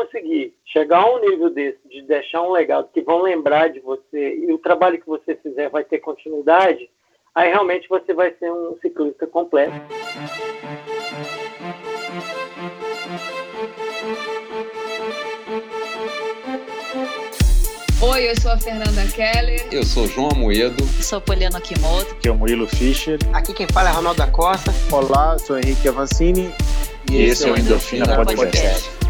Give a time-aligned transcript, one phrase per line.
[0.00, 4.36] conseguir chegar a um nível desse, de deixar um legado que vão lembrar de você
[4.36, 6.88] e o trabalho que você fizer vai ter continuidade,
[7.34, 9.74] aí realmente você vai ser um ciclista completo.
[18.02, 19.68] Oi, eu sou a Fernanda Keller.
[19.70, 20.82] Eu sou João Amoedo.
[20.82, 22.12] Eu sou Poliana Kimoto.
[22.12, 23.18] Aqui é o Murilo Fischer.
[23.34, 24.72] Aqui quem fala é Ronaldo da Costa.
[24.90, 26.50] Olá, sou Henrique Avancini.
[27.10, 28.88] E, e esse é o Endorfina, Endorfina Podcast.
[28.88, 29.09] Podcast.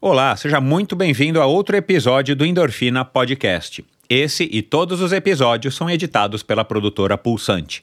[0.00, 3.84] Olá, seja muito bem-vindo a outro episódio do Endorfina Podcast.
[4.08, 7.82] Esse e todos os episódios são editados pela produtora Pulsante.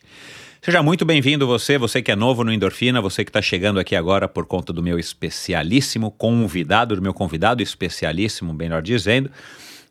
[0.61, 3.97] Seja muito bem-vindo você, você que é novo no Endorfina, você que está chegando aqui
[3.97, 9.29] agora por conta do meu especialíssimo convidado, do meu convidado especialíssimo, melhor dizendo.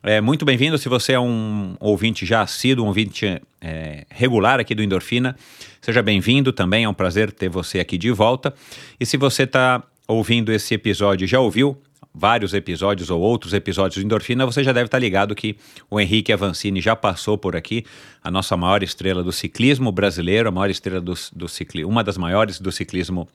[0.01, 0.79] É, muito bem-vindo.
[0.79, 5.35] Se você é um ouvinte já assíduo, um ouvinte é, regular aqui do Endorfina,
[5.79, 6.85] seja bem-vindo também.
[6.85, 8.51] É um prazer ter você aqui de volta.
[8.99, 11.79] E se você está ouvindo esse episódio já ouviu
[12.15, 15.57] vários episódios ou outros episódios do Endorfina, você já deve estar ligado que
[15.89, 17.83] o Henrique Avancini já passou por aqui,
[18.23, 22.17] a nossa maior estrela do ciclismo brasileiro, a maior estrela do, do ciclismo, uma das
[22.17, 23.27] maiores do ciclismo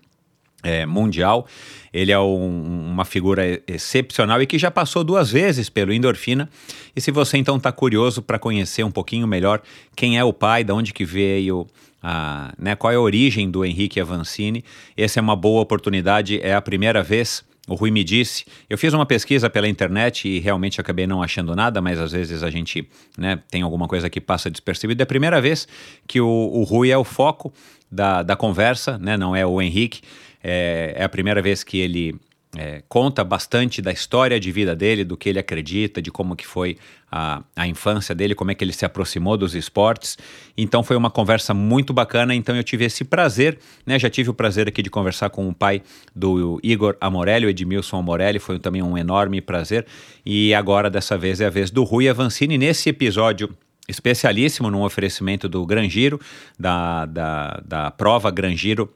[0.62, 1.46] é, mundial.
[1.92, 6.48] Ele é um, uma figura excepcional e que já passou duas vezes pelo Endorfina.
[6.94, 9.60] E se você então está curioso para conhecer um pouquinho melhor
[9.94, 11.66] quem é o pai, de onde que veio,
[12.02, 14.64] a, né, qual é a origem do Henrique Avancini,
[14.96, 16.40] essa é uma boa oportunidade.
[16.42, 20.40] É a primeira vez o Rui me disse, eu fiz uma pesquisa pela internet e
[20.40, 22.84] realmente acabei não achando nada, mas às vezes a gente
[23.16, 25.00] né, tem alguma coisa que passa despercebido.
[25.00, 25.68] É a primeira vez
[26.04, 27.52] que o, o Rui é o foco
[27.88, 30.00] da, da conversa, né, não é o Henrique.
[30.42, 32.16] É, é a primeira vez que ele
[32.56, 36.44] é, conta bastante da história de vida dele, do que ele acredita, de como que
[36.44, 36.76] foi
[37.10, 40.18] a, a infância dele, como é que ele se aproximou dos esportes.
[40.56, 42.34] Então foi uma conversa muito bacana.
[42.34, 43.98] Então eu tive esse prazer, né?
[43.98, 45.82] Já tive o prazer aqui de conversar com o pai
[46.14, 49.86] do Igor Amorelli, o Edmilson Amorelli, foi também um enorme prazer.
[50.26, 53.48] E agora dessa vez é a vez do Rui Avancini nesse episódio
[53.88, 56.20] especialíssimo num oferecimento do Gran Giro,
[56.58, 58.88] da, da, da prova Gran Giro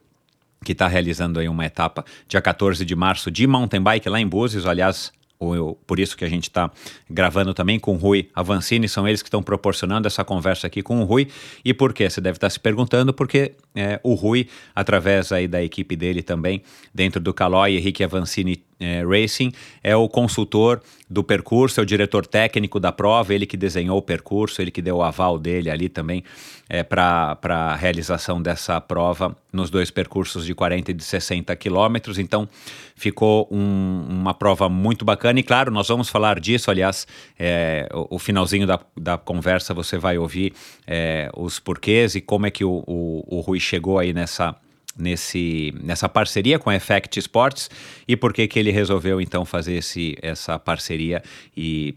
[0.65, 4.27] que está realizando aí uma etapa dia 14 de março de mountain bike lá em
[4.27, 4.65] Búzios.
[4.65, 6.71] Aliás, o, por isso que a gente está
[7.09, 11.01] gravando também com o Rui Avancini, são eles que estão proporcionando essa conversa aqui com
[11.01, 11.27] o Rui.
[11.63, 12.09] E por quê?
[12.09, 16.23] Você deve estar tá se perguntando, porque é, o Rui, através aí da equipe dele
[16.23, 16.61] também,
[16.93, 19.51] dentro do Caloi, Henrique Avancini é, Racing,
[19.83, 24.01] é o consultor do percurso, é o diretor técnico da prova, ele que desenhou o
[24.01, 26.23] percurso, ele que deu o aval dele ali também
[26.67, 32.17] é, para a realização dessa prova nos dois percursos de 40 e de 60 quilômetros.
[32.17, 32.49] Então
[32.95, 36.71] ficou um, uma prova muito bacana e, claro, nós vamos falar disso.
[36.71, 37.07] Aliás,
[37.37, 40.53] é, o, o, finalzinho da, da conversa você vai ouvir
[40.87, 44.55] é, os porquês e como é que o, o, o Rui chegou aí nessa
[44.97, 47.69] nesse, nessa parceria com a Effect Sports
[48.07, 51.21] e por que que ele resolveu então fazer esse, essa parceria
[51.55, 51.95] e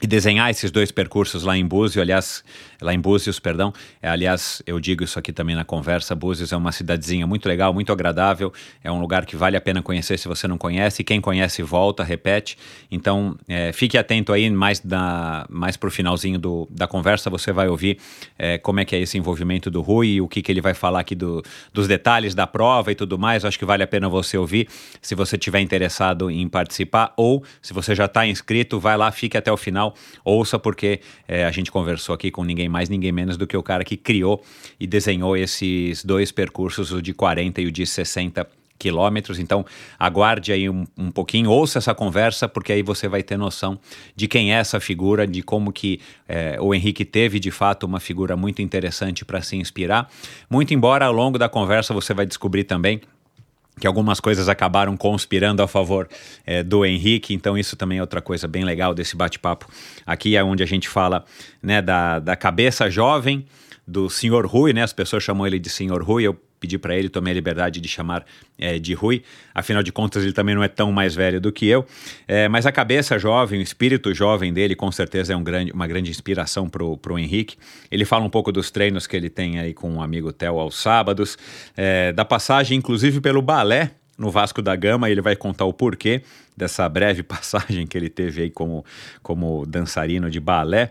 [0.00, 2.44] e desenhar esses dois percursos lá em Búzios, aliás,
[2.82, 6.56] lá em Búzios, perdão, é, aliás, eu digo isso aqui também na conversa, Búzios é
[6.56, 8.52] uma cidadezinha muito legal, muito agradável,
[8.84, 12.04] é um lugar que vale a pena conhecer se você não conhece, quem conhece volta,
[12.04, 12.58] repete,
[12.90, 17.68] então é, fique atento aí, mais, da, mais pro finalzinho do, da conversa você vai
[17.68, 17.98] ouvir
[18.38, 21.00] é, como é que é esse envolvimento do Rui, o que, que ele vai falar
[21.00, 21.42] aqui do,
[21.72, 24.68] dos detalhes da prova e tudo mais, acho que vale a pena você ouvir,
[25.00, 29.38] se você tiver interessado em participar, ou se você já está inscrito, vai lá, fique
[29.38, 29.85] até o final,
[30.24, 33.62] ouça porque é, a gente conversou aqui com ninguém mais, ninguém menos do que o
[33.62, 34.42] cara que criou
[34.78, 38.46] e desenhou esses dois percursos, o de 40 e o de 60
[38.78, 39.38] quilômetros.
[39.38, 39.64] Então,
[39.98, 43.78] aguarde aí um, um, pouquinho, ouça essa conversa, porque aí você vai ter noção
[44.14, 48.00] de quem é essa figura, de como que é, o Henrique teve de fato uma
[48.00, 50.08] figura muito interessante para se inspirar.
[50.48, 53.00] Muito embora ao longo da conversa você vai descobrir também
[53.78, 56.08] que algumas coisas acabaram conspirando a favor
[56.46, 59.68] é, do Henrique, então isso também é outra coisa bem legal desse bate-papo.
[60.06, 61.24] Aqui é onde a gente fala
[61.62, 63.44] né, da, da cabeça jovem
[63.86, 64.82] do Senhor Rui, né?
[64.82, 67.88] As pessoas chamam ele de Senhor Rui, eu pedi para ele, tomei a liberdade de
[67.88, 68.24] chamar
[68.58, 69.22] é, de Rui,
[69.54, 71.86] afinal de contas ele também não é tão mais velho do que eu,
[72.26, 75.86] é, mas a cabeça jovem, o espírito jovem dele com certeza é um grande, uma
[75.86, 77.56] grande inspiração para o Henrique.
[77.90, 80.58] Ele fala um pouco dos treinos que ele tem aí com o um amigo Theo
[80.58, 81.36] aos sábados,
[81.76, 86.22] é, da passagem inclusive pelo balé no Vasco da Gama, ele vai contar o porquê
[86.56, 88.84] dessa breve passagem que ele teve aí como,
[89.22, 90.90] como dançarino de balé.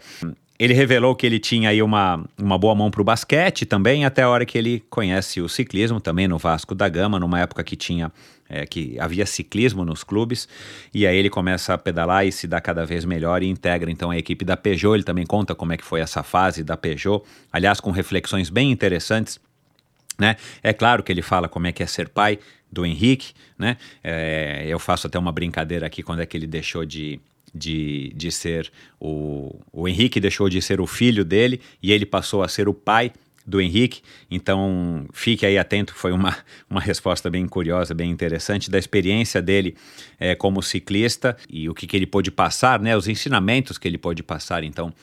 [0.57, 4.21] Ele revelou que ele tinha aí uma, uma boa mão para o basquete também, até
[4.21, 7.75] a hora que ele conhece o ciclismo também no Vasco da Gama, numa época que
[7.75, 8.11] tinha
[8.49, 10.47] é, que havia ciclismo nos clubes,
[10.93, 14.11] e aí ele começa a pedalar e se dá cada vez melhor e integra então
[14.11, 14.95] a equipe da Peugeot.
[14.95, 18.71] Ele também conta como é que foi essa fase da Peugeot, aliás, com reflexões bem
[18.71, 19.39] interessantes.
[20.17, 20.37] Né?
[20.63, 22.39] É claro que ele fala como é que é ser pai
[22.71, 23.77] do Henrique, né?
[24.03, 27.19] É, eu faço até uma brincadeira aqui quando é que ele deixou de,
[27.55, 32.43] de, de ser o, o Henrique deixou de ser o filho dele e ele passou
[32.43, 33.13] a ser o pai
[33.45, 34.01] do Henrique.
[34.29, 36.35] Então, fique aí atento, foi uma,
[36.69, 39.75] uma resposta bem curiosa, bem interessante da experiência dele
[40.19, 43.97] é, como ciclista e o que, que ele pôde passar, né, os ensinamentos que ele
[43.97, 44.93] pôde passar, então,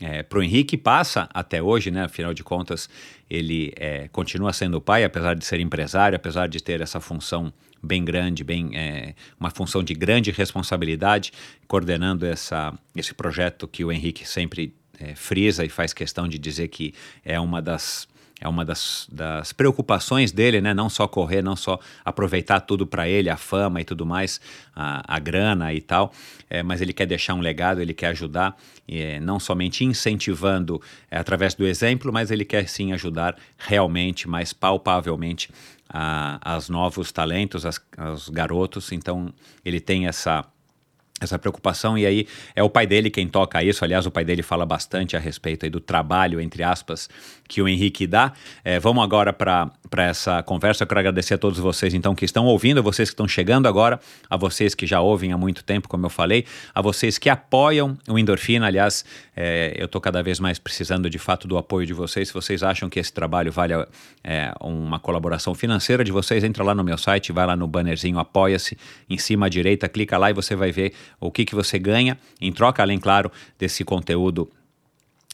[0.00, 2.02] é, para o Henrique passa até hoje, né?
[2.02, 2.90] Afinal de contas,
[3.30, 8.04] ele é, continua sendo pai, apesar de ser empresário, apesar de ter essa função bem
[8.04, 11.32] grande, bem é, uma função de grande responsabilidade,
[11.66, 16.68] coordenando essa, esse projeto que o Henrique sempre é, frisa e faz questão de dizer
[16.68, 16.94] que
[17.24, 18.06] é uma das
[18.42, 20.74] é uma das, das, preocupações dele, né?
[20.74, 24.40] Não só correr, não só aproveitar tudo para ele, a fama e tudo mais,
[24.74, 26.12] a, a grana e tal,
[26.50, 28.56] é, mas ele quer deixar um legado, ele quer ajudar,
[28.88, 34.52] é, não somente incentivando é, através do exemplo, mas ele quer sim ajudar realmente, mais
[34.52, 35.48] palpavelmente,
[35.92, 37.64] as novos talentos,
[37.96, 38.92] aos garotos.
[38.92, 39.32] Então
[39.64, 40.44] ele tem essa
[41.24, 43.84] essa preocupação e aí é o pai dele quem toca isso.
[43.84, 47.08] Aliás o pai dele fala bastante a respeito do trabalho entre aspas
[47.48, 48.32] que o Henrique dá.
[48.64, 50.84] É, vamos agora para essa conversa.
[50.84, 53.68] Eu quero agradecer a todos vocês então que estão ouvindo a vocês que estão chegando
[53.68, 57.28] agora a vocês que já ouvem há muito tempo como eu falei a vocês que
[57.28, 58.66] apoiam o Endorfina.
[58.66, 59.04] Aliás
[59.36, 62.28] é, eu estou cada vez mais precisando de fato do apoio de vocês.
[62.28, 63.74] Se vocês acham que esse trabalho vale
[64.24, 68.18] é, uma colaboração financeira de vocês entra lá no meu site vai lá no bannerzinho
[68.18, 68.78] apoia-se.
[69.08, 72.18] Em cima à direita clica lá e você vai ver o que, que você ganha
[72.40, 74.48] em troca, além, claro, desse conteúdo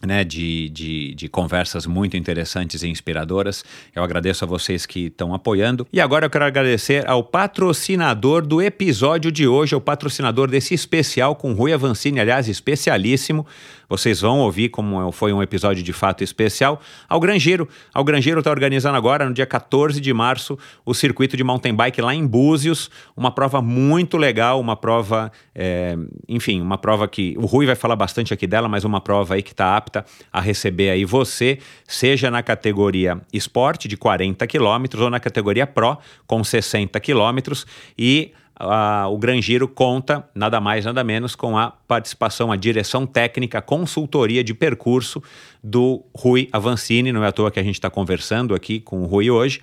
[0.07, 3.65] né, de, de, de, conversas muito interessantes e inspiradoras.
[3.95, 5.87] Eu agradeço a vocês que estão apoiando.
[5.93, 11.35] E agora eu quero agradecer ao patrocinador do episódio de hoje, o patrocinador desse especial
[11.35, 13.47] com Rui Avancini, aliás, especialíssimo.
[13.89, 16.81] Vocês vão ouvir como foi um episódio de fato especial.
[17.09, 17.67] Ao Grangeiro.
[17.95, 22.03] Ao Grangeiro está organizando agora, no dia 14 de março, o circuito de mountain bike
[22.03, 22.91] lá em Búzios.
[23.17, 25.97] Uma prova muito legal, uma prova, é,
[26.29, 29.43] enfim, uma prova que o Rui vai falar bastante aqui dela, mas uma prova aí
[29.43, 35.09] que está apta a receber aí você, seja na categoria esporte de 40 quilômetros ou
[35.09, 35.97] na categoria Pro
[36.27, 37.67] com 60 quilômetros.
[37.97, 38.33] E
[39.11, 44.43] o Gran Giro conta nada mais, nada menos com a participação, a direção técnica, consultoria
[44.43, 45.23] de percurso
[45.63, 49.07] do Rui Avancini, não é à toa que a gente está conversando aqui com o
[49.07, 49.61] Rui hoje,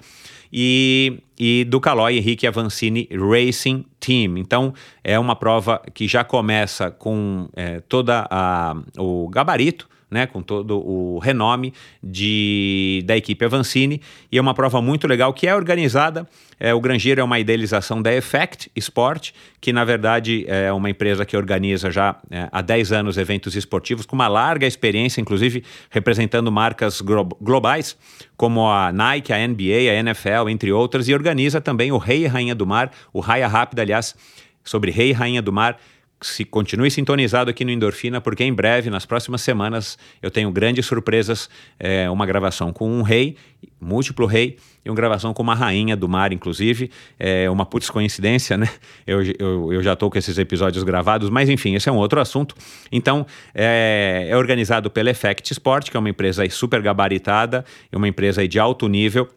[0.52, 4.38] e, e do Calói Henrique Avancini Racing Team.
[4.38, 10.42] Então, é uma prova que já começa com é, toda a, o gabarito né, com
[10.42, 14.02] todo o renome de, da equipe Avancini,
[14.32, 16.26] e é uma prova muito legal que é organizada.
[16.58, 21.26] É, o Grangeiro é uma idealização da Effect Sport, que na verdade é uma empresa
[21.26, 26.50] que organiza já é, há 10 anos eventos esportivos, com uma larga experiência, inclusive representando
[26.50, 27.98] marcas globais,
[28.38, 32.28] como a Nike, a NBA, a NFL, entre outras, e organiza também o Rei e
[32.28, 34.16] Rainha do Mar, o Raia Rápida, aliás,
[34.64, 35.78] sobre Rei e Rainha do Mar,
[36.22, 40.86] se continue sintonizado aqui no Endorfina, porque em breve, nas próximas semanas, eu tenho grandes
[40.86, 41.50] surpresas.
[41.80, 43.36] É, uma gravação com um rei,
[43.80, 46.90] múltiplo rei, e uma gravação com uma rainha do mar, inclusive.
[47.20, 48.70] É uma putz coincidência, né?
[49.06, 52.20] Eu, eu, eu já estou com esses episódios gravados, mas enfim, esse é um outro
[52.20, 52.56] assunto.
[52.92, 58.08] Então, é, é organizado pela Effect Sport, que é uma empresa super gabaritada, é uma
[58.08, 59.30] empresa de alto nível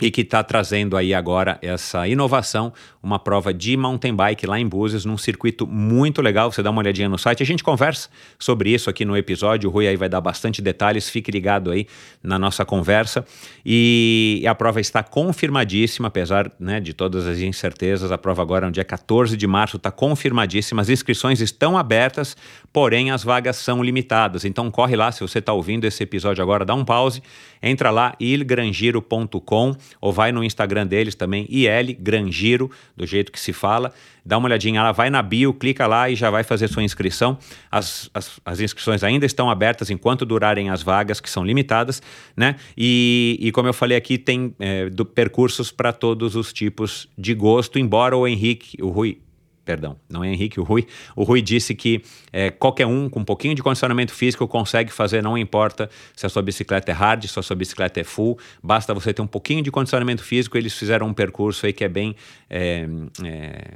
[0.00, 4.66] e que está trazendo aí agora essa inovação, uma prova de mountain bike lá em
[4.66, 6.50] Búzios, num circuito muito legal.
[6.50, 9.68] Você dá uma olhadinha no site, a gente conversa sobre isso aqui no episódio.
[9.68, 11.86] O Rui aí vai dar bastante detalhes, fique ligado aí
[12.22, 13.24] na nossa conversa.
[13.64, 18.12] E a prova está confirmadíssima, apesar né, de todas as incertezas.
[18.12, 22.36] A prova agora no dia 14 de março está confirmadíssima, as inscrições estão abertas,
[22.72, 24.44] porém as vagas são limitadas.
[24.44, 27.22] Então corre lá, se você está ouvindo esse episódio agora, dá um pause,
[27.62, 33.52] entra lá, ilgrangiro.com ou vai no Instagram deles também, IL Grangiro, do jeito que se
[33.52, 33.92] fala.
[34.24, 37.38] Dá uma olhadinha lá, vai na bio, clica lá e já vai fazer sua inscrição.
[37.70, 42.02] As, as, as inscrições ainda estão abertas enquanto durarem as vagas, que são limitadas,
[42.36, 42.56] né?
[42.76, 47.34] E, e como eu falei aqui, tem é, do, percursos para todos os tipos de
[47.34, 49.18] gosto, embora o Henrique, o Rui
[49.64, 50.86] perdão, não é Henrique, o Rui.
[51.14, 52.02] O Rui disse que
[52.32, 56.28] é, qualquer um com um pouquinho de condicionamento físico consegue fazer, não importa se a
[56.28, 59.62] sua bicicleta é hard, se a sua bicicleta é full, basta você ter um pouquinho
[59.62, 60.56] de condicionamento físico.
[60.56, 62.16] Eles fizeram um percurso aí que é bem
[62.48, 62.86] é,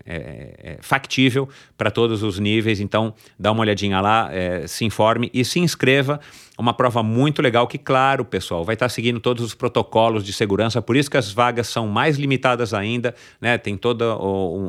[0.06, 2.80] é, factível para todos os níveis.
[2.80, 4.30] Então, dá uma olhadinha lá,
[4.66, 6.20] se informe e se inscreva
[6.56, 10.80] uma prova muito legal que, claro, pessoal, vai estar seguindo todos os protocolos de segurança,
[10.80, 13.58] por isso que as vagas são mais limitadas ainda, né?
[13.58, 14.04] Tem toda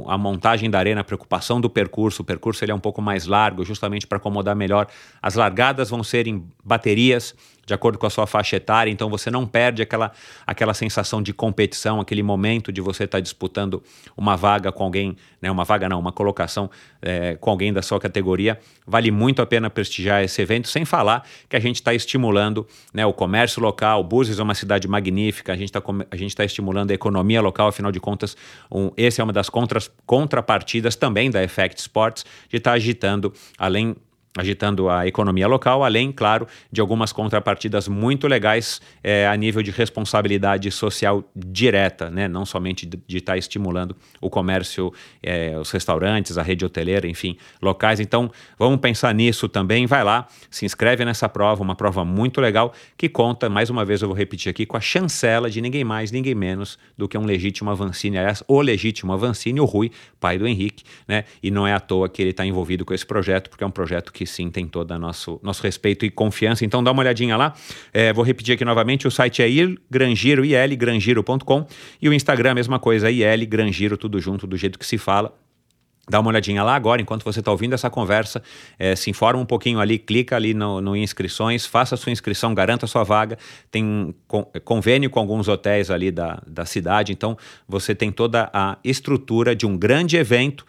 [0.08, 2.22] a montagem da arena, preocupação do percurso.
[2.22, 4.88] O percurso ele é um pouco mais largo, justamente para acomodar melhor.
[5.22, 7.34] As largadas vão ser em baterias,
[7.66, 10.12] de acordo com a sua faixa etária, então você não perde aquela,
[10.46, 13.82] aquela sensação de competição, aquele momento de você estar tá disputando
[14.16, 16.70] uma vaga com alguém, né, uma vaga não, uma colocação
[17.02, 18.60] é, com alguém da sua categoria.
[18.86, 23.06] Vale muito a pena prestigiar esse evento, sem falar que a gente está estimulando né,
[23.06, 24.04] o comércio local.
[24.04, 28.00] Búzios é uma cidade magnífica, a gente está tá estimulando a economia local, afinal de
[28.00, 28.38] contas,
[28.72, 33.34] um, esse é uma das contras, contrapartidas também da Effect Sports, de estar tá agitando,
[33.58, 33.96] além
[34.38, 39.72] agitando a economia local, além, claro, de algumas contrapartidas muito legais é, a nível de
[39.72, 42.28] responsabilidade social direta, né?
[42.28, 44.92] não somente de estar tá estimulando o comércio,
[45.24, 48.00] é, os restaurantes, a rede hoteleira, enfim, locais.
[48.02, 49.86] Então, vamos pensar nisso também.
[49.86, 54.02] Vai lá, se inscreve nessa prova, uma prova muito legal que conta, mais uma vez
[54.02, 57.26] eu vou repetir aqui, com a chancela de ninguém mais, ninguém menos do que um
[57.26, 61.24] legítimo Avancini, aliás, o legítimo Avancini, o Rui, pai do Henrique, né?
[61.42, 63.72] E não é à toa que ele está envolvido com esse projeto, porque é um
[63.72, 66.66] projeto que sim tem todo nosso, nosso respeito e confiança.
[66.66, 67.54] Então dá uma olhadinha lá.
[67.94, 71.68] É, vou repetir aqui novamente: o site é ilgrangiro, ilgrangiro.com
[72.02, 75.34] e o Instagram, mesma coisa, ilgrangiro, tudo junto, do jeito que se fala.
[76.08, 78.44] Dá uma olhadinha lá agora, enquanto você está ouvindo essa conversa,
[78.78, 82.54] é, se informa um pouquinho ali, clica ali no, no, inscrições, faça a sua inscrição,
[82.54, 83.40] garanta a sua vaga.
[83.72, 84.14] Tem
[84.64, 87.36] convênio com alguns hotéis ali da, da cidade, então
[87.68, 90.64] você tem toda a estrutura de um grande evento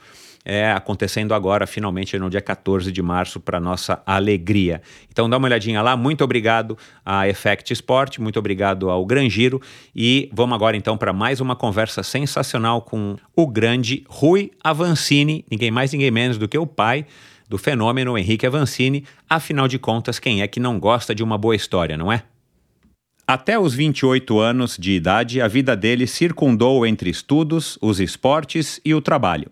[0.49, 4.81] é, acontecendo agora, finalmente, no dia 14 de março, para nossa alegria.
[5.11, 5.97] Então dá uma olhadinha lá.
[5.97, 9.61] Muito obrigado a Effect Sport, muito obrigado ao Gran Giro.
[9.95, 15.73] E vamos agora então para mais uma conversa sensacional com o grande Rui Avancini, ninguém
[15.73, 17.05] mais, ninguém menos do que o pai
[17.49, 19.05] do fenômeno Henrique Avancini.
[19.29, 22.23] Afinal de contas, quem é que não gosta de uma boa história, não é?
[23.27, 28.95] Até os 28 anos de idade, a vida dele circundou entre estudos, os esportes e
[28.95, 29.51] o trabalho.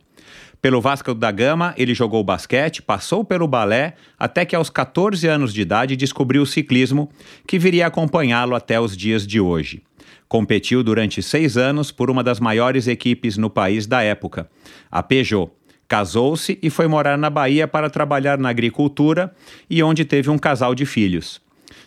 [0.64, 5.52] Pelo Vasco da Gama, ele jogou basquete, passou pelo balé, até que aos 14 anos
[5.52, 7.10] de idade descobriu o ciclismo,
[7.46, 9.82] que viria acompanhá-lo até os dias de hoje.
[10.26, 14.48] Competiu durante seis anos por uma das maiores equipes no país da época,
[14.90, 15.50] a Peugeot.
[15.86, 19.34] Casou-se e foi morar na Bahia para trabalhar na agricultura
[19.68, 21.43] e onde teve um casal de filhos.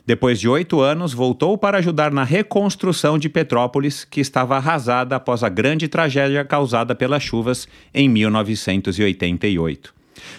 [0.08, 5.44] Depois de oito anos, voltou para ajudar na reconstrução de Petrópolis, que estava arrasada após
[5.44, 9.94] a grande tragédia causada pelas chuvas em 1988.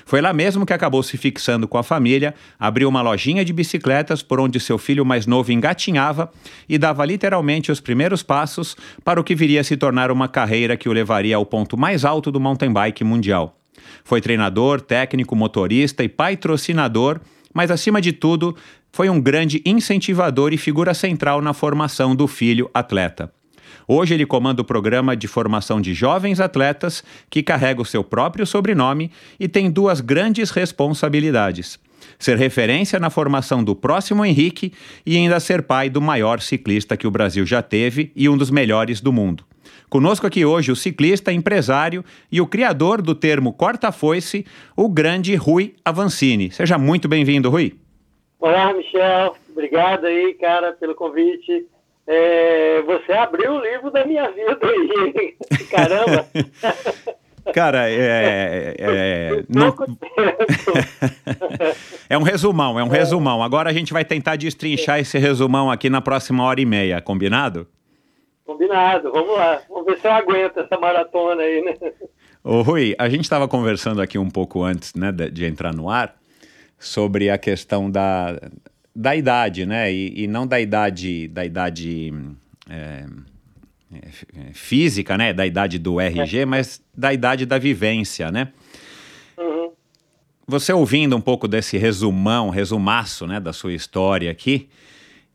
[0.06, 4.22] Foi lá mesmo que acabou se fixando com a família, abriu uma lojinha de bicicletas
[4.22, 6.32] por onde seu filho mais novo engatinhava
[6.66, 10.78] e dava literalmente os primeiros passos para o que viria a se tornar uma carreira
[10.78, 13.54] que o levaria ao ponto mais alto do mountain bike mundial.
[14.02, 17.20] Foi treinador, técnico, motorista e patrocinador,
[17.52, 18.56] mas acima de tudo,
[18.92, 23.32] foi um grande incentivador e figura central na formação do filho atleta.
[23.86, 28.46] Hoje ele comanda o programa de formação de jovens atletas, que carrega o seu próprio
[28.46, 31.78] sobrenome e tem duas grandes responsabilidades:
[32.18, 34.72] ser referência na formação do próximo Henrique
[35.06, 38.50] e ainda ser pai do maior ciclista que o Brasil já teve e um dos
[38.50, 39.44] melhores do mundo.
[39.88, 44.44] Conosco aqui hoje o ciclista, empresário e o criador do termo corta-foice,
[44.76, 46.50] o grande Rui Avancini.
[46.50, 47.74] Seja muito bem-vindo, Rui.
[48.40, 49.34] Olá, Michel.
[49.50, 51.66] Obrigado aí, cara, pelo convite.
[52.06, 55.36] É, você abriu o livro da minha vida aí.
[55.70, 56.26] Caramba!
[57.54, 57.94] Cara, é.
[57.96, 59.74] É, é, não...
[62.10, 62.98] é um resumão, é um é.
[62.98, 63.42] resumão.
[63.42, 67.66] Agora a gente vai tentar destrinchar esse resumão aqui na próxima hora e meia, combinado?
[68.44, 69.62] Combinado, vamos lá.
[69.66, 71.74] Vamos ver se eu aguento essa maratona aí, né?
[72.44, 75.88] Ô Rui, a gente estava conversando aqui um pouco antes né, de, de entrar no
[75.88, 76.17] ar
[76.78, 78.40] sobre a questão da,
[78.94, 79.92] da idade, né?
[79.92, 82.12] E, e não da idade, da idade
[82.68, 83.06] é,
[83.92, 85.32] é, física, né?
[85.32, 86.44] Da idade do RG, é.
[86.44, 88.52] mas da idade da vivência, né?
[89.36, 89.72] Uhum.
[90.46, 94.68] Você ouvindo um pouco desse resumão, resumaço, né, da sua história aqui,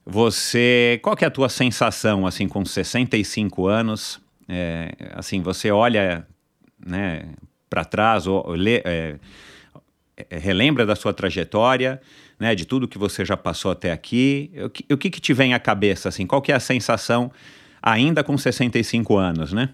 [0.06, 4.20] você, qual que é a tua sensação, assim, com 65 anos?
[4.50, 6.28] É, assim, você olha,
[6.86, 7.30] né,
[7.70, 9.16] para trás, ou, lê, é,
[10.30, 12.02] relembra da sua trajetória,
[12.40, 14.52] né, de tudo que você já passou até aqui.
[14.66, 16.28] O que, o que, que te vem à cabeça, assim?
[16.28, 17.32] Qual que é a sensação
[17.82, 19.74] ainda com 65 anos, né?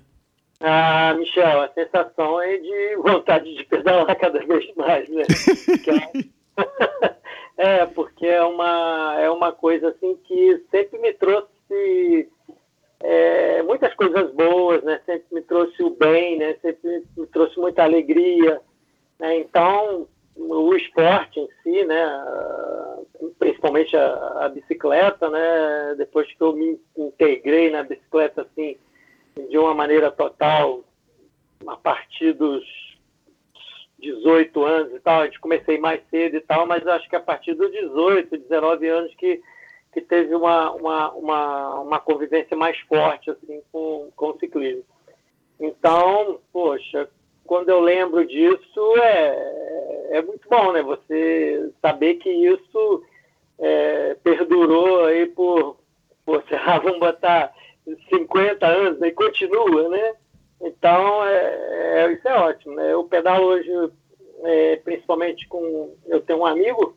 [0.62, 5.24] Ah, Michel, a sensação é de vontade de pedalar cada vez mais, né?
[7.58, 12.28] é, porque é uma, é uma coisa assim que sempre me trouxe
[13.02, 15.00] é, muitas coisas boas, né?
[15.06, 16.56] Sempre me trouxe o bem, né?
[16.62, 18.60] Sempre me trouxe muita alegria.
[19.20, 19.38] Né?
[19.40, 20.08] Então,
[20.40, 22.26] o esporte em si, né?
[23.38, 25.96] Principalmente a, a, bicicleta, né?
[25.98, 28.78] Depois que eu me integrei na bicicleta, assim,
[29.50, 30.84] de uma maneira total,
[31.68, 32.64] a partir dos
[34.00, 37.20] 18 anos e tal, a gente comecei mais cedo e tal, mas acho que a
[37.20, 39.42] partir dos 18, 19 anos que
[39.92, 44.86] que teve uma, uma, uma, uma convivência mais forte assim com, com o ciclismo.
[45.60, 47.10] Então, poxa,
[47.50, 50.84] quando eu lembro disso, é, é muito bom, né?
[50.84, 53.04] Você saber que isso
[53.58, 55.78] é, perdurou aí por,
[56.24, 57.52] por sei lá, vamos botar
[58.08, 59.08] 50 anos né?
[59.08, 60.14] e continua, né?
[60.62, 62.94] Então, é, é, isso é ótimo, né?
[62.94, 63.72] Eu pedalo hoje,
[64.44, 65.96] é, principalmente com...
[66.06, 66.96] Eu tenho um amigo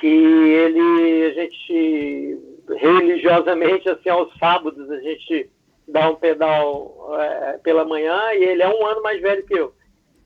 [0.00, 2.38] que ele, a gente,
[2.80, 5.48] religiosamente, assim, aos sábados, a gente
[5.92, 9.72] dá um pedal é, pela manhã e ele é um ano mais velho que eu.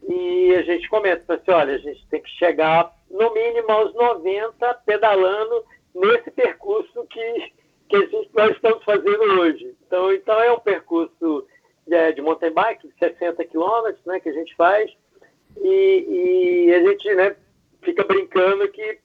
[0.09, 4.75] E a gente comenta, assim, olha, a gente tem que chegar no mínimo aos 90
[4.87, 7.53] pedalando nesse percurso que,
[7.89, 9.75] que a gente, nós estamos fazendo hoje.
[9.87, 11.47] Então, então é um percurso
[11.87, 14.91] de, de mountain bike, 60 quilômetros, né, que a gente faz,
[15.61, 17.37] e, e a gente né,
[17.83, 18.99] fica brincando que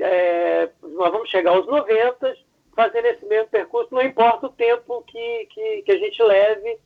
[0.00, 2.34] é, nós vamos chegar aos 90
[2.78, 6.78] fazendo esse mesmo percurso, não importa o tempo que, que, que a gente leve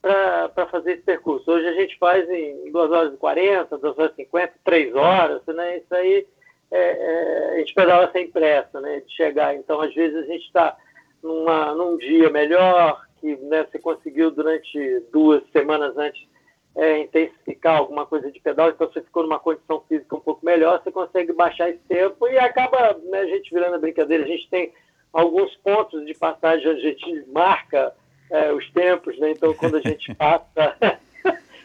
[0.00, 1.50] para fazer esse percurso.
[1.50, 5.44] Hoje a gente faz em 2 horas e 40, 2 horas e 50, 3 horas,
[5.48, 5.78] né?
[5.78, 6.24] Isso aí
[6.70, 9.00] é, é, a gente pedala sem pressa, né?
[9.00, 9.52] De chegar.
[9.56, 10.76] Então, às vezes, a gente está
[11.20, 16.28] num dia melhor, que né, você conseguiu durante duas semanas antes
[16.76, 20.80] é, intensificar alguma coisa de pedal, então você ficou numa condição física um pouco melhor,
[20.80, 24.24] você consegue baixar esse tempo e acaba né, a gente virando a brincadeira.
[24.24, 24.72] A gente tem
[25.12, 27.94] alguns pontos de passagem a gente marca
[28.30, 29.32] é, os tempos, né?
[29.32, 30.76] Então quando a gente passa.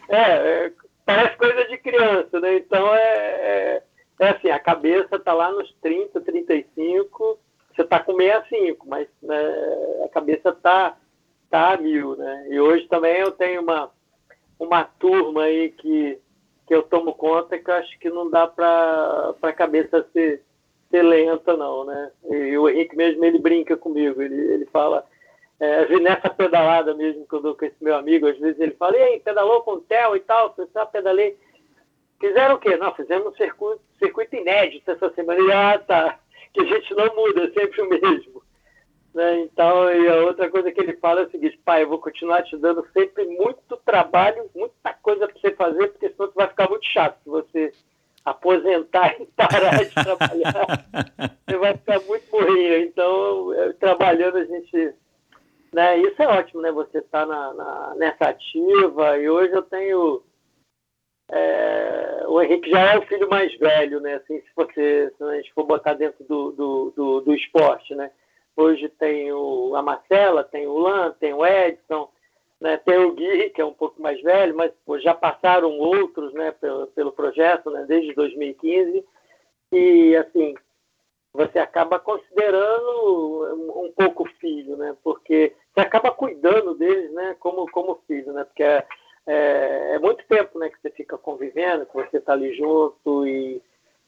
[0.08, 0.18] É,
[0.66, 0.72] é,
[1.04, 2.58] parece coisa de criança, né?
[2.58, 3.84] Então é, é,
[4.20, 7.40] é assim, a cabeça está lá nos 30, 35,
[7.76, 9.36] você está com 65, mas né,
[10.06, 10.96] a cabeça está
[11.50, 12.46] tá a mil, né?
[12.52, 13.92] E hoje também eu tenho uma
[14.60, 16.18] uma turma aí que,
[16.68, 20.44] que eu tomo conta que eu acho que não dá para a cabeça ser,
[20.96, 22.12] ser lenta, não, né?
[22.24, 25.06] E o Henrique mesmo, ele brinca comigo, ele, ele fala,
[25.60, 28.98] é, nessa pedalada mesmo que eu dou com esse meu amigo, às vezes ele fala,
[28.98, 30.54] e aí, pedalou com o Theo e tal?
[30.58, 31.38] Eu ah, pedalei.
[32.20, 32.78] Fizeram o quê?
[32.78, 35.40] Não, fizemos um circuito, circuito inédito essa semana.
[35.42, 36.20] E, ah, tá.
[36.54, 38.42] Que a gente não muda, é sempre o mesmo.
[39.14, 39.42] Né?
[39.42, 42.44] Então, e a outra coisa que ele fala é o seguinte, pai, eu vou continuar
[42.44, 46.70] te dando sempre muito trabalho, muita coisa para você fazer, porque senão você vai ficar
[46.70, 47.74] muito chato se você
[48.26, 50.86] aposentar e parar de trabalhar.
[51.48, 52.78] você vai ficar muito morrinho.
[52.80, 54.94] Então, trabalhando a gente...
[55.72, 56.00] Né?
[56.00, 56.72] Isso é ótimo, né?
[56.72, 60.24] Você está na, na, nessa ativa e hoje eu tenho...
[61.32, 64.16] É, o Henrique já é o filho mais velho, né?
[64.16, 68.12] Assim, se você se a gente for botar dentro do, do, do, do esporte, né?
[68.56, 72.10] Hoje tem o, a Marcela, tem o Lan, tem o Edson,
[72.60, 76.34] né, tem o Gui, que é um pouco mais velho, mas pô, já passaram outros
[76.34, 79.06] né, pelo, pelo projeto né, desde 2015.
[79.72, 80.56] E, assim,
[81.36, 84.96] você acaba considerando um pouco filho, né?
[85.04, 87.36] Porque você acaba cuidando deles, né?
[87.40, 88.46] Como, como filho, né?
[88.46, 88.86] Porque é,
[89.28, 90.70] é, é muito tempo, né?
[90.70, 93.62] Que você fica convivendo, que você está ali junto e,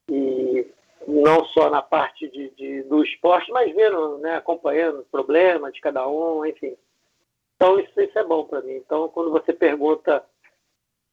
[0.09, 0.65] e
[1.05, 5.81] não só na parte de, de, do esporte, mas vendo, né, acompanhando o problema de
[5.81, 6.75] cada um, enfim.
[7.57, 8.75] Então isso, isso é bom para mim.
[8.75, 10.23] Então quando você pergunta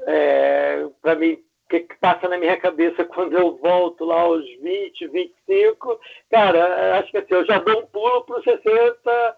[0.03, 4.45] é, para mim o que, que, passa na minha cabeça quando eu volto lá aos
[4.61, 9.37] 20, 25, cara, acho que assim, eu já dou um pulo para os 60, para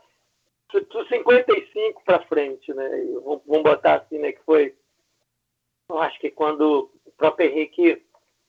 [1.08, 2.88] 55 para frente, né?
[3.22, 4.74] vamos botar assim, né, que foi,
[5.88, 8.04] eu acho que quando o próprio Henrique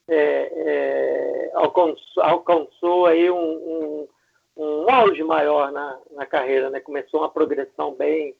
[0.09, 4.07] é, é, alcançou, alcançou, aí um, um,
[4.57, 6.79] um, auge maior na, na carreira, né?
[6.79, 8.35] Começou uma progressão bem,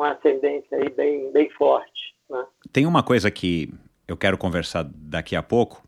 [0.00, 2.14] uma ascendência aí bem, bem forte.
[2.28, 2.44] Né?
[2.72, 3.72] Tem uma coisa que
[4.08, 5.86] eu quero conversar daqui a pouco,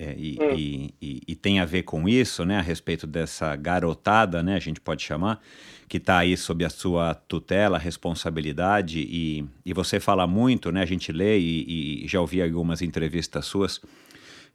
[0.00, 0.54] é, e, hum.
[0.54, 4.60] e, e, e, tem a ver com isso, né, a respeito dessa garotada, né, a
[4.60, 5.42] gente pode chamar,
[5.88, 10.86] que está aí sob a sua tutela, responsabilidade, e, e você fala muito, né, a
[10.86, 13.80] gente lê e, já ouvi algumas entrevistas suas,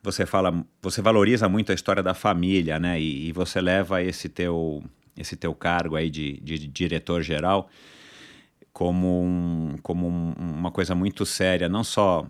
[0.02, 3.00] você fala, você valoriza muito a história da família, né?
[3.00, 4.84] E, você leva esse teu,
[5.18, 7.70] esse teu cargo aí de, de, de diretor geral.
[8.74, 12.26] Como, um, como um, uma coisa muito séria, não só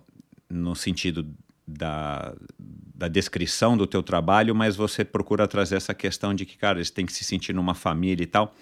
[0.49, 1.25] no sentido
[1.65, 6.77] da, da descrição do teu trabalho, mas você procura trazer essa questão de que, cara,
[6.77, 8.53] eles têm que se sentir numa família e tal,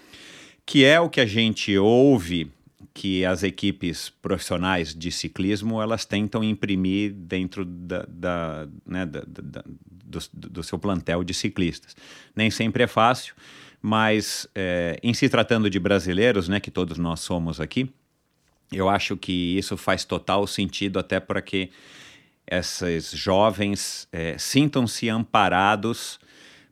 [0.64, 2.50] que é o que a gente ouve
[2.94, 9.64] que as equipes profissionais de ciclismo elas tentam imprimir dentro da, da, né, da, da
[10.04, 10.18] do,
[10.50, 11.96] do, seu plantel de ciclistas.
[12.36, 13.34] Nem sempre é fácil,
[13.82, 17.90] mas é, em se tratando de brasileiros, né, que todos nós somos aqui,
[18.72, 21.70] eu acho que isso faz total sentido até para que
[22.50, 26.18] esses jovens é, sintam-se amparados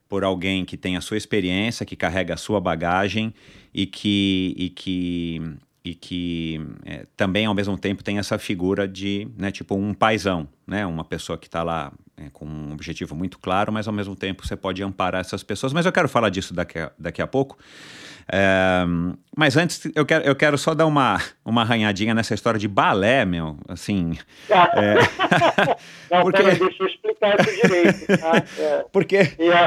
[0.09, 3.35] por alguém que tem a sua experiência, que carrega a sua bagagem
[3.73, 5.43] e que, e que,
[5.85, 10.49] e que é, também, ao mesmo tempo, tem essa figura de, né, tipo, um paizão,
[10.67, 10.85] né?
[10.85, 14.47] Uma pessoa que está lá é, com um objetivo muito claro, mas, ao mesmo tempo,
[14.47, 15.73] você pode amparar essas pessoas.
[15.73, 17.57] Mas eu quero falar disso daqui a, daqui a pouco.
[18.31, 18.85] É,
[19.35, 23.25] mas antes, eu quero, eu quero só dar uma, uma arranhadinha nessa história de balé,
[23.25, 24.17] meu, assim...
[24.51, 24.95] é...
[26.15, 26.43] não, porque...
[26.43, 28.45] Pera, deixa eu explicar isso direito, tá?
[28.59, 28.85] é.
[28.93, 29.17] Porque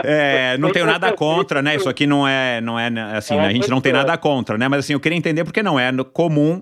[0.03, 1.75] é, não tenho nada contra, né?
[1.75, 2.87] Isso aqui não é, não é
[3.17, 4.67] assim, a gente não tem nada contra, né?
[4.67, 6.61] Mas assim, eu queria entender porque não é comum,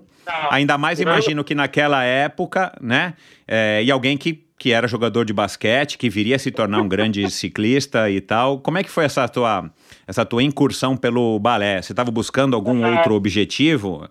[0.50, 3.14] ainda mais imagino que naquela época, né?
[3.46, 6.88] É, e alguém que que era jogador de basquete, que viria a se tornar um
[6.88, 8.60] grande ciclista e tal.
[8.60, 9.68] Como é que foi essa tua,
[10.06, 11.82] essa tua incursão pelo balé?
[11.82, 14.08] Você estava buscando algum é, outro objetivo?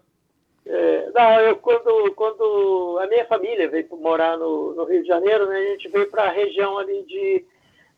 [0.66, 5.48] É, não, eu quando, quando a minha família veio morar no, no Rio de Janeiro,
[5.48, 7.46] né, a gente veio para a região ali de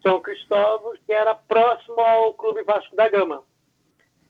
[0.03, 3.41] São Cristóvão, que era próximo ao Clube Vasco da Gama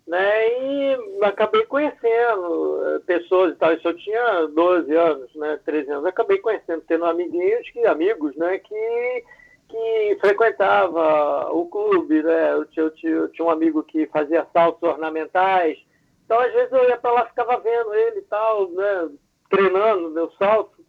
[0.07, 0.47] né?
[0.59, 3.73] E acabei conhecendo eh, pessoas e tal.
[3.73, 5.59] Isso eu tinha 12 anos, né?
[5.65, 6.05] 13 anos.
[6.05, 8.59] Acabei conhecendo, tendo amiguinhos, que, amigos, né?
[8.59, 9.23] Que,
[9.69, 12.53] que frequentava o clube, né?
[12.53, 15.77] Eu tinha, eu, tinha, eu tinha um amigo que fazia saltos ornamentais.
[16.25, 19.09] Então, às vezes, eu ia para lá, ficava vendo ele e tal, né?
[19.49, 20.83] Treinando meu salto.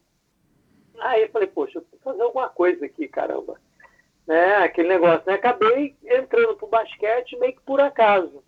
[1.01, 3.61] Aí eu falei, poxa, eu tenho que fazer alguma coisa aqui, caramba.
[4.27, 4.57] Né?
[4.57, 5.35] Aquele negócio, né?
[5.35, 8.44] Acabei entrando pro basquete meio que por acaso.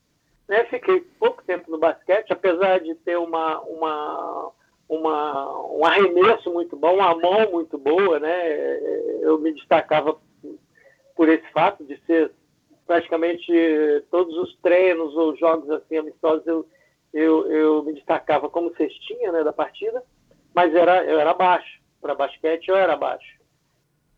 [0.48, 0.64] Né?
[0.64, 4.52] Fiquei pouco tempo no basquete, apesar de ter uma, uma,
[4.88, 8.78] uma, um arremesso muito bom, uma mão muito boa, né?
[9.22, 10.16] Eu me destacava
[11.14, 12.30] por esse fato de ser
[12.86, 13.52] praticamente
[14.10, 16.66] todos os treinos ou jogos assim amistosos eu,
[17.12, 20.02] eu, eu me destacava como cestinha né, da partida,
[20.54, 21.80] mas era, eu era baixo.
[22.00, 23.35] Para basquete eu era baixo.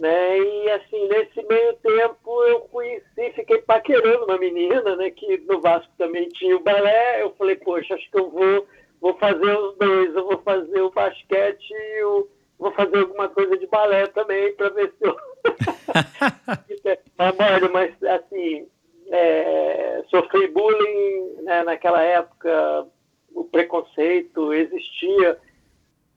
[0.00, 0.38] Né?
[0.38, 5.11] E assim, nesse meio tempo eu conheci, fiquei paquerando uma menina, né?
[5.11, 7.22] Que no Vasco também tinha o balé.
[7.22, 8.66] Eu falei, poxa, acho que eu vou,
[9.00, 13.56] vou fazer os dois, eu vou fazer o basquete e o, vou fazer alguma coisa
[13.56, 15.16] de balé também para ver se eu.
[17.18, 18.68] mas, mano, mas assim,
[19.11, 22.87] é, sofri bullying né, naquela época,
[23.34, 25.38] o preconceito existia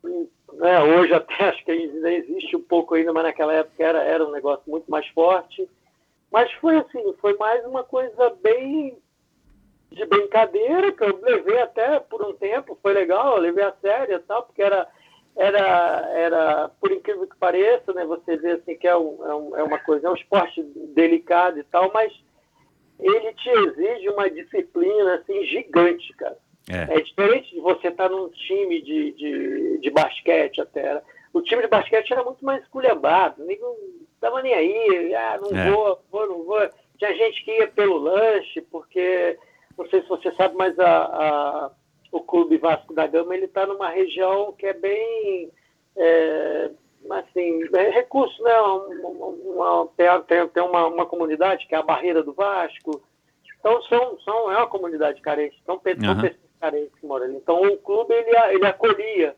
[0.03, 4.25] né, hoje até acho que ainda existe um pouco ainda, mas naquela época era, era
[4.25, 5.67] um negócio muito mais forte.
[6.31, 8.97] Mas foi assim, foi mais uma coisa bem
[9.91, 14.19] de brincadeira, que eu levei até por um tempo, foi legal, levei a sério e
[14.19, 14.87] tal, porque era,
[15.35, 19.63] era, era, por incrível que pareça, né, você vê assim que é, um, é, é
[19.63, 20.63] uma coisa, é um esporte
[20.95, 22.13] delicado e tal, mas
[23.01, 26.37] ele te exige uma disciplina assim gigante, cara.
[26.69, 26.97] É.
[26.97, 31.01] é diferente de você estar tá num time de, de, de basquete até.
[31.33, 33.75] O time de basquete era muito mais esculhambado, ninguém
[34.13, 35.71] estava nem aí, ah, não é.
[35.71, 36.69] vou, vou, não vou.
[36.97, 39.37] Tinha gente que ia pelo lanche, porque,
[39.77, 41.71] não sei se você sabe, mas a, a
[42.11, 45.49] o Clube Vasco da Gama ele está numa região que é bem
[45.95, 46.69] é,
[47.09, 48.59] assim, é recurso, né?
[48.59, 49.87] Uma, uma,
[50.27, 53.01] tem tem uma, uma comunidade que é a Barreira do Vasco.
[53.59, 55.57] Então são, são, é uma comunidade carente.
[55.63, 57.35] Então, uhum carentes que moram ali.
[57.35, 59.35] Então, o clube ele, ele acolhia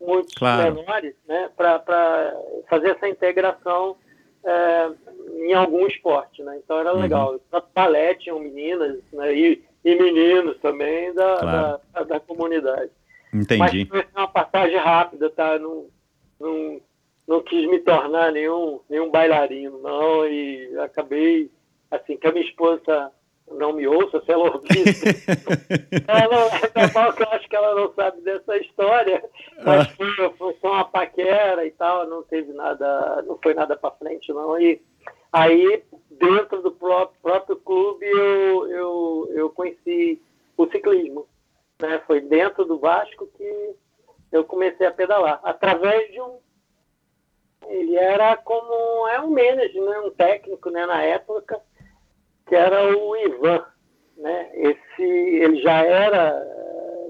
[0.00, 0.74] muitos claro.
[0.74, 2.34] menores né, para
[2.68, 3.96] fazer essa integração
[4.42, 4.90] é,
[5.36, 6.42] em algum esporte.
[6.42, 6.58] Né?
[6.64, 7.02] Então, era uhum.
[7.02, 7.40] legal.
[7.52, 11.80] Na balé tinham meninas né, e, e meninos também da, claro.
[11.92, 12.90] da, da, comunidade.
[13.32, 13.58] Entendi.
[13.58, 15.58] Mas foi uma passagem rápida, tá?
[15.58, 15.86] Não,
[16.40, 16.80] não,
[17.26, 21.50] não quis me tornar nenhum, nenhum bailarino, não, e acabei,
[21.90, 23.10] assim, que a minha esposa
[23.50, 24.84] não me ouça se ela ouvir.
[26.08, 29.24] ela, é normal que eu acho que ela não sabe dessa história,
[29.64, 29.92] mas ah.
[29.96, 34.32] foi, foi só uma paquera e tal, não teve nada, não foi nada para frente
[34.32, 34.58] não.
[34.60, 34.80] E
[35.32, 40.20] aí, dentro do próprio, próprio clube, eu, eu, eu conheci
[40.56, 41.26] o ciclismo.
[41.80, 42.00] Né?
[42.06, 43.74] Foi dentro do Vasco que
[44.32, 46.38] eu comecei a pedalar, através de um
[47.66, 49.98] ele era como é um manager, né?
[50.00, 50.84] um técnico né?
[50.84, 51.60] na época,
[52.46, 53.64] que era o Ivan.
[54.16, 54.50] Né?
[54.54, 56.54] Esse, ele já era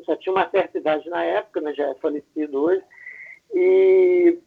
[0.07, 2.83] já tinha uma certa idade na época, né, já é falecido hoje.
[3.53, 4.39] E,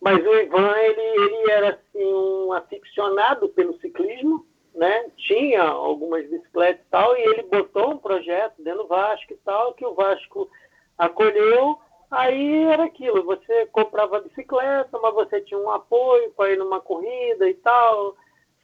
[0.00, 5.10] mas o Ivan, ele, ele era assim, um aficionado pelo ciclismo, né?
[5.16, 9.74] tinha algumas bicicletas e tal, e ele botou um projeto dentro do Vasco e tal,
[9.74, 10.48] que o Vasco
[10.96, 11.78] acolheu.
[12.10, 17.48] Aí era aquilo, você comprava bicicleta, mas você tinha um apoio para ir numa corrida
[17.48, 18.16] e tal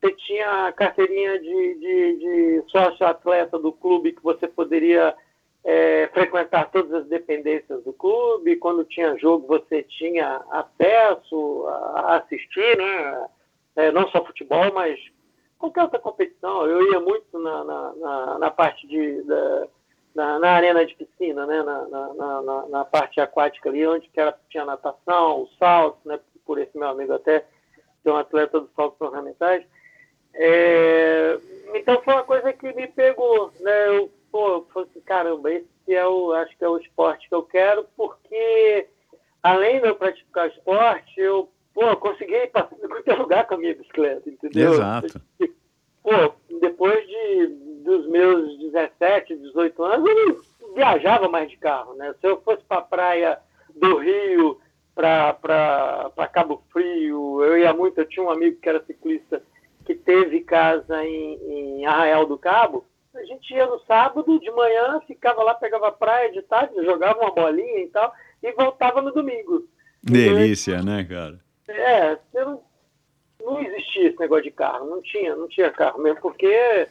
[0.05, 5.17] você tinha a carteirinha de, de, de sócio-atleta do clube que você poderia
[5.65, 8.57] é, frequentar todas as dependências do clube.
[8.57, 13.29] Quando tinha jogo, você tinha acesso a assistir, né?
[13.77, 15.01] É, não só futebol, mas
[15.59, 16.67] qualquer outra competição.
[16.67, 19.23] Eu ia muito na, na, na, na parte de.
[19.23, 19.69] Da,
[20.15, 21.63] na, na, arena de piscina, né?
[21.63, 26.21] Na, na, na, na, parte aquática ali, onde que era, tinha natação, o salto, né?
[26.45, 27.47] Por esse meu amigo até
[28.03, 29.65] ser um atleta dos saltos ornamentais.
[30.35, 31.39] É,
[31.75, 33.89] então foi uma coisa que me pegou, né?
[33.89, 37.35] Eu, pô, eu falei assim, caramba, esse é o, acho que é o esporte que
[37.35, 38.89] eu quero, porque
[39.43, 43.75] além de eu praticar esporte, eu, pô, consegui ir para qualquer lugar com a minha
[43.75, 44.73] bicicleta, entendeu?
[44.73, 45.21] Exato.
[46.03, 47.47] Pô, depois de,
[47.85, 52.15] dos meus 17, 18 anos, eu não viajava mais de carro, né?
[52.21, 53.39] Se eu fosse para a praia
[53.75, 54.61] do Rio,
[54.95, 59.43] para Cabo Frio, eu ia muito, eu tinha um amigo que era ciclista
[59.85, 65.01] que teve casa em, em Arraial do Cabo, a gente ia no sábado de manhã,
[65.07, 69.69] ficava lá, pegava praia de tarde, jogava uma bolinha e tal, e voltava no domingo.
[70.03, 71.39] Delícia, né, cara?
[71.69, 72.63] É, não,
[73.41, 76.89] não existia esse negócio de carro, não tinha, não tinha carro mesmo, porque é,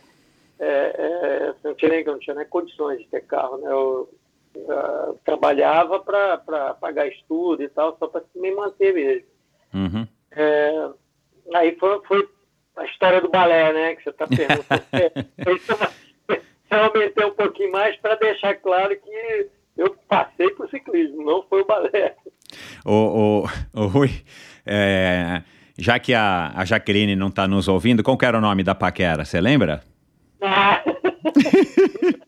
[0.59, 3.71] é, não tinha nem, não tinha nem condições de ter carro, né?
[3.71, 4.09] Eu,
[4.55, 9.27] uh, trabalhava para pagar estudo e tal, só para me manter mesmo.
[9.73, 10.07] Uhum.
[10.31, 10.89] É,
[11.53, 12.29] aí foi, foi
[12.77, 13.95] a história do balé, né?
[13.95, 14.83] Que você está perguntando.
[16.71, 21.61] eu aumentei um pouquinho mais para deixar claro que eu passei por ciclismo, não foi
[21.61, 22.15] o balé.
[22.85, 24.11] O, o, o Rui,
[24.65, 25.41] é,
[25.77, 29.25] já que a, a Jaqueline não está nos ouvindo, qual era o nome da paquera?
[29.25, 29.83] Você lembra?
[30.41, 30.83] Ah.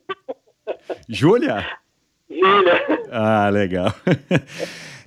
[1.08, 1.66] Júlia?
[2.30, 3.04] Júlia.
[3.12, 3.94] Ah, legal.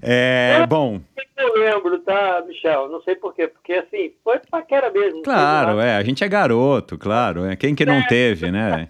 [0.02, 1.00] É, bom.
[1.36, 2.88] Eu lembro, tá, Michel?
[2.88, 3.48] Não sei porquê.
[3.48, 5.22] Porque, assim, foi paquera mesmo.
[5.22, 5.96] Claro, é.
[5.96, 7.44] A gente é garoto, claro.
[7.44, 7.56] É.
[7.56, 8.88] Quem que não é, teve, né?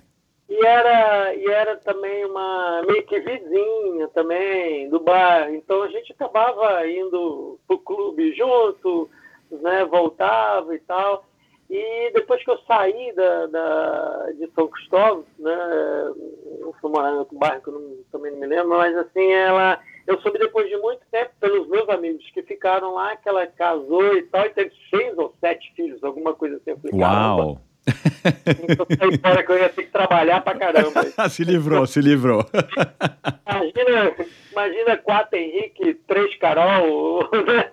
[0.48, 5.54] E era, e era também uma meio que vizinha também do bairro.
[5.54, 9.10] Então a gente acabava indo pro clube junto,
[9.50, 9.84] né?
[9.84, 11.24] Voltava e tal.
[11.68, 16.12] E depois que eu saí da, da, de São Cristóvão, né?
[16.60, 19.30] Eu fui morar em outro bairro que eu não, também não me lembro, mas assim,
[19.30, 23.46] ela eu soube depois de muito tempo pelos meus amigos que ficaram lá, que ela
[23.46, 26.70] casou e tal, e teve seis ou sete filhos, alguma coisa assim.
[26.70, 27.60] Eu falei, Uau!
[28.68, 31.02] Então saí fora que eu ia ter que trabalhar pra caramba.
[31.28, 32.44] se livrou, se livrou.
[33.46, 34.14] imagina,
[34.50, 37.70] imagina quatro Henrique, três Carol, né?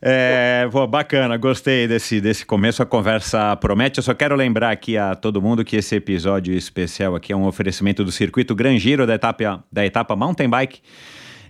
[0.00, 2.82] É, pô, bacana, gostei desse, desse começo.
[2.82, 3.98] A conversa promete.
[3.98, 7.46] Eu só quero lembrar aqui a todo mundo que esse episódio especial aqui é um
[7.46, 10.80] oferecimento do circuito Gran Giro da etapa, da etapa Mountain Bike.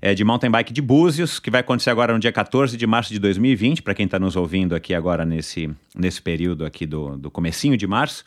[0.01, 3.13] É, de mountain bike de Búzios, que vai acontecer agora no dia 14 de março
[3.13, 7.33] de 2020, para quem está nos ouvindo aqui agora nesse, nesse período aqui do, do
[7.33, 8.23] comecinho de março.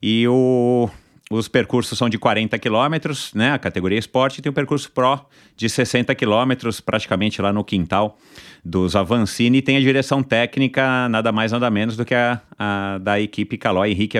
[0.00, 0.88] E o,
[1.32, 3.52] os percursos são de 40 quilômetros, né?
[3.52, 5.20] A categoria esporte tem o percurso Pro
[5.56, 8.18] de 60 quilômetros, praticamente lá no quintal
[8.64, 9.58] dos Avancini.
[9.58, 13.56] E tem a direção técnica, nada mais nada menos do que a, a da equipe
[13.56, 14.18] Caloi Henrique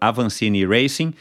[0.00, 1.12] Avancini Racing.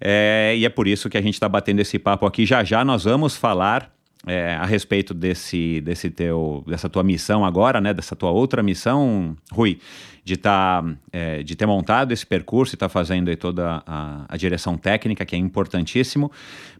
[0.00, 2.46] É, e é por isso que a gente está batendo esse papo aqui.
[2.46, 3.92] Já já nós vamos falar
[4.24, 7.92] é, a respeito desse, desse teu, dessa tua missão agora, né?
[7.92, 9.80] Dessa tua outra missão, Rui
[10.24, 14.36] de, tá, é, de ter montado esse percurso e estar tá fazendo toda a, a,
[14.36, 16.30] direção técnica, que é importantíssimo.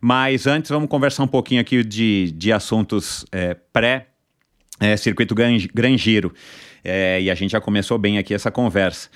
[0.01, 6.33] Mas antes, vamos conversar um pouquinho aqui de, de assuntos é, pré-circuito é, Gran Giro.
[6.85, 9.09] É, e a gente já começou bem aqui essa conversa.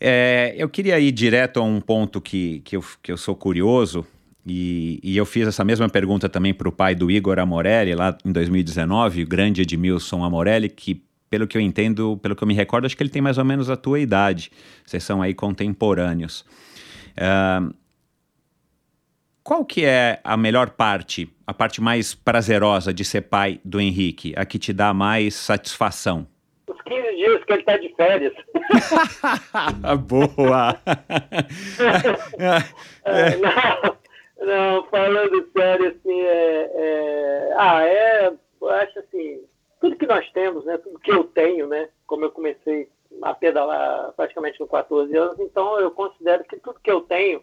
[0.00, 4.06] É, eu queria ir direto a um ponto que, que, eu, que eu sou curioso,
[4.46, 8.16] e, e, eu fiz essa mesma pergunta também para o pai do Igor Amorelli, lá
[8.24, 12.54] em 2019, o grande Edmilson Amorelli, que pelo que eu entendo, pelo que eu me
[12.54, 14.50] recordo, acho que ele tem mais ou menos a tua idade.
[14.84, 16.44] Vocês são aí contemporâneos.
[17.12, 17.72] Uh,
[19.44, 24.34] qual que é a melhor parte, a parte mais prazerosa de ser pai do Henrique,
[24.36, 26.26] a que te dá mais satisfação?
[26.66, 28.34] Os 15 dias que ele está de férias.
[30.06, 30.80] Boa!
[33.04, 33.96] é, não,
[34.46, 39.40] não, falando sério, assim, é, é, ah, é, eu acho assim,
[39.80, 42.88] tudo que nós temos, né, tudo que eu tenho, né, como eu comecei
[43.22, 47.42] a pedalar praticamente com 14 anos, então eu considero que tudo que eu tenho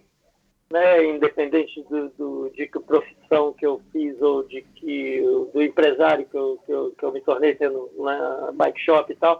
[0.69, 5.21] né, independente do, do, de que profissão que eu fiz ou de que
[5.54, 9.15] do empresário que eu, que eu, que eu me tornei tendo na bike shop e
[9.15, 9.39] tal,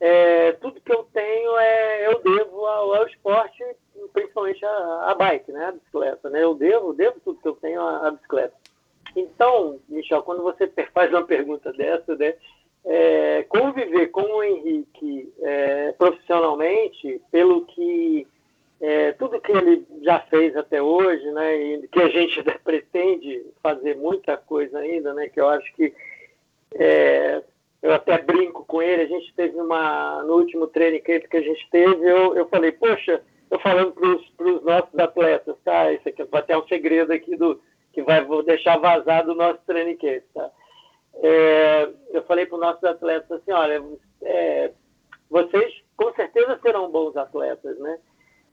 [0.00, 3.64] é, tudo que eu tenho é eu devo ao, ao esporte,
[4.12, 7.80] principalmente a, a, bike, né, a bicicleta, né, eu devo, devo tudo que eu tenho
[7.80, 8.54] à, à bicicleta.
[9.18, 12.34] Então, Michel, quando você faz uma pergunta dessa, né,
[12.84, 18.26] é, conviver com o Henrique é, profissionalmente, pelo que
[18.80, 23.96] é, tudo que ele já fez até hoje, né, e que a gente pretende fazer
[23.96, 25.92] muita coisa ainda, né, que eu acho que
[26.74, 27.42] é,
[27.82, 31.42] eu até brinco com ele, a gente teve uma, no último training camp que a
[31.42, 36.22] gente teve, eu, eu falei, poxa, eu falando para os nossos atletas, tá, isso aqui
[36.24, 37.60] vai ter um segredo aqui do,
[37.98, 39.98] que vai, vou deixar vazado o nosso training
[40.32, 40.50] tá,
[41.20, 43.82] é, eu falei para os nossos atletas assim, olha,
[44.22, 44.70] é,
[45.28, 47.98] vocês com certeza serão bons atletas, né,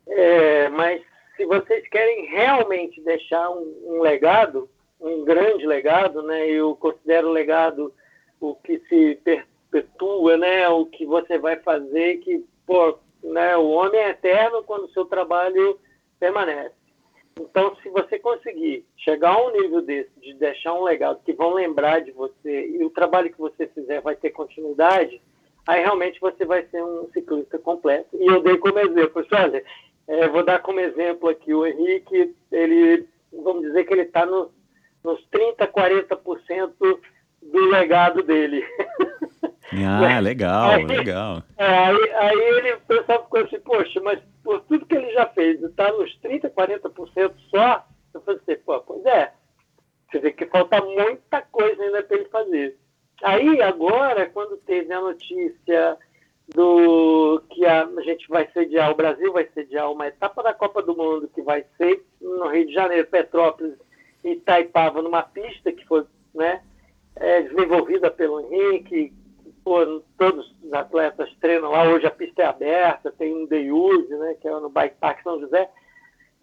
[0.08, 1.00] é, mas
[1.38, 4.68] se vocês querem realmente deixar um, um, legado,
[5.00, 7.94] um grande legado, né, eu considero legado
[8.42, 14.02] o que se perpetua, né, o que você vai fazer, que pô, né, o homem
[14.02, 15.80] é eterno quando o seu trabalho
[16.20, 16.85] permanece.
[17.40, 21.54] Então, se você conseguir chegar a um nível desse, de deixar um legado que vão
[21.54, 25.22] lembrar de você e o trabalho que você fizer vai ter continuidade,
[25.68, 28.10] aí realmente você vai ser um ciclista completo.
[28.14, 29.64] E eu dei como exemplo, olha,
[30.08, 34.52] é, vou dar como exemplo aqui o Henrique, ele, vamos dizer que ele está no,
[35.04, 36.72] nos 30%, 40%
[37.42, 38.66] do legado dele.
[39.86, 41.44] Ah, legal, aí, legal.
[41.58, 45.26] É, aí, aí ele, o pessoal ficou assim, poxa, mas por tudo que ele já
[45.26, 49.34] fez, está nos 30%, 40% só, eu falei assim, pô, pois é,
[50.08, 52.78] você vê que falta muita coisa ainda para ele fazer.
[53.24, 55.98] Aí, agora, quando teve a notícia
[56.54, 60.84] do que a, a gente vai sediar, o Brasil vai sediar uma etapa da Copa
[60.84, 63.74] do Mundo que vai ser no Rio de Janeiro, Petrópolis
[64.24, 66.06] e Itaipava, numa pista que foi
[66.36, 66.62] né,
[67.16, 69.12] é, desenvolvida pelo Henrique,
[69.66, 69.84] pô,
[70.16, 74.36] todos os atletas treinam lá, hoje a pista é aberta, tem um day use, né,
[74.40, 75.68] que é no Bike Park São José.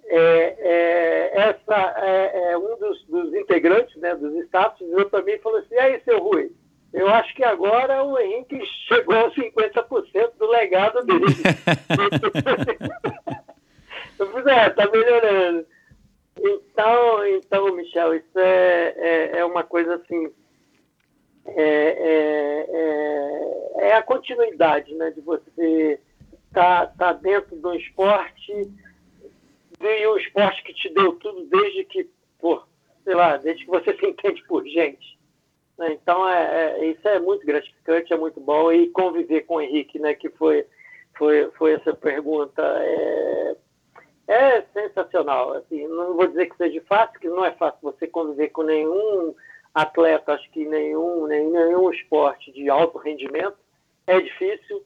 [0.05, 5.31] É, é, essa é, é um dos, dos, integrantes né, dos status virou para mim
[5.31, 6.51] e falou assim, e aí, seu Rui,
[6.93, 11.25] eu acho que agora o Henrique chegou a 50% do legado dele.
[14.19, 15.65] eu falei, é, tá melhorando.
[16.37, 20.33] Então, então, Michel, isso é, é, é uma coisa assim.
[21.45, 26.01] É, é, é, é, a continuidade né, de você
[26.49, 28.53] estar tá, tá dentro do esporte
[29.81, 32.69] e o esporte que te deu tudo desde que, por,
[33.03, 35.19] sei lá, desde que você se entende por gente.
[35.77, 35.99] Né?
[36.01, 38.71] Então, é, é, isso é muito gratificante, é muito bom.
[38.71, 40.65] E conviver com o Henrique, né, que foi,
[41.17, 43.57] foi, foi essa pergunta, é,
[44.29, 45.55] é sensacional.
[45.55, 49.35] Assim, não vou dizer que seja fácil, que não é fácil você conviver com nenhum
[49.75, 53.57] atleta, acho que nenhum, nenhum, esporte de alto rendimento.
[54.07, 54.83] É difícil.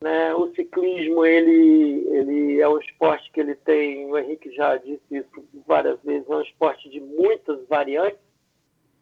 [0.00, 0.34] Né?
[0.34, 5.44] O ciclismo, ele, ele é um esporte que ele tem, o Henrique já disse isso
[5.64, 8.18] várias vezes, é um esporte de muitas variantes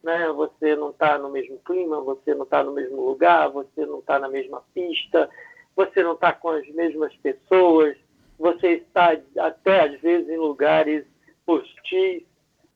[0.03, 0.29] né?
[0.33, 4.19] Você não está no mesmo clima, você não está no mesmo lugar, você não está
[4.19, 5.29] na mesma pista,
[5.77, 7.97] você não está com as mesmas pessoas,
[8.39, 11.05] você está até às vezes em lugares
[11.47, 12.23] hostis,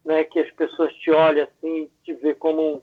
[0.05, 0.25] né?
[0.25, 2.83] Que as pessoas te olham assim, te vê como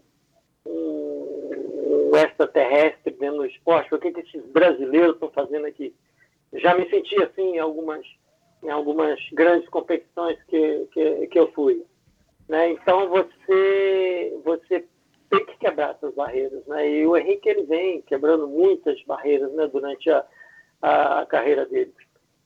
[0.65, 3.93] um, um, extraterrestre dentro do esporte.
[3.93, 5.93] O que, que esses brasileiros estão fazendo aqui?
[6.53, 8.05] Já me senti assim em algumas
[8.63, 11.83] em algumas grandes competições que, que, que eu fui.
[12.47, 12.71] Né?
[12.71, 14.85] Então você, você
[15.29, 16.65] tem que quebrar essas barreiras.
[16.67, 16.91] Né?
[16.91, 20.25] E o Henrique ele vem quebrando muitas barreiras né, durante a,
[20.81, 21.93] a, a carreira dele.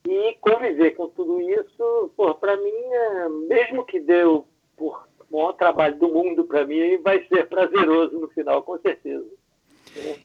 [0.07, 6.07] E conviver com tudo isso, para mim, é, mesmo que deu por maior trabalho do
[6.07, 9.25] mundo para mim, vai ser prazeroso no final, com certeza.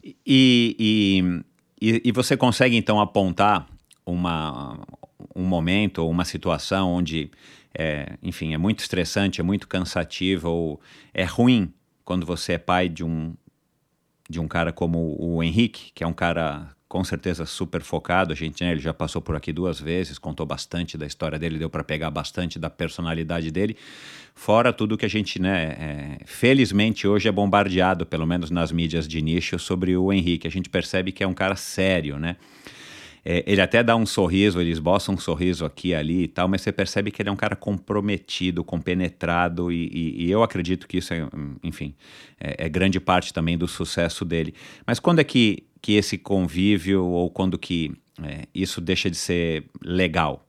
[0.02, 1.42] E, e,
[1.80, 3.68] e, e você consegue então apontar
[4.04, 4.78] uma,
[5.34, 7.30] um momento ou uma situação onde
[7.76, 10.80] é, enfim, é muito estressante, é muito cansativo, ou
[11.14, 11.72] é ruim
[12.04, 13.34] quando você é pai de um,
[14.28, 18.32] de um cara como o Henrique, que é um cara com certeza super focado.
[18.32, 21.56] A gente, né, ele já passou por aqui duas vezes, contou bastante da história dele,
[21.56, 23.76] deu para pegar bastante da personalidade dele.
[24.34, 29.06] Fora tudo que a gente, né, é, felizmente hoje é bombardeado, pelo menos nas mídias
[29.06, 30.48] de nicho, sobre o Henrique.
[30.48, 32.34] A gente percebe que é um cara sério, né?
[33.24, 36.48] É, ele até dá um sorriso, ele esboça um sorriso aqui e ali e tal,
[36.48, 40.88] mas você percebe que ele é um cara comprometido, compenetrado, e, e, e eu acredito
[40.88, 41.26] que isso é,
[41.62, 41.94] enfim,
[42.40, 44.54] é, é, grande parte também do sucesso dele.
[44.86, 47.92] Mas quando é que, que esse convívio, ou quando que
[48.22, 50.44] é, isso deixa de ser legal?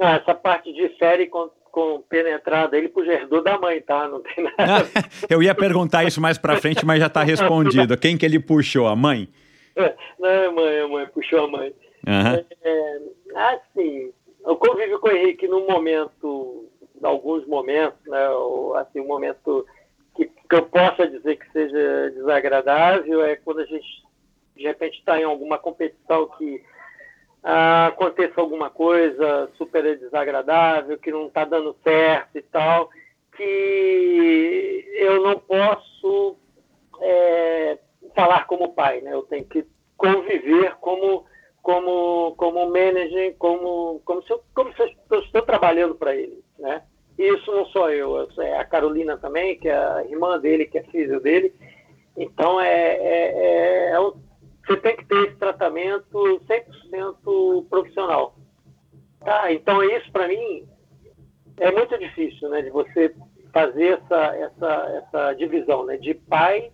[0.00, 1.30] Ah, essa parte de série
[2.08, 4.06] penetrada, ele puxa herdou da mãe, tá?
[4.08, 4.86] Não tem nada.
[5.28, 7.96] Eu ia perguntar isso mais pra frente, mas já tá respondido.
[7.96, 8.86] Quem que ele puxou?
[8.86, 9.28] A mãe?
[10.18, 11.72] Não, é mãe, a mãe, puxou a mãe.
[12.06, 12.44] Aham.
[12.62, 13.00] É,
[13.34, 14.12] assim,
[14.44, 16.68] eu convivo com o Henrique num momento,
[17.00, 18.28] em alguns momentos, né?
[18.30, 19.66] ou, Assim, um momento
[20.16, 23.86] que, que eu possa dizer que seja desagradável é quando a gente,
[24.56, 26.62] de repente, está em alguma competição que
[27.42, 32.90] ah, aconteça alguma coisa super desagradável, que não está dando certo e tal,
[33.36, 36.36] que eu não posso
[37.00, 37.78] é,
[38.14, 39.12] falar como pai, né?
[39.12, 39.64] Eu tenho que
[39.96, 41.24] conviver como
[41.62, 46.82] como como manager, como como se eu, como se eu estou trabalhando para ele, né?
[47.16, 50.82] Isso não sou eu, é a Carolina também, que é a irmã dele, que é
[50.84, 51.54] filho dele.
[52.16, 53.96] Então é, é, é, é
[54.66, 58.34] você tem que ter esse tratamento 100% profissional.
[59.20, 59.52] Tá?
[59.52, 60.66] Então isso para mim
[61.58, 63.14] é muito difícil, né, de você
[63.52, 66.72] fazer essa essa essa divisão, né, de pai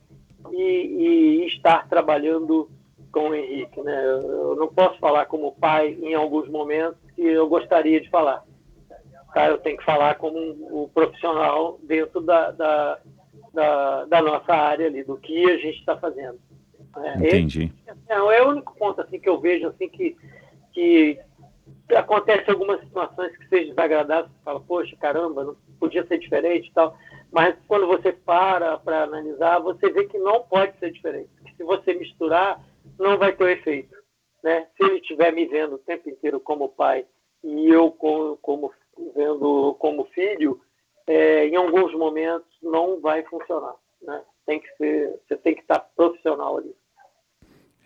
[0.51, 2.71] e, e estar trabalhando
[3.13, 4.05] com o Henrique, né?
[4.05, 8.45] Eu eu não posso falar como pai em alguns momentos que eu gostaria de falar.
[9.35, 9.49] Tá?
[9.49, 12.99] Eu tenho que falar como um, um profissional dentro da, da,
[13.53, 16.39] da, da nossa área ali, do que a gente está fazendo.
[16.97, 17.15] né?
[17.19, 17.73] Entendi.
[18.09, 20.17] Não, é o único ponto assim que eu vejo assim que,
[20.73, 21.19] que
[21.95, 26.73] acontece algumas situações que sejam desagradáveis, você fala, poxa, caramba, não podia ser diferente e
[26.73, 26.97] tal.
[27.31, 31.29] Mas quando você para para analisar, você vê que não pode ser diferente.
[31.45, 32.59] Que se você misturar,
[32.99, 33.95] não vai ter efeito.
[34.43, 34.67] Né?
[34.77, 37.05] Se ele estiver me vendo o tempo inteiro como pai
[37.43, 38.73] e eu como, como
[39.15, 40.61] vendo como filho,
[41.07, 43.75] é, em alguns momentos não vai funcionar.
[44.03, 44.21] Né?
[44.47, 46.75] Tem que ser, você tem que estar profissional ali.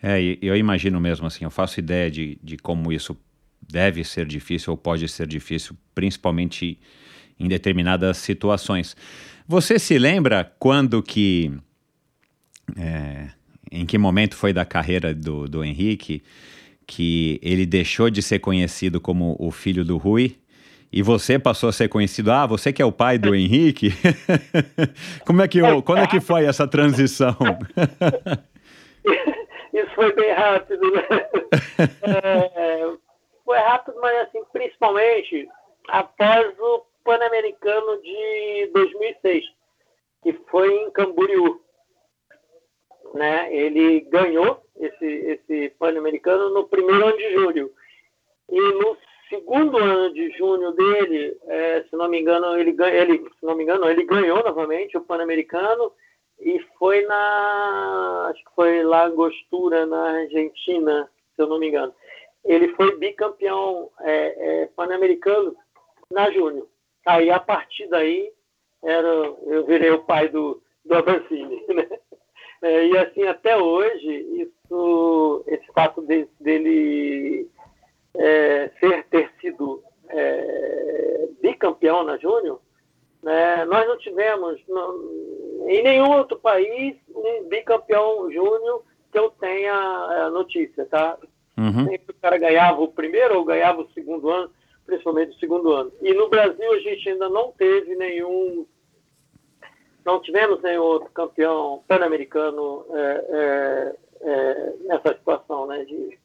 [0.01, 3.17] É, eu imagino mesmo assim, eu faço ideia de, de como isso
[3.61, 6.79] deve ser difícil ou pode ser difícil, principalmente
[7.39, 8.95] em determinadas situações.
[9.47, 11.51] Você se lembra quando que.
[12.77, 13.29] é,
[13.73, 16.23] em que momento foi da carreira do, do Henrique
[16.85, 20.37] que ele deixou de ser conhecido como o filho do Rui
[20.91, 23.89] e você passou a ser conhecido, ah, você que é o pai do Henrique?
[25.25, 27.33] Como é que, quando é que foi essa transição?
[29.73, 31.01] Isso foi bem rápido, né?
[32.03, 32.91] É,
[33.43, 35.49] foi rápido, mas assim, principalmente
[35.87, 39.45] após o Pan-Americano de 2006,
[40.21, 41.62] que foi em Camboriú.
[43.13, 43.55] Né?
[43.55, 47.71] Ele ganhou esse, esse Pan-Americano no primeiro ano de julho.
[48.49, 48.97] E no
[49.29, 53.63] segundo ano de junho dele, é, se não me engano, ele, ele, se não me
[53.63, 55.91] engano, ele ganhou novamente o Pan-Americano
[56.39, 61.93] e foi na, acho que foi lá Angostura, na Argentina, se eu não me engano.
[62.43, 65.55] Ele foi bicampeão é, é, pan-americano
[66.11, 66.67] na Júnior.
[67.05, 68.31] Aí, a partir daí,
[68.83, 71.87] era, eu virei o pai do, do Avancini, né?
[72.63, 74.07] É, e assim, até hoje,
[74.41, 77.47] isso, esse fato de- dele
[78.15, 82.59] é, ser, ter sido é, bicampeão na Júnior,
[83.21, 89.73] né, nós não tivemos não- em nenhum outro país um bicampeão júnior que eu tenha
[90.11, 91.17] é, notícia, tá?
[91.57, 91.85] Uhum.
[91.85, 94.51] Sempre o cara ganhava o primeiro ou ganhava o segundo ano,
[94.85, 95.91] principalmente o segundo ano.
[96.01, 98.65] E no Brasil a gente ainda não teve nenhum,
[100.05, 106.19] não tivemos nenhum outro campeão pan-americano é, é, é, nessa situação, né, de,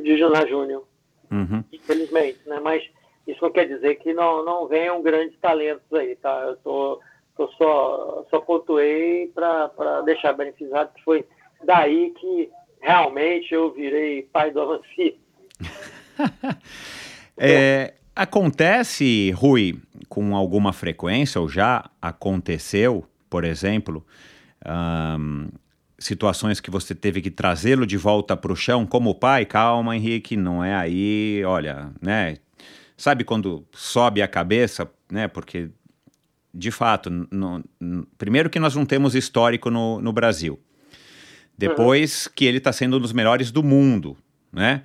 [0.00, 0.84] de Juna Júnior,
[1.30, 1.64] Uhum.
[1.72, 2.60] infelizmente, né?
[2.60, 2.82] Mas
[3.26, 6.40] isso não quer dizer que não, não venham grandes talentos aí, tá?
[6.42, 7.00] Eu tô,
[7.34, 11.24] tô só, só pontuei para deixar beneficiado que foi
[11.64, 12.50] daí que
[12.82, 15.18] realmente eu virei pai do Avanci.
[17.38, 24.04] É, acontece, Rui, com alguma frequência, ou já aconteceu, por exemplo,
[25.98, 29.44] situações que você teve que trazê-lo de volta para o chão como pai?
[29.44, 32.36] Calma, Henrique, não é aí, olha, né?
[32.96, 35.26] Sabe quando sobe a cabeça, né?
[35.28, 35.70] Porque,
[36.54, 40.60] de fato, no- n- primeiro que nós não temos histórico no, no Brasil.
[41.56, 44.16] Depois que ele está sendo um dos melhores do mundo,
[44.52, 44.82] né?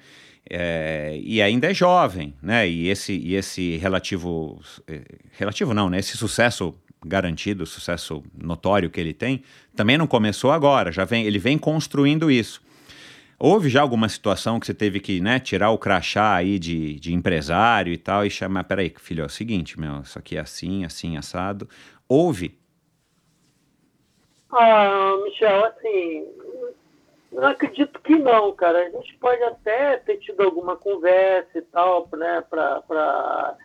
[0.49, 2.67] É, e ainda é jovem, né?
[2.67, 5.99] E esse, e esse relativo, eh, relativo não, né?
[5.99, 6.73] Esse sucesso
[7.05, 9.43] garantido, sucesso notório que ele tem,
[9.75, 10.91] também não começou agora.
[10.91, 12.61] Já vem, ele vem construindo isso.
[13.39, 17.13] Houve já alguma situação que você teve que, né, tirar o crachá aí de, de
[17.13, 20.83] empresário e tal e chamar, peraí, filho, é o seguinte, meu, isso aqui é assim,
[20.83, 21.69] assim, assado.
[22.09, 22.57] Houve?
[24.51, 26.25] Ah, Michel, assim,
[27.31, 28.79] eu acredito que não, cara.
[28.79, 33.57] A gente pode até ter tido alguma conversa e tal, né, para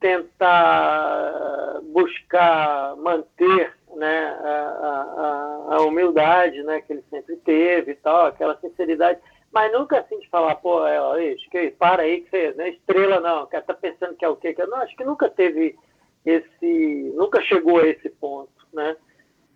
[0.00, 8.26] tentar buscar manter né, a, a, a, humildade né, que ele sempre teve e tal,
[8.26, 9.18] aquela sinceridade,
[9.50, 11.14] mas nunca assim de falar, pô, é, ó,
[11.50, 14.36] que, para aí que você não é estrela não, cara tá pensando que é o
[14.36, 14.52] quê?
[14.52, 15.74] Que, não, acho que nunca teve
[16.26, 18.96] esse, nunca chegou a esse ponto, né?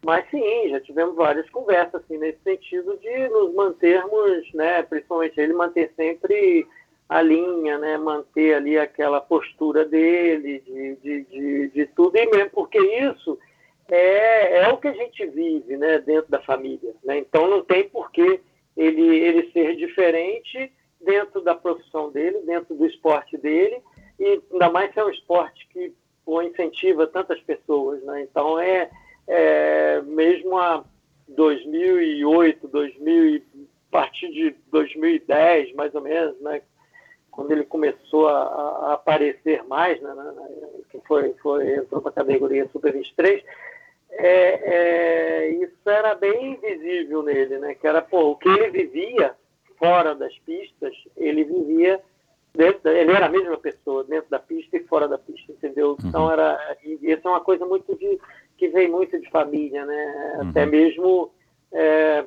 [0.04, 5.52] Mas sim, já tivemos várias conversas assim, nesse sentido de nos mantermos, né, principalmente ele
[5.52, 6.66] manter sempre
[7.08, 12.50] a linha, né, manter ali aquela postura dele, de, de, de, de tudo, e mesmo
[12.50, 13.38] porque isso
[13.88, 16.94] é, é o que a gente vive né, dentro da família.
[17.02, 17.18] Né?
[17.18, 18.40] Então não tem por que
[18.76, 20.70] ele, ele ser diferente
[21.00, 23.80] dentro da profissão dele, dentro do esporte dele,
[24.20, 25.92] e ainda mais se é um esporte que
[26.24, 28.02] pô, incentiva tantas pessoas.
[28.02, 28.22] Né?
[28.22, 28.90] Então é,
[29.28, 30.84] é mesmo a
[31.28, 36.62] 2008, 2000, a partir de 2010, mais ou menos, né?
[37.38, 40.32] quando ele começou a, a aparecer mais, né, né,
[40.90, 43.44] que foi, foi entrou para a categoria Super 23,
[44.10, 47.74] é, é, isso era bem visível nele, né?
[47.74, 49.36] Que era pô, o que ele vivia
[49.78, 52.00] fora das pistas, ele vivia
[52.52, 55.90] dentro, ele era a mesma pessoa dentro da pista e fora da pista, entendeu?
[55.90, 56.08] Uhum.
[56.08, 58.18] Então era isso é uma coisa muito de
[58.58, 60.36] que vem muito de família, né?
[60.42, 60.50] Uhum.
[60.50, 61.30] Até mesmo
[61.72, 62.24] é,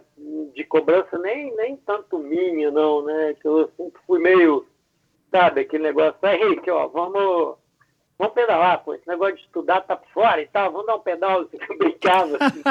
[0.56, 3.36] de cobrança nem nem tanto minha não, né?
[3.40, 4.66] Que eu sempre fui meio
[5.30, 7.56] sabe aquele negócio, aí, Henrique, ó, vamos
[8.18, 11.00] vamos pedalar, pô, esse negócio de estudar tá por fora e tal, vamos dar um
[11.00, 11.42] pedal.
[11.42, 11.58] Assim.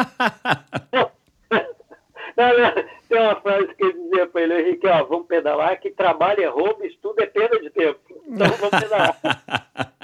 [2.37, 2.73] não, não,
[3.09, 6.47] tem uma frase que eu dizia para ele, Henrique, ó, vamos pedalar, que trabalho é
[6.47, 7.99] roubo, estudo é perda de tempo.
[8.27, 9.19] Então vamos pedalar.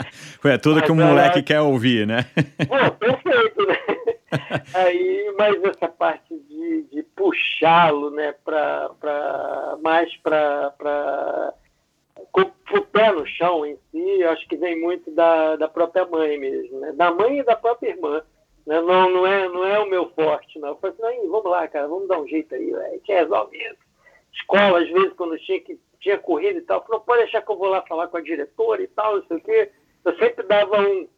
[0.49, 2.27] É tudo mas, que um moleque quer ouvir, né?
[2.69, 3.79] Pô, perfeito, né?
[4.75, 10.73] Aí, mas essa parte de, de puxá-lo, né, pra, pra, mais para
[12.33, 16.39] com o pé no chão em si, acho que vem muito da, da própria mãe
[16.39, 16.93] mesmo, né?
[16.93, 18.23] Da mãe e da própria irmã.
[18.67, 18.81] Né?
[18.81, 20.71] Não, não, é, não é o meu forte, não.
[20.71, 23.87] Eu falei assim, vamos lá, cara, vamos dar um jeito aí, a gente resolve isso.
[24.35, 27.57] Escola, às vezes, quando tinha, que, tinha corrida e tal, falou, pode deixar que eu
[27.57, 29.71] vou lá falar com a diretora e tal, não sei o quê.
[30.07, 31.09] Eu sempre dava um,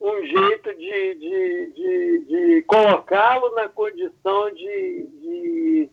[0.00, 5.90] um jeito de, de, de, de colocá-lo na condição de, de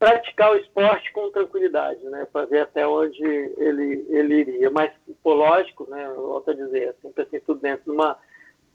[0.00, 4.70] praticar o esporte com tranquilidade, né, para ver até onde ele, ele iria.
[4.70, 8.18] Mas, pô, lógico, né, volto a dizer, sempre assim, tudo dentro de uma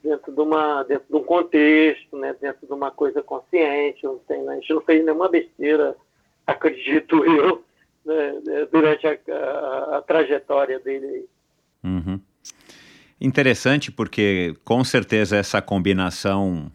[0.01, 4.41] dentro de uma dentro de um contexto, né, dentro de uma coisa consciente, não tem,
[4.41, 5.95] né, a gente não fez nenhuma besteira,
[6.47, 7.63] acredito eu,
[8.05, 8.41] né
[8.71, 11.27] durante a, a, a, trajetória dele.
[11.83, 12.19] Uhum.
[13.23, 16.71] Interessante porque com certeza essa combinação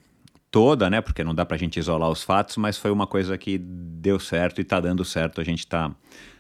[0.49, 1.01] toda, né?
[1.01, 4.21] Porque não dá para a gente isolar os fatos, mas foi uma coisa que deu
[4.21, 5.41] certo e está dando certo.
[5.41, 5.93] A gente está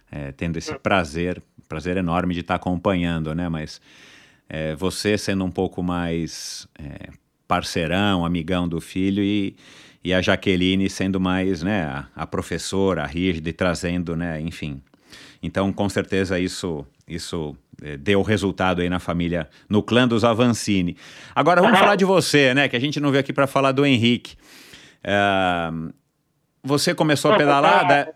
[0.08, 3.48] é, tendo esse prazer, prazer enorme de estar tá acompanhando, né?
[3.48, 3.80] Mas
[4.48, 7.10] é, você sendo um pouco mais é,
[7.48, 9.56] parceirão, amigão do filho e,
[10.04, 11.82] e a Jaqueline sendo mais, né?
[11.82, 14.40] A, a professora, a rígida e trazendo, né?
[14.40, 14.80] Enfim.
[15.42, 20.96] Então, com certeza isso isso é, deu resultado aí na família, no clã dos Avancini.
[21.34, 22.68] Agora vamos falar de você, né?
[22.68, 24.36] Que a gente não veio aqui para falar do Henrique.
[25.04, 25.70] É,
[26.62, 27.86] você começou a pedalar?
[27.86, 28.08] Da...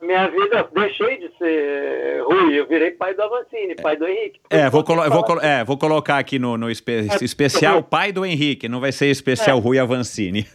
[0.00, 4.40] Minha vida, deixei de ser Rui, eu virei pai do Avancini, pai do Henrique.
[4.50, 8.12] É, vou, colo vou, colo é, vou colocar aqui no, no espe é, especial pai
[8.12, 9.60] do Henrique, não vai ser especial é.
[9.60, 10.46] Rui Avancini.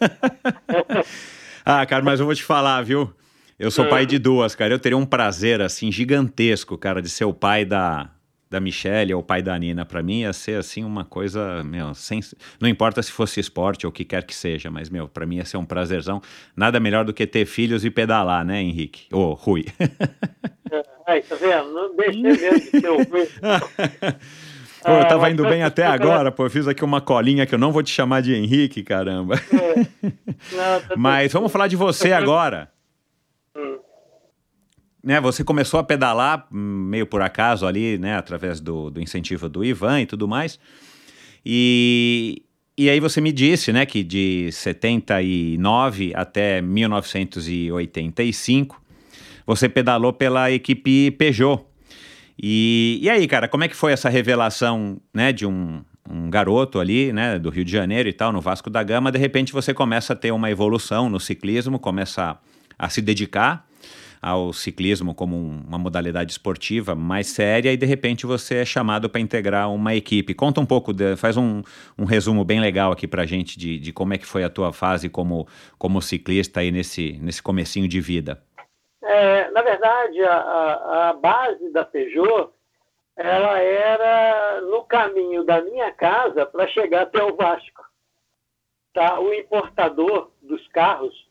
[1.64, 3.12] ah, cara, mas eu vou te falar, viu?
[3.58, 4.72] Eu sou pai de duas, cara.
[4.72, 8.08] Eu teria um prazer, assim, gigantesco, cara, de ser o pai da,
[8.48, 9.84] da Michelle ou o pai da Nina.
[9.84, 12.20] Para mim ia ser, assim, uma coisa, meu, sem,
[12.60, 15.36] não importa se fosse esporte ou o que quer que seja, mas, meu, para mim
[15.36, 16.22] ia ser um prazerzão.
[16.56, 19.12] Nada melhor do que ter filhos e pedalar, né, Henrique?
[19.12, 19.66] Ô, oh, Rui.
[21.04, 21.72] Aí, tá vendo?
[21.72, 23.28] Não deixei mesmo de ter o Rui.
[24.80, 26.46] Pô, eu tava indo bem até agora, pô.
[26.46, 29.34] Eu fiz aqui uma colinha que eu não vou te chamar de Henrique, caramba.
[29.52, 29.84] É.
[30.54, 32.70] Tá Mas vamos falar de você agora.
[35.02, 39.64] Né, você começou a pedalar meio por acaso ali, né, através do, do incentivo do
[39.64, 40.58] Ivan e tudo mais.
[41.46, 42.42] E,
[42.76, 48.82] e aí você me disse, né, que de 79 até 1985
[49.46, 51.64] você pedalou pela equipe Peugeot.
[52.40, 56.78] E, e aí, cara, como é que foi essa revelação, né, de um, um garoto
[56.78, 59.72] ali, né, do Rio de Janeiro e tal, no Vasco da Gama, de repente você
[59.72, 62.38] começa a ter uma evolução no ciclismo, começa
[62.78, 63.66] a, se dedicar
[64.20, 69.08] ao ciclismo como um, uma modalidade esportiva mais séria e de repente você é chamado
[69.08, 70.34] para integrar uma equipe.
[70.34, 71.62] Conta um pouco, de, faz um,
[71.96, 74.50] um resumo bem legal aqui para a gente de, de como é que foi a
[74.50, 75.46] tua fase como,
[75.78, 78.42] como ciclista aí nesse, nesse comecinho de vida.
[79.02, 82.50] É, na verdade, a, a, a, base da Peugeot
[83.16, 87.84] ela era no caminho da minha casa para chegar até o Vasco.
[88.92, 89.18] Tá?
[89.18, 91.27] O importador dos carros,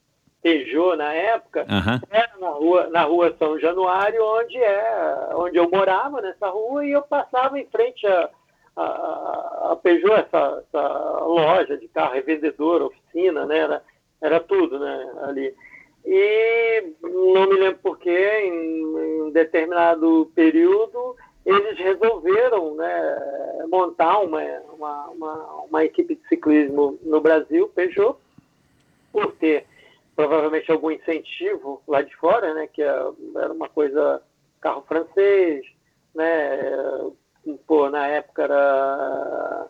[0.48, 2.00] Peugeot na época, Aham.
[2.10, 6.92] era na rua, na rua São Januário, onde, é, onde eu morava, nessa rua, e
[6.92, 8.30] eu passava em frente a,
[8.78, 13.58] a, a Peugeot, essa, essa loja de carro, revendedora, oficina, né?
[13.58, 13.84] Era,
[14.22, 15.54] era tudo né, ali.
[16.06, 24.42] E não me lembro porquê, em, em determinado período, eles resolveram né, montar uma,
[24.72, 28.16] uma, uma, uma equipe de ciclismo no Brasil, Peugeot,
[29.12, 29.66] por ter
[30.18, 34.20] provavelmente algum incentivo lá de fora, né, que é- era uma coisa
[34.60, 35.64] carro francês,
[36.16, 36.60] né,
[37.68, 39.68] pô, na época era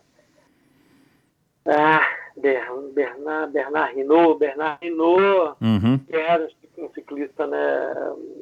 [1.65, 5.97] ah, Ber- Bernard, Bernard Hinault, Bernard Hinault, Uhum.
[6.07, 7.93] que era um ciclista né,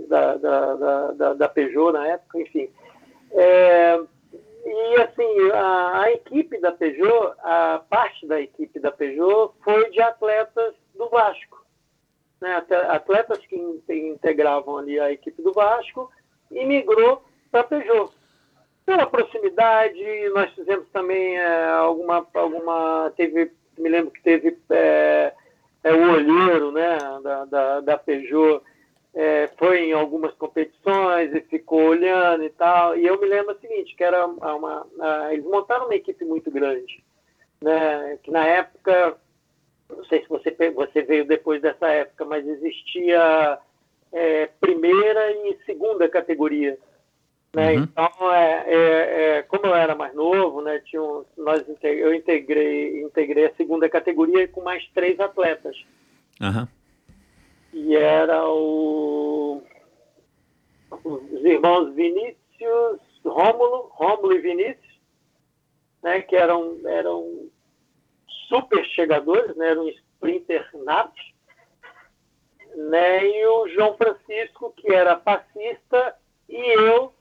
[0.07, 2.69] da, da, da, da- da Peugeot na época, enfim.
[3.31, 3.99] É,
[4.63, 10.01] e assim, a, a equipe da Peugeot, a parte da equipe da Peugeot foi de
[10.01, 11.64] atletas do Vasco.
[12.45, 16.11] Né, atletas que in- integravam ali a equipe do Vasco
[16.51, 18.11] e migrou para Peugeot.
[18.85, 23.11] Pela proximidade, nós fizemos também é, alguma, alguma.
[23.17, 25.33] Teve, me lembro que teve é,
[25.83, 28.61] é, o olheiro né, da, da, da Peugeot,
[29.15, 32.95] é, foi em algumas competições e ficou olhando e tal.
[32.95, 36.51] E eu me lembro o seguinte, que era uma, uma- eles montaram uma equipe muito
[36.51, 37.03] grande.
[37.59, 39.17] Né, que na época,
[39.95, 43.59] não sei se você, você veio depois dessa época, mas existia
[44.11, 46.77] é, primeira e segunda categoria.
[47.53, 47.73] Né?
[47.73, 47.83] Uhum.
[47.83, 53.01] Então, é, é, é, como eu era mais novo, né, tinha um- nós, eu integrei,
[53.01, 55.75] integrei a segunda categoria com mais três atletas.
[56.41, 56.67] Aham.
[57.73, 59.61] E era o,
[61.03, 64.99] os irmãos Vinícius, Rômulo, Rômulo e Vinícius,
[66.03, 67.49] né, que eram, eram
[68.47, 71.33] super chegadores, né, eram sprinter natos,
[72.75, 76.15] né, e o João Francisco, que era passista,
[76.49, 77.13] e eu,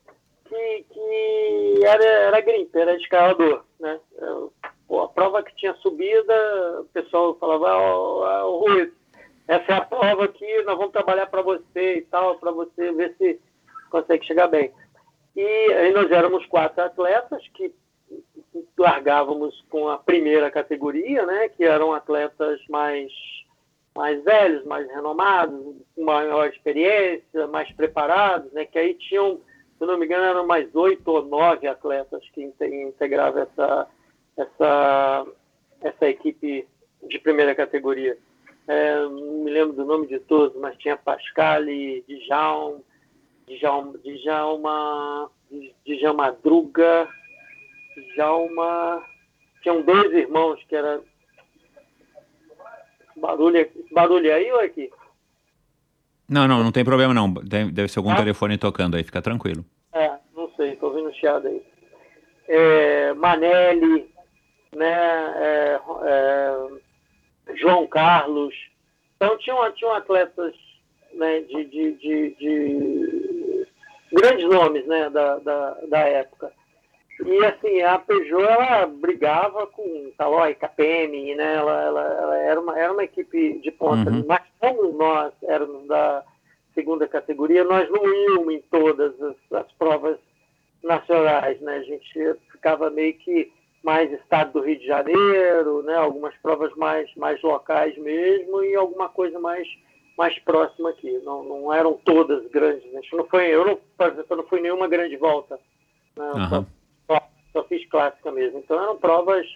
[0.45, 4.01] que, que era, era grimper, era escalador, né.
[4.19, 4.53] Eu-
[4.87, 8.93] pô, a prova que tinha subida, o pessoal falava, ó, ó, Rui,
[9.49, 13.15] essa é a prova que nós vamos trabalhar para você e tal, para você ver
[13.17, 13.41] se
[13.91, 14.73] consegue chegar bem.
[15.37, 17.75] E aí nós éramos quatro atletas que
[18.79, 23.11] largávamos com a primeira categoria, né, que eram atletas mais
[23.97, 29.41] mais velhos, mais renomados, com maior experiência, mais preparados, né, que aí tinham,
[29.79, 33.89] se não me engano, eram mais oito ou nove atletas que inte- integravam essa
[34.37, 35.27] essa
[35.81, 36.67] essa equipe
[37.09, 38.17] de primeira categoria.
[38.67, 40.99] É, não me lembro do nome de todos, mas tinha
[42.09, 42.81] Djalma,
[43.47, 45.31] Djalma, Djalma,
[45.87, 47.09] Djalma Madruga,
[48.15, 49.03] Djalma.
[49.63, 51.01] Tinham dois irmãos que era.
[53.17, 54.91] Barulho, esse barulho aí ou aqui?
[56.29, 57.33] Não, não, não tem problema não.
[57.33, 58.17] Deve, ser algum Ah.
[58.17, 59.65] telefone tocando aí, fica tranquilo.
[59.93, 61.63] É, não sei, estou ouvindo chiado aí.
[62.49, 64.11] É, Manelli,
[64.75, 68.55] né, é, é, João Carlos.
[69.17, 70.55] Então tinham, tinham atletas
[71.13, 73.67] né, de, de, de, de
[74.13, 76.53] grandes nomes né, da, da, da época.
[77.23, 81.55] E assim, a Peugeot ela brigava com Calói, KPM, né?
[81.57, 84.11] Ela, ela, ela era, uma, era uma equipe de ponta.
[84.11, 84.25] Uhum.
[84.27, 86.25] Mas como nós éramos da
[86.75, 90.19] segunda categoria, nós não íamos em todas as, as provas
[90.83, 91.77] nacionais, né?
[91.77, 93.53] A gente ficava meio que
[93.83, 95.95] mais estado do Rio de Janeiro, né?
[95.95, 99.69] Algumas provas mais, mais locais mesmo e alguma coisa mais
[100.17, 101.11] mais próxima aqui.
[101.25, 102.91] Não, não eram todas grandes.
[102.93, 103.01] né?
[103.13, 105.59] Não foi, eu não, por exemplo, eu não fui nenhuma grande volta.
[106.17, 106.31] Né?
[106.31, 106.67] Eu Aham.
[107.55, 108.59] Só, fiz clássica mesmo.
[108.59, 109.47] Então eram provas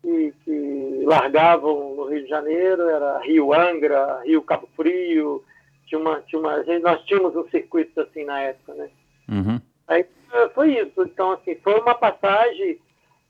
[0.00, 5.44] que, que largavam no Rio de Janeiro, era Rio Angra, Rio Cabo Frio,
[5.86, 8.90] tinha uma, tinha uma, nós tínhamos um circuito assim na época, né?
[9.28, 9.60] Uhum.
[9.86, 10.06] Aí
[10.54, 11.02] foi isso.
[11.02, 12.78] Então, assim, foi uma passagem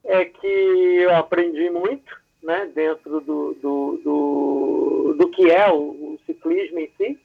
[0.04, 6.20] é, que eu aprendi muito, né, dentro do, do, do, do que é o, o
[6.26, 7.18] ciclismo em si,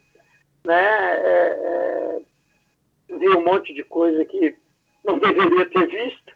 [0.65, 2.19] né, é,
[3.09, 4.55] é, vi um monte de coisa que
[5.03, 6.33] não deveria ter visto,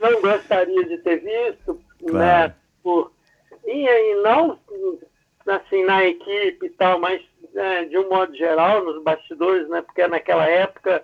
[0.00, 2.18] não, não gostaria de ter visto, Claro.
[2.18, 3.12] né, por,
[3.64, 4.58] e, e não
[5.46, 7.20] assim na equipe e tal, mas
[7.52, 11.02] né, de um modo geral nos bastidores, né, porque naquela época,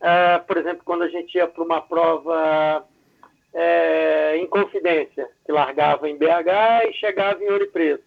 [0.00, 2.86] ah, por exemplo, quando a gente ia para uma prova
[3.54, 8.04] é, em Confidência, que largava em BH e chegava em Ouro Preto.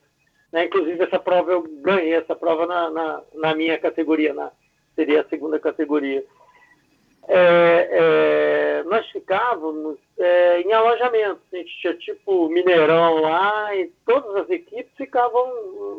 [0.51, 0.65] Né?
[0.65, 4.51] Inclusive, essa prova eu ganhei, essa prova na, na, na minha categoria, na,
[4.95, 6.23] seria a segunda categoria.
[7.27, 11.39] É, é, nós ficávamos é, em alojamento.
[11.53, 15.45] A gente tinha tipo Mineirão lá e todas as equipes ficavam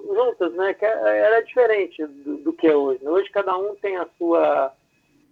[0.06, 0.74] juntas, né?
[0.74, 3.06] Que era diferente do, do que é hoje.
[3.06, 4.72] Hoje cada um tem a sua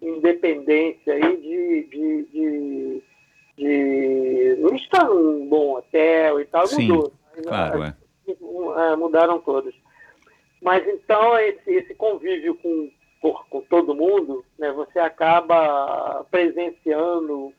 [0.00, 3.02] independência aí de, de, de,
[3.58, 7.12] de não estar num bom hotel e tal, Sim, mudou.
[7.42, 7.94] Claro, é.
[8.26, 8.96] é.
[8.96, 9.74] Mudaram todas.
[10.62, 17.52] Mas então esse, esse convívio com, por, com todo mundo, né, você acaba presenciando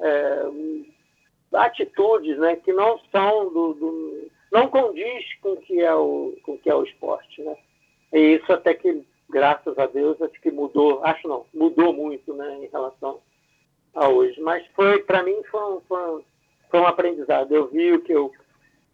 [0.00, 0.42] é,
[1.52, 6.70] atitudes né, que não são do, do, não condiz com que é o com que
[6.70, 7.56] é o esporte, né?
[8.12, 12.58] E isso até que graças a Deus acho que mudou, acho não, mudou muito, né,
[12.62, 13.20] em relação
[13.94, 14.40] a hoje.
[14.40, 16.22] Mas foi para mim foi um, foi, um,
[16.70, 17.52] foi um aprendizado.
[17.52, 18.32] Eu vi o que eu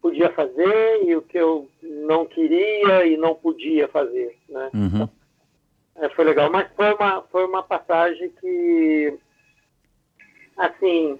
[0.00, 4.70] podia fazer e o que eu não queria e não podia fazer, né?
[4.74, 5.08] Uhum.
[5.96, 9.16] É, foi legal, mas foi uma, foi uma passagem que,
[10.56, 11.18] assim,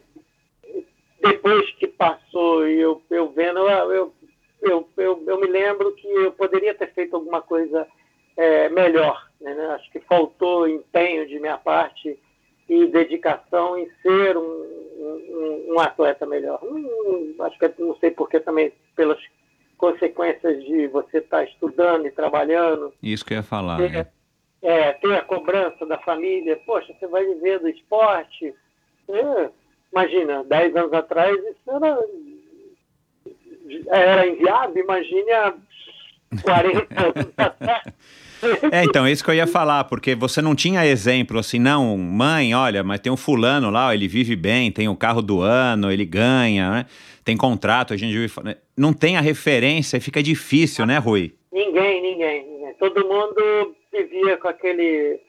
[1.23, 4.13] depois que passou e eu, eu vendo, eu,
[4.61, 7.87] eu, eu, eu, me lembro que eu poderia ter feito alguma coisa
[8.37, 9.31] é, melhor.
[9.41, 9.53] Né?
[9.75, 12.19] Acho que faltou empenho de minha parte
[12.69, 16.59] e dedicação em ser um, um, um atleta melhor.
[16.63, 19.21] Hum, acho que não sei porque também pelas
[19.77, 22.93] consequências de você estar tá estudando e trabalhando.
[23.03, 23.77] Isso que eu ia falar.
[23.77, 24.07] Ter, né?
[24.65, 26.59] É, ter a cobrança da família.
[26.65, 28.55] Poxa, você vai viver do esporte.
[29.09, 29.51] É,
[29.93, 31.99] imagina, 10 anos atrás isso era,
[33.89, 35.55] era enviado, imagine há
[36.43, 37.83] 40 anos atrás.
[38.73, 42.55] É, então, isso que eu ia falar, porque você não tinha exemplo assim, não, mãe,
[42.55, 46.05] olha, mas tem um fulano lá, ele vive bem, tem o carro do ano, ele
[46.05, 46.87] ganha, né?
[47.23, 48.35] Tem contrato, a gente vive.
[48.77, 51.35] Não tem a referência, fica difícil, né, Rui?
[51.51, 52.47] Ninguém, ninguém.
[52.47, 52.75] ninguém.
[52.79, 55.21] Todo mundo vivia com aquele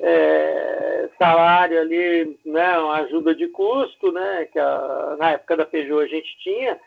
[0.00, 6.02] é, salário ali, né, uma ajuda de custo, né, que a, na época da Peugeot
[6.02, 6.78] a gente tinha,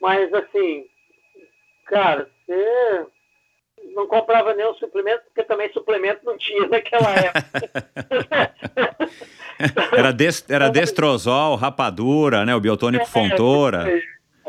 [0.00, 0.86] mas assim,
[1.86, 3.06] cara, você
[3.94, 8.54] não comprava nenhum suplemento, porque também suplemento não tinha naquela época.
[9.96, 12.54] era, dest, era destrozol, rapadura, né?
[12.54, 13.08] O biotônico é,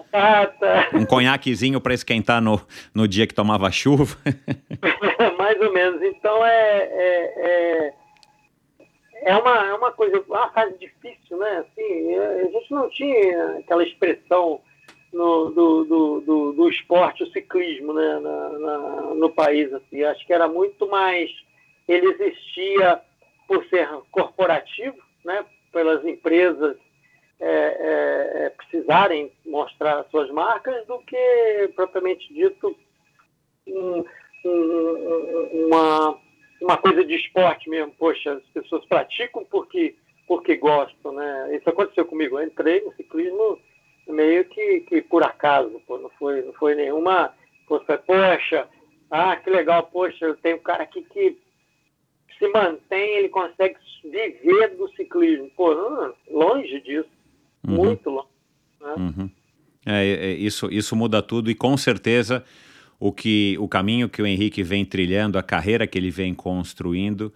[0.94, 2.62] Um conhaquezinho para esquentar no,
[2.94, 4.18] no dia que tomava chuva.
[5.38, 6.02] Mais ou menos.
[6.02, 7.94] Então é, é, é,
[9.24, 11.66] é, uma, é uma coisa, uma fase difícil, né?
[11.66, 14.62] Assim, a gente não tinha aquela expressão
[15.14, 18.78] no, do, do, do, do, esporte, o ciclismo né, na, na,
[19.16, 19.72] no país.
[19.74, 20.04] Assim.
[20.04, 21.30] Acho que era muito mais.
[21.88, 23.02] Ele existia
[23.48, 25.44] por ser corporativo, né,
[25.74, 26.78] pelas empresas
[27.42, 32.76] é, é, é precisarem mostrar suas marcas, do que propriamente dito
[33.68, 34.06] um,
[34.46, 36.18] um, uma,
[36.62, 37.92] uma coisa de esporte mesmo.
[37.98, 39.96] Poxa, as pessoas praticam porque,
[40.28, 41.12] porque gostam.
[41.14, 41.58] Né?
[41.58, 42.40] Isso aconteceu comigo.
[42.40, 43.60] Eu entrei no ciclismo
[44.08, 47.34] meio que, que por acaso, pô, não foi, não foi nenhuma.
[47.68, 48.68] Poxa, poxa,
[49.10, 51.38] ah, que legal, poxa, eu tenho um cara aqui que
[52.38, 55.50] se mantém, ele consegue viver do ciclismo.
[55.56, 57.10] Pô, não, longe disso,
[57.68, 57.76] uhum.
[57.76, 58.28] muito longe.
[58.82, 58.94] Né?
[58.98, 59.30] Uhum.
[59.86, 62.44] É, é, isso, isso muda tudo e com certeza
[63.00, 67.34] o que o caminho que o Henrique vem trilhando, a carreira que ele vem construindo,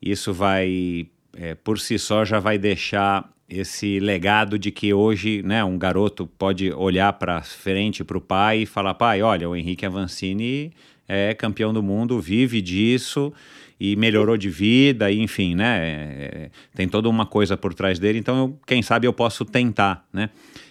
[0.00, 5.64] isso vai é, por si só já vai deixar esse legado de que hoje, né,
[5.64, 9.84] um garoto pode olhar para frente para o pai e falar, pai, olha, o Henrique
[9.84, 10.72] Avancini
[11.08, 13.32] é campeão do mundo, vive disso
[13.80, 18.18] e melhorou de vida, e, enfim, né, é, tem toda uma coisa por trás dele,
[18.18, 20.28] então eu, quem sabe eu posso tentar, né?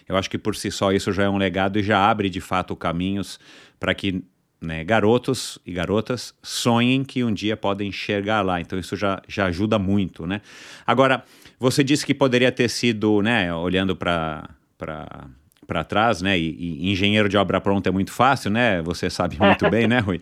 [0.08, 2.40] Eu acho que por si só isso já é um legado e já abre de
[2.40, 3.38] fato caminhos
[3.78, 4.22] para que
[4.60, 8.60] né, garotos e garotas sonhem que um dia podem chegar lá.
[8.60, 10.40] Então isso já, já ajuda muito, né?
[10.86, 11.24] Agora,
[11.58, 14.48] você disse que poderia ter sido, né, olhando para
[15.70, 16.36] para trás, né?
[16.36, 18.82] E, e, engenheiro de obra pronta é muito fácil, né?
[18.82, 20.20] Você sabe muito bem, né, Rui?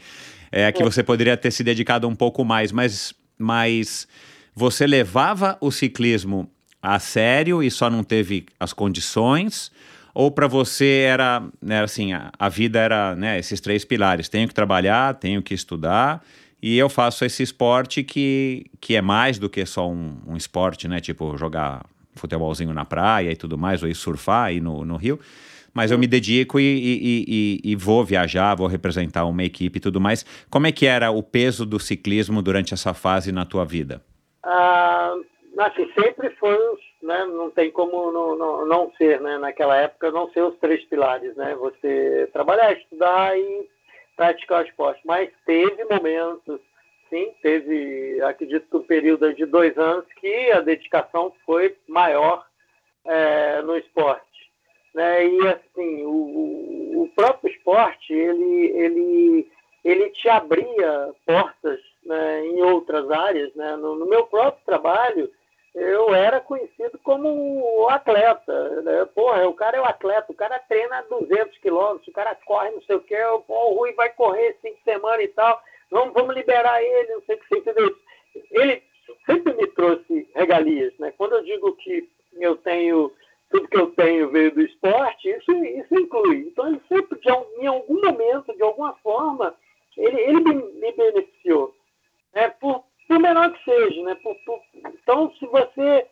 [0.53, 4.07] É que você poderia ter se dedicado um pouco mais, mas, mas
[4.55, 6.51] você levava o ciclismo
[6.83, 9.73] a sério e só não teve as condições?
[10.15, 14.47] Ou para você era, né, assim, a, a vida era, né, esses três pilares: tenho
[14.47, 16.23] que trabalhar, tenho que estudar
[16.61, 20.89] e eu faço esse esporte que, que é mais do que só um, um esporte,
[20.89, 21.01] né?
[21.01, 21.87] Tipo, jogar
[22.19, 25.19] futebolzinho na praia e tudo mais, ou ir surfar aí no, no Rio.
[25.73, 29.81] Mas eu me dedico e, e, e, e, vou viajar, vou representar uma equipe e
[29.81, 30.25] tudo mais.
[30.51, 34.03] Como é que era o peso do ciclismo durante essa fase na tua vida?
[34.43, 35.15] Ah,
[35.59, 36.59] assim, sempre foi,
[37.03, 40.83] né, não tem como não, não, não ser, né, naquela época, não ser os três
[40.85, 43.69] pilares, né, você trabalhar, estudar e
[44.17, 45.01] praticar o esporte.
[45.05, 46.61] Mas teve momentos,
[47.09, 52.47] sim, teve, acredito, um período de dois anos que a dedicação foi maior
[53.05, 54.27] é, no esporte.
[54.95, 55.27] Né?
[55.27, 59.53] E, assim, o, o próprio esporte, ele, ele,
[59.85, 63.55] ele te abria portas né, em outras áreas.
[63.55, 63.77] Né?
[63.77, 65.31] No, no meu próprio trabalho,
[65.75, 68.83] eu era conhecido como atleta.
[68.83, 69.05] Né?
[69.15, 72.83] Porra, o cara é o atleta, o cara treina 200 quilômetros, o cara corre não
[72.83, 75.61] sei o quê, o Rui vai correr cinco semanas e tal,
[75.91, 77.97] vamos, vamos liberar ele, não sei o que você entendeu.
[78.51, 78.83] Ele
[79.27, 80.93] sempre me trouxe regalias.
[80.99, 81.13] Né?
[81.17, 82.09] Quando eu digo que
[82.41, 83.13] eu tenho,
[83.51, 86.49] tudo que eu tenho veio do esporte, isso, isso inclui.
[86.49, 87.29] Então, ele sempre, de,
[87.63, 89.55] em algum momento, de alguma forma,
[89.97, 91.75] ele, ele me, me beneficiou.
[92.35, 92.49] Né?
[92.61, 94.03] Por, por menor que seja.
[94.03, 94.15] Né?
[94.17, 96.07] Por, por, então, se você,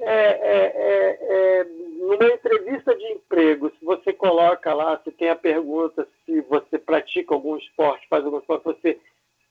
[0.00, 1.64] é, é, é, é,
[1.98, 7.34] numa entrevista de emprego, se você coloca lá, se tem a pergunta se você pratica
[7.34, 8.98] algum esporte, faz algum esporte, você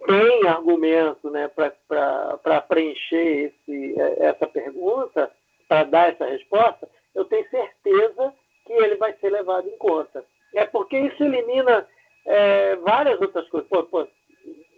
[0.05, 5.31] tem argumento né, para preencher esse, é, essa pergunta,
[5.67, 8.33] para dar essa resposta, eu tenho certeza
[8.65, 10.23] que ele vai ser levado em conta.
[10.55, 11.87] É porque isso elimina
[12.25, 13.67] é, várias outras coisas.
[13.69, 14.07] Pô, pô,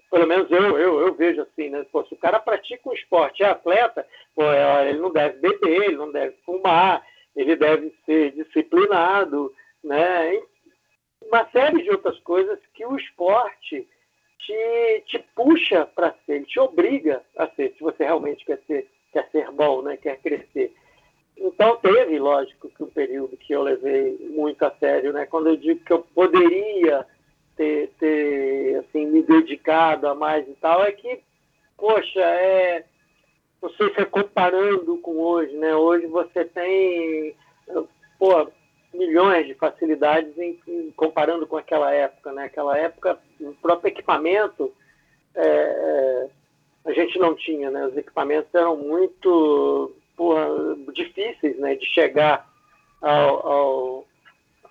[0.10, 1.86] pelo menos eu, eu, eu vejo assim, né?
[1.92, 5.84] Pô, se o cara pratica um esporte, é atleta, pô, é, ele não deve beber,
[5.84, 7.06] ele não deve fumar,
[7.36, 9.54] ele deve ser disciplinado,
[9.84, 10.42] né?
[11.22, 13.88] Uma série de outras coisas que o esporte
[14.40, 18.88] te, te puxa para ser, ele te obriga a ser, se você realmente quer ser,
[19.12, 19.98] quer ser bom, né?
[19.98, 20.74] Quer crescer.
[21.38, 25.26] Então teve, lógico, que um período que eu levei muito a sério, né?
[25.26, 27.06] Quando eu digo que eu poderia
[27.56, 31.20] ter, ter assim, me dedicado a mais e tal, é que,
[31.78, 32.86] poxa, é,
[33.62, 35.76] não sei se é comparando com hoje, né?
[35.76, 37.36] Hoje você tem,
[38.18, 38.48] pô,
[38.98, 42.46] milhões de facilidades em, em, comparando com aquela época, né?
[42.46, 44.74] Aquela época, o próprio equipamento
[45.36, 46.30] é, é,
[46.86, 47.86] a gente não tinha, né?
[47.88, 50.48] Os equipamentos eram muito porra,
[50.94, 51.76] difíceis, né?
[51.76, 52.48] De chegar
[53.02, 54.06] ao, ao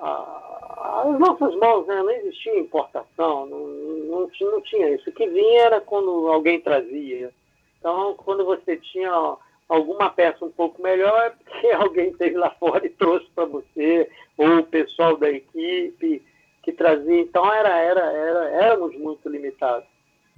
[0.00, 1.96] as nossas mãos, né?
[1.96, 5.08] Não existia importação, não, não, não tinha isso.
[5.08, 7.32] O que vinha era quando alguém trazia.
[7.78, 9.36] Então, quando você tinha
[9.68, 14.08] alguma peça um pouco melhor, é porque alguém esteve lá fora e trouxe para você,
[14.36, 16.22] ou o pessoal da equipe
[16.62, 17.20] que trazia.
[17.20, 19.88] Então, era, era, era, éramos muito limitados.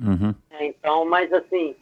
[0.00, 0.34] Uhum.
[0.50, 1.74] É, então, mas assim,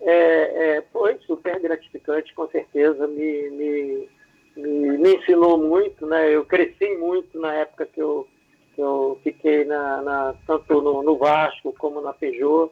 [0.00, 4.08] é, é, foi super gratificante, com certeza, me, me
[4.56, 6.34] me, me, ensinou muito, né?
[6.34, 8.26] Eu cresci muito na época que eu,
[8.74, 12.70] que eu fiquei na, na tanto no, no, Vasco como na Peugeot,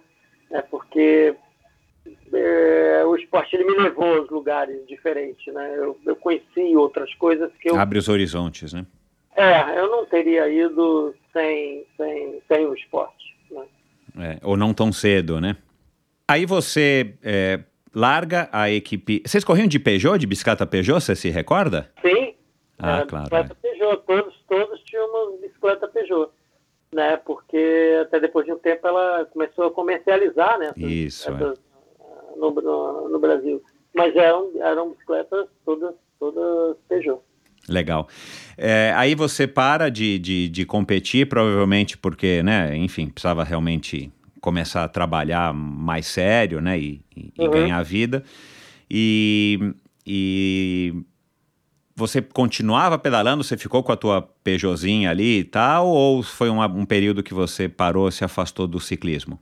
[0.51, 0.62] né?
[0.70, 1.35] Porque
[2.32, 5.74] é, o esporte ele me levou aos lugares diferentes, né?
[5.76, 7.76] Eu, eu conheci outras coisas que eu...
[7.76, 8.86] Abre os horizontes, né?
[9.36, 13.64] É, eu não teria ido sem, sem, sem o esporte, né?
[14.18, 15.57] É, ou não tão cedo, né?
[16.28, 17.61] Aí você é,
[17.94, 19.22] larga a equipe.
[19.24, 21.90] Vocês corriam de Peugeot, de bicicleta Peugeot, você se recorda?
[22.03, 22.34] Sim.
[22.78, 23.24] Ah, claro.
[23.24, 23.68] Bicicleta é.
[23.68, 26.30] Peugeot, todos, todos tínhamos bicicleta Peugeot.
[26.92, 30.72] Né, porque até depois de um tempo ela começou a comercializar, né?
[30.76, 31.30] Essas, Isso.
[31.30, 31.70] Essas, é.
[32.37, 33.62] No, no, no, Brasil.
[33.95, 37.20] Mas eram, eram bicicletas todas, todas Peugeot.
[37.68, 38.09] Legal.
[38.57, 44.85] É, aí você para de, de, de competir, provavelmente porque, né, enfim, precisava realmente começar
[44.85, 47.51] a trabalhar mais sério, né, e, e uhum.
[47.51, 48.24] ganhar vida.
[48.91, 49.74] E,
[50.07, 50.95] e
[51.95, 53.45] você continuava pedalando?
[53.45, 55.87] Você ficou com a tua Peugeotzinha ali e tal?
[55.87, 59.39] Ou foi uma, um período que você parou, se afastou do ciclismo?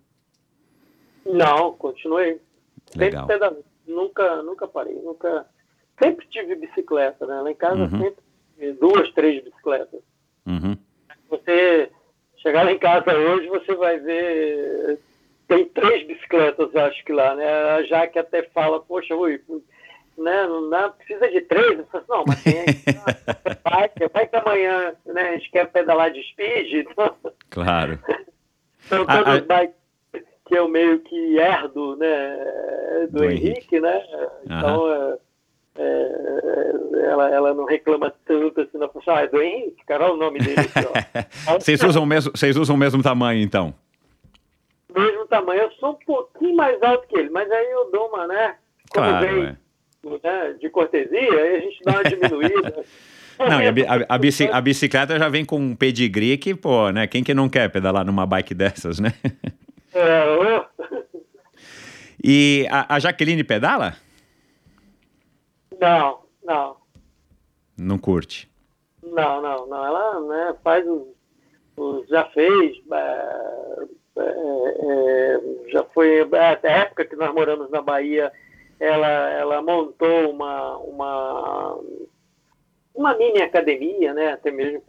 [1.25, 2.41] Não, continuei.
[2.97, 3.27] Legal.
[3.27, 3.65] Sempre.
[3.87, 4.95] Nunca, nunca parei.
[4.95, 5.47] Nunca...
[6.03, 7.41] Sempre tive bicicleta, né?
[7.41, 7.91] Lá em casa uhum.
[7.91, 10.01] sempre duas, três bicicletas.
[10.47, 10.77] Uhum.
[11.29, 11.91] Você
[12.39, 15.01] Chegar lá em casa hoje, você vai ver.
[15.49, 17.47] Tem três bicicletas, acho que lá, né?
[17.47, 19.41] A Jaque até fala, poxa, Rui,
[20.17, 21.79] né, não dá, precisa de três?
[21.79, 22.65] Eu falo, não, mas tem
[23.65, 26.87] bike, vai que amanhã né, a gente quer pedalar de speed.
[26.87, 27.17] Então...
[27.51, 27.99] Claro.
[28.81, 29.78] São todos os bikes
[30.49, 34.03] que eu meio que herdo, né, do, do Henrique, Henrique, né?
[34.45, 35.19] Então, uhum.
[35.81, 40.15] É, ela, ela não reclama tanto assim, não fala, ah, é do Henrique, cara, olha
[40.15, 40.57] o nome dele.
[41.61, 43.73] vocês, usam mesmo, vocês usam o mesmo tamanho, então?
[44.93, 48.27] Mesmo tamanho, eu sou um pouquinho mais alto que ele, mas aí eu dou uma,
[48.27, 48.57] né?
[48.91, 50.19] Claro, vem, é.
[50.25, 52.85] né, de cortesia, aí a gente dá uma diminuída.
[53.39, 54.17] Não, a, a,
[54.57, 57.07] a, bicicleta já vem com um pedigree que, pô, né?
[57.07, 59.15] Quem que não quer pedalar numa bike dessas, né?
[59.95, 60.67] É,
[62.23, 63.95] E a, a Jaqueline pedala?
[65.81, 66.77] Não, não.
[67.77, 68.51] Não curte?
[69.03, 69.85] Não, não, não.
[69.85, 70.85] Ela né, faz
[72.09, 73.85] já fez é,
[74.19, 74.23] é,
[74.83, 78.33] é, já foi a época que nós moramos na Bahia,
[78.81, 81.79] ela, ela montou uma, uma,
[82.95, 84.83] uma mini academia, né, até mesmo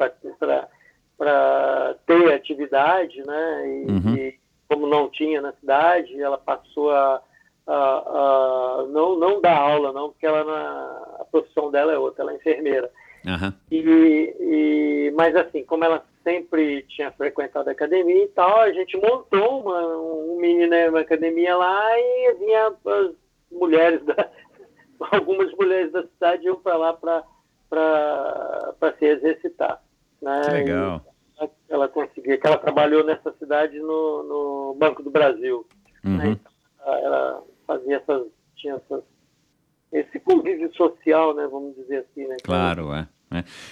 [1.18, 4.16] para ter atividade, né, e, uhum.
[4.16, 4.39] e,
[4.70, 7.22] como não tinha na cidade, ela passou a,
[7.67, 12.24] a, a não, não dar aula, não, porque ela na, a profissão dela é outra,
[12.24, 12.89] ela é enfermeira.
[13.26, 13.53] Uhum.
[13.72, 18.95] E, e, mas assim, como ela sempre tinha frequentado a academia e tal, a gente
[18.95, 23.11] montou uma, um mini né, uma academia lá e vinha as
[23.51, 24.30] mulheres da,
[25.11, 27.24] algumas mulheres da cidade iam para lá para
[28.99, 29.82] se exercitar.
[30.22, 30.41] Né?
[30.45, 31.01] Que legal.
[31.05, 31.09] E
[31.70, 35.66] ela conseguia, que ela trabalhou nessa cidade no, no Banco do Brasil.
[36.04, 36.18] Uhum.
[36.18, 36.32] Né?
[36.32, 39.04] Então, ela fazia essas, tinha essas,
[39.92, 42.28] esse convívio social, né, vamos dizer assim.
[42.28, 42.38] Né?
[42.44, 43.08] Claro, é.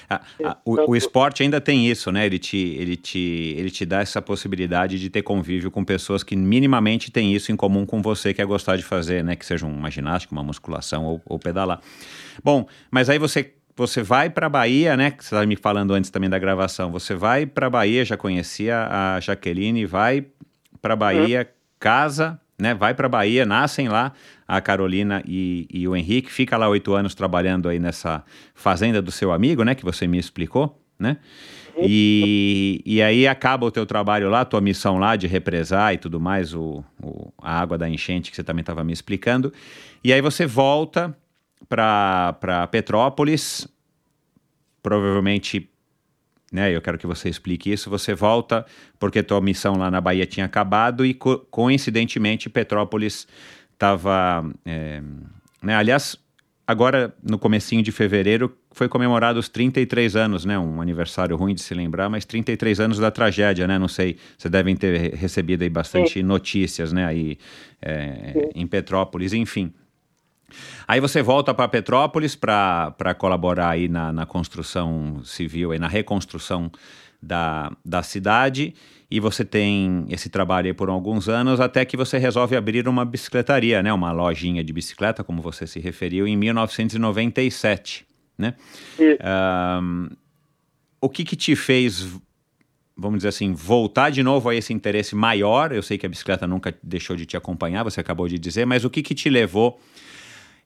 [0.08, 2.28] A, a, o, o, esporte ainda tem isso, né?
[2.28, 6.36] Ele te, ele, te, ele te dá essa possibilidade de ter convívio com pessoas que
[6.36, 9.36] minimamente têm isso em comum com você, que é gostar de fazer, né?
[9.36, 11.82] Que seja uma ginástica, uma musculação ou, ou pedalar.
[12.44, 15.12] Bom, mas aí você você vai para Bahia, né?
[15.12, 16.92] Que você estava me falando antes também da gravação.
[16.92, 20.26] Você vai para Bahia, já conhecia a Jaqueline, vai
[20.82, 21.46] para Bahia, uhum.
[21.80, 22.74] casa, né?
[22.74, 24.14] Vai para Bahia, nascem lá
[24.48, 28.24] a Carolina e, e, o Henrique, fica lá oito anos trabalhando aí nessa
[28.56, 29.76] fazenda do seu amigo, né?
[29.76, 31.18] Que você me explicou, né?
[31.80, 36.20] E, e aí acaba o teu trabalho lá, tua missão lá de represar e tudo
[36.20, 39.54] mais, o, o a água da enchente que você também estava me explicando.
[40.04, 41.16] E aí você volta
[41.68, 43.68] para Petrópolis,
[44.82, 45.70] provavelmente
[46.52, 46.74] né?
[46.74, 47.90] Eu quero que você explique isso.
[47.90, 48.66] Você volta
[49.00, 53.28] porque tua missão lá na Bahia tinha acabado e co coincidentemente Petrópolis
[53.74, 55.02] estava, é,
[55.62, 55.76] né?
[55.76, 56.18] Aliás,
[56.66, 60.58] agora no comecinho de fevereiro foi comemorado os 33 anos, né?
[60.58, 63.78] Um aniversário ruim de se lembrar, mas 33 anos da tragédia, né?
[63.78, 66.24] Não sei, vocês devem ter recebido aí bastante Sim.
[66.24, 67.06] notícias, né?
[67.06, 67.38] Aí
[67.82, 69.74] é, em Petrópolis, enfim.
[70.88, 76.72] Aí você volta para Petrópolis para colaborar aí na, na construção civil e na reconstrução
[77.22, 78.74] da, da cidade
[79.10, 83.06] e você tem esse trabalho aí por alguns anos até que você resolve abrir uma
[83.06, 83.92] bicicletaria, né?
[83.94, 88.06] Uma lojinha de bicicleta, como você se referiu, em 1997,
[88.38, 88.54] né?
[89.82, 90.10] Um,
[91.00, 92.20] o que que te fez,
[92.98, 95.72] vamos dizer assim, voltar de novo a esse interesse maior?
[95.72, 98.84] Eu sei que a bicicleta nunca deixou de te acompanhar, você acabou de dizer, mas
[98.84, 99.80] o que que te levou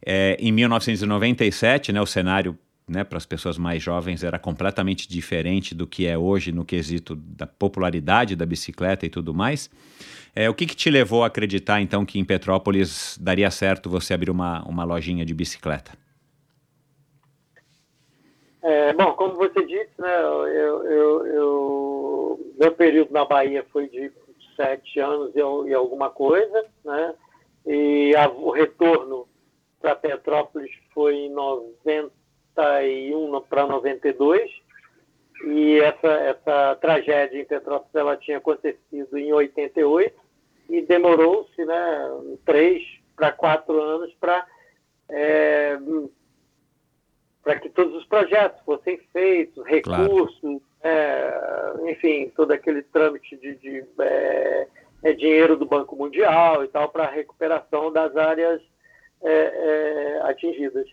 [0.06, 5.74] é, em 1997, né, o cenário né, para as pessoas mais jovens era completamente diferente
[5.74, 9.70] do que é hoje no quesito da popularidade da bicicleta e tudo mais.
[10.36, 14.14] É, o que, que te levou a acreditar, então, que em Petrópolis daria certo você
[14.14, 15.92] abrir uma, uma lojinha de bicicleta?
[18.64, 24.12] É, bom, como você disse, né, eu, eu, eu, meu período na Bahia foi de
[24.56, 27.14] sete anos e, e alguma coisa, né,
[27.66, 29.28] e a, o retorno
[29.82, 34.52] para Petrópolis foi em 91 para 92
[35.46, 40.16] e essa, essa tragédia em Petrópolis ela tinha acontecido em 88
[40.70, 42.10] e demorou-se né,
[42.46, 42.84] três
[43.16, 44.46] para quatro anos para
[45.10, 45.80] é,
[47.44, 50.62] para que todos os projetos fossem feitos, recursos, claro.
[50.84, 54.68] é, enfim, todo aquele trâmite de, de é,
[55.04, 58.62] é dinheiro do Banco Mundial e tal para a recuperação das áreas
[59.24, 60.88] é, é, atingidas.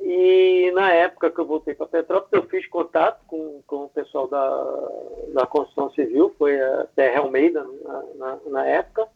[0.00, 4.26] E na época que eu voltei para Petrópolis, eu fiz contato com, com o pessoal
[4.28, 4.88] da,
[5.34, 9.06] da construção civil, foi a Terra Almeida na, na, na época,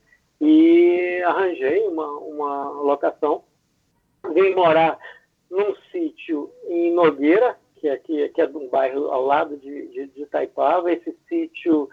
[0.40, 3.44] e arranjei uma, uma locação.
[4.34, 4.98] Vim morar
[5.50, 9.88] num sítio em Nogueira, que é, aqui, que é de um bairro ao lado de,
[9.88, 10.92] de, de Itaipava.
[10.92, 11.88] Esse sítio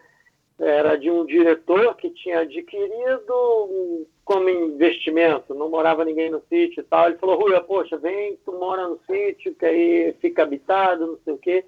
[0.62, 6.84] era de um diretor que tinha adquirido como investimento, não morava ninguém no sítio e
[6.84, 7.08] tal.
[7.08, 11.34] Ele falou, Rui, poxa, vem, tu mora no sítio, que aí fica habitado, não sei
[11.34, 11.66] o quê.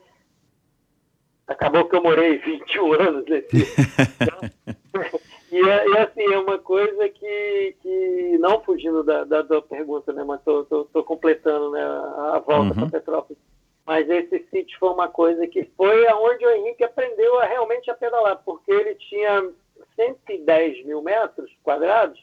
[1.48, 3.50] Acabou que eu morei 21 anos nesse
[5.52, 10.14] e, é, e, assim, é uma coisa que, que não fugindo da, da, da pergunta,
[10.14, 12.90] né, mas estou completando né, a volta uhum.
[12.90, 13.53] para Petrópolis
[13.86, 17.96] mas esse sítio foi uma coisa que foi aonde o Henrique aprendeu a realmente a
[17.96, 19.52] pedalar, porque ele tinha
[19.96, 22.20] 110 mil metros quadrados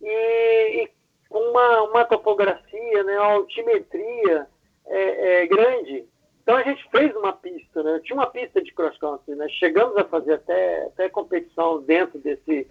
[0.00, 0.88] e,
[1.30, 4.46] uma, uma topografia, né, uma altimetria
[4.86, 6.04] é, é, grande.
[6.42, 8.00] Então a gente fez uma pista, né?
[8.04, 9.48] Tinha uma pista de cross country, né?
[9.48, 12.68] Chegamos a fazer até, até competição dentro desse,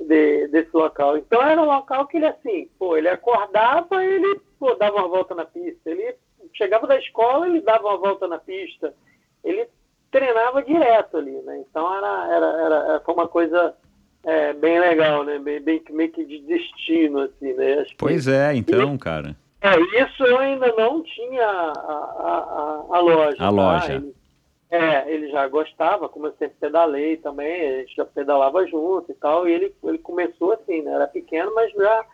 [0.00, 1.16] de, desse local.
[1.16, 5.36] Então era um local que ele assim, pô, ele acordava, ele pô, dava uma volta
[5.36, 6.16] na pista, ele
[6.54, 8.94] chegava da escola, ele dava uma volta na pista,
[9.44, 9.66] ele
[10.10, 11.64] treinava direto ali, né?
[11.68, 13.74] Então era, era, era foi uma coisa
[14.24, 17.80] é, meio que de destino, assim, né?
[17.80, 18.32] Acho pois que...
[18.32, 19.36] é, então, cara.
[19.60, 23.36] É, isso eu ainda não tinha a, a, a, a loja.
[23.36, 23.50] A tá?
[23.50, 23.94] loja.
[23.94, 24.14] Ele,
[24.70, 29.14] é, ele já gostava, como eu sempre pedalei também, a gente já pedalava junto e
[29.14, 30.92] tal, e ele, ele começou assim, né?
[30.92, 32.06] Era pequeno, mas já,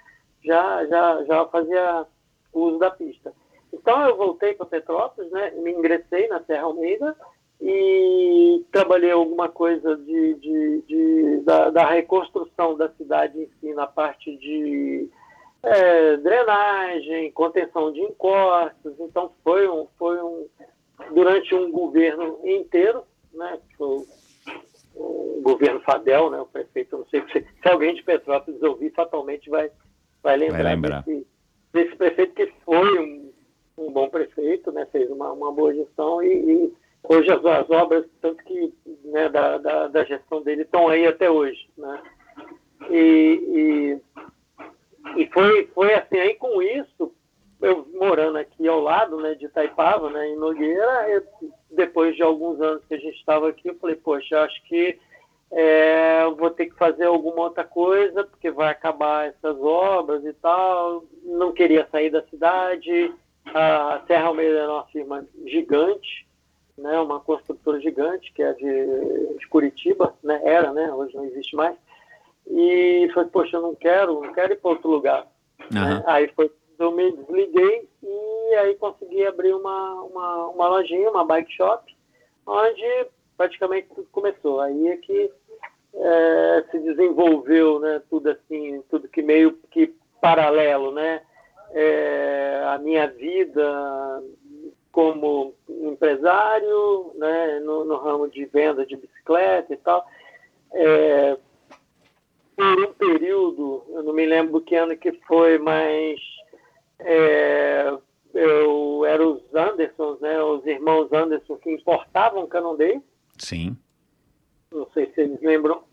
[0.45, 2.07] já, já, já fazia
[2.53, 3.33] uso da pista.
[3.81, 5.51] Então eu voltei para Petrópolis, né?
[5.53, 7.17] Me ingressei na Serra Almeida
[7.61, 13.87] e trabalhei alguma coisa de, de, de da, da, reconstrução da cidade em si, na
[13.87, 15.09] parte de
[15.63, 18.95] é, drenagem, contenção de encostas.
[19.01, 20.47] Então foi um, foi um
[21.15, 23.03] durante um governo inteiro,
[23.33, 23.59] né?
[23.79, 24.07] O,
[24.95, 26.41] o governo Fadel, né?
[26.41, 29.71] O prefeito, não sei se, se alguém de Petrópolis ouvir, fatalmente vai
[30.23, 31.03] vai lembrar, vai lembrar.
[31.05, 31.27] Desse,
[31.73, 33.28] desse prefeito que foi um,
[33.79, 34.87] um bom prefeito, né?
[34.91, 36.73] Fez uma, uma boa gestão e, e
[37.03, 38.73] hoje as, as, obras, tanto que
[39.05, 42.03] né, da, da, da, gestão dele estão aí até hoje, né?
[42.91, 43.99] E,
[45.17, 47.13] e, e, foi, foi assim, aí com isso,
[47.61, 51.23] eu morando aqui ao lado, né, de Itaipava, né, em Nogueira, eu,
[51.71, 54.99] depois de alguns anos que a gente estava aqui, eu falei, poxa, acho que
[55.51, 61.05] é, vou ter que fazer alguma outra coisa, porque vai acabar essas obras e tal.
[61.25, 63.15] Não queria sair da cidade.
[63.55, 66.27] A Serra Almeida é uma firma gigante,
[66.77, 71.57] né, uma construtora gigante, que é de, de Curitiba, né, era, né, hoje não existe
[71.57, 71.77] mais.
[72.47, 75.27] E falei, poxa, eu não quero, não quero ir para outro lugar.
[75.61, 76.03] Uhum.
[76.07, 81.53] Aí foi, eu me desliguei e aí consegui abrir uma, uma, uma lojinha, uma bike
[81.53, 81.95] shop,
[82.47, 84.61] onde praticamente tudo começou.
[84.61, 85.31] Aí é que
[85.95, 91.23] é, se desenvolveu, né, tudo assim, tudo que meio que paralelo, né,
[91.71, 94.23] é, a minha vida
[94.91, 100.07] como empresário, né, no, no, ramo de venda de bicicleta e tal.
[100.73, 101.39] É,
[102.57, 106.19] por um período, eu não me lembro que ano que foi, mas
[106.99, 107.97] é,
[108.35, 113.01] eu era os Andersons, né, os irmãos Anderson que importavam Canondê.
[113.39, 113.77] Sim.
[114.73, 115.85] Não sei se eles lembram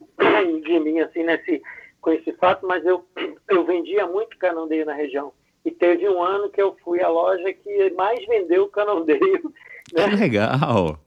[0.63, 1.61] de mim assim nesse
[2.01, 3.05] com esse fato, mas eu
[3.49, 5.31] eu vendia muito Canondê na região.
[5.65, 9.51] E teve um ano que eu fui à loja que mais vendeu canondeio.
[9.93, 10.09] Né?
[10.09, 10.99] Que legal!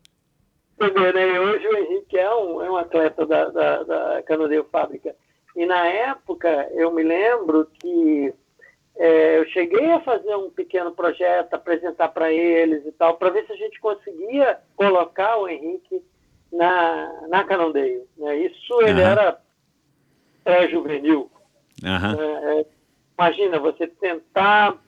[0.81, 1.41] Né?
[1.41, 5.15] Hoje o Henrique é um, é um atleta da, da, da Canondeio Fábrica.
[5.57, 8.33] E na época, eu me lembro que
[8.97, 13.47] é, eu cheguei a fazer um pequeno projeto, apresentar para eles e tal, para ver
[13.47, 16.03] se a gente conseguia colocar o Henrique
[16.53, 18.07] na, na Canondeio.
[18.17, 18.37] Né?
[18.39, 19.09] Isso ele uhum.
[19.09, 19.41] era
[20.45, 21.31] pré-juvenil.
[21.83, 22.23] Uhum.
[22.23, 22.67] É,
[23.19, 24.79] Imagina você tentar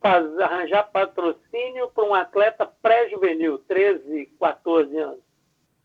[0.00, 5.26] fazer, arranjar patrocínio para um atleta pré-juvenil, 13, 14 anos.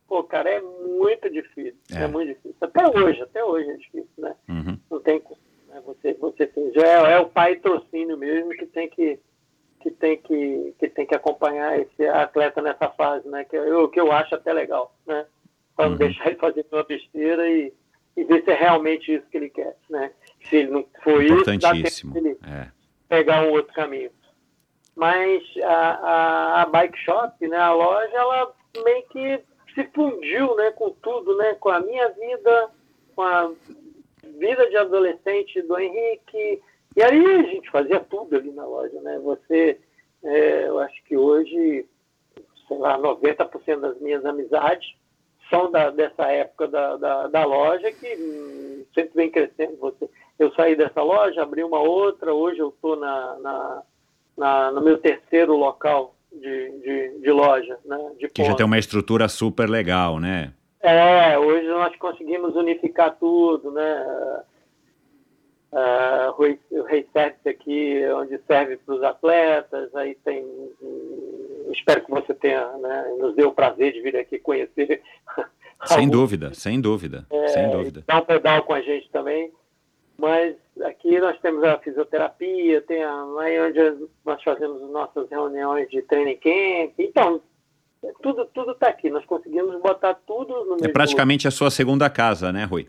[0.08, 1.80] Pô, cara, é muito difícil.
[1.96, 2.04] É.
[2.04, 2.08] é.
[2.08, 2.58] muito difícil.
[2.60, 4.36] Até hoje, até hoje é difícil, né?
[4.50, 4.78] Uhum.
[4.90, 5.24] Não tem
[5.70, 5.82] né?
[5.86, 9.20] você, você tem, já é, é o patrocínio mesmo que tem que
[9.80, 13.44] que tem que, que tem que acompanhar esse atleta nessa fase, né?
[13.46, 15.26] Que eu, que eu acho até legal, né?
[15.76, 15.98] Para não uhum.
[15.98, 17.74] deixar ele fazer uma besteira e,
[18.16, 20.12] e ver se é realmente isso que ele quer, né?
[20.50, 22.68] Se ele não for isso, dá tempo ele é.
[23.08, 24.12] pegar um outro caminho.
[24.96, 30.72] Mas a, a, a, bike shop, né, a loja, ela meio que se fundiu né,
[30.72, 32.70] com tudo, né, com a minha vida,
[33.16, 33.52] com a
[34.38, 36.62] vida de adolescente do Henrique.
[36.96, 39.00] E aí a gente fazia tudo ali na loja.
[39.02, 39.20] Né?
[39.20, 39.80] Você,
[40.24, 41.86] é, eu acho que hoje,
[42.68, 45.01] sei lá, 90% das minhas amizades
[45.52, 49.78] são da, dessa época da, da, da loja que hum, sempre vem crescendo.
[49.78, 50.10] Você
[50.42, 53.84] eu saí dessa loja, abri uma outra, hoje eu estou na, na,
[54.36, 57.78] na, no meu terceiro local de, de, de loja.
[57.86, 60.52] Né, de que já tem uma estrutura super legal, né?
[60.82, 64.44] É, hoje nós conseguimos unificar tudo, né?
[65.72, 70.44] Uh, o Rei Service aqui, onde serve para os atletas, aí tem.
[71.72, 75.02] Espero que você tenha, né, nos dê o prazer de vir aqui conhecer.
[75.86, 78.04] Sem dúvida, sem dúvida, é, sem dúvida.
[78.06, 79.52] Dá um pedal com a gente também.
[80.16, 86.04] Mas aqui nós temos a fisioterapia, tem a, aí onde nós fazemos nossas reuniões de
[86.04, 86.94] training camp.
[87.00, 87.42] Então,
[88.22, 89.10] tudo tudo está aqui.
[89.10, 92.88] Nós conseguimos botar tudo no É praticamente a sua segunda casa, né, Rui?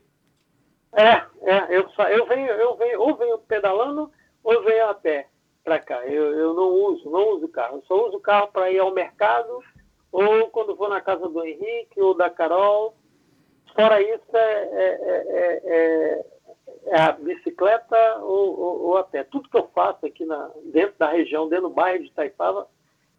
[0.94, 4.10] É, é eu, só, eu, venho, eu venho, ou venho pedalando
[4.44, 5.28] ou venho a pé
[5.62, 6.06] para cá.
[6.06, 7.76] Eu, eu não uso, não uso carro.
[7.76, 9.60] Eu só uso carro para ir ao mercado
[10.10, 12.94] ou quando vou na casa do Henrique ou da Carol.
[13.74, 14.98] Fora isso, é, é,
[15.28, 16.32] é, é
[16.84, 19.22] é a bicicleta ou, ou, ou, a pé.
[19.24, 22.66] Tudo que eu faço aqui na, dentro da região, dentro do bairro de Itaipava,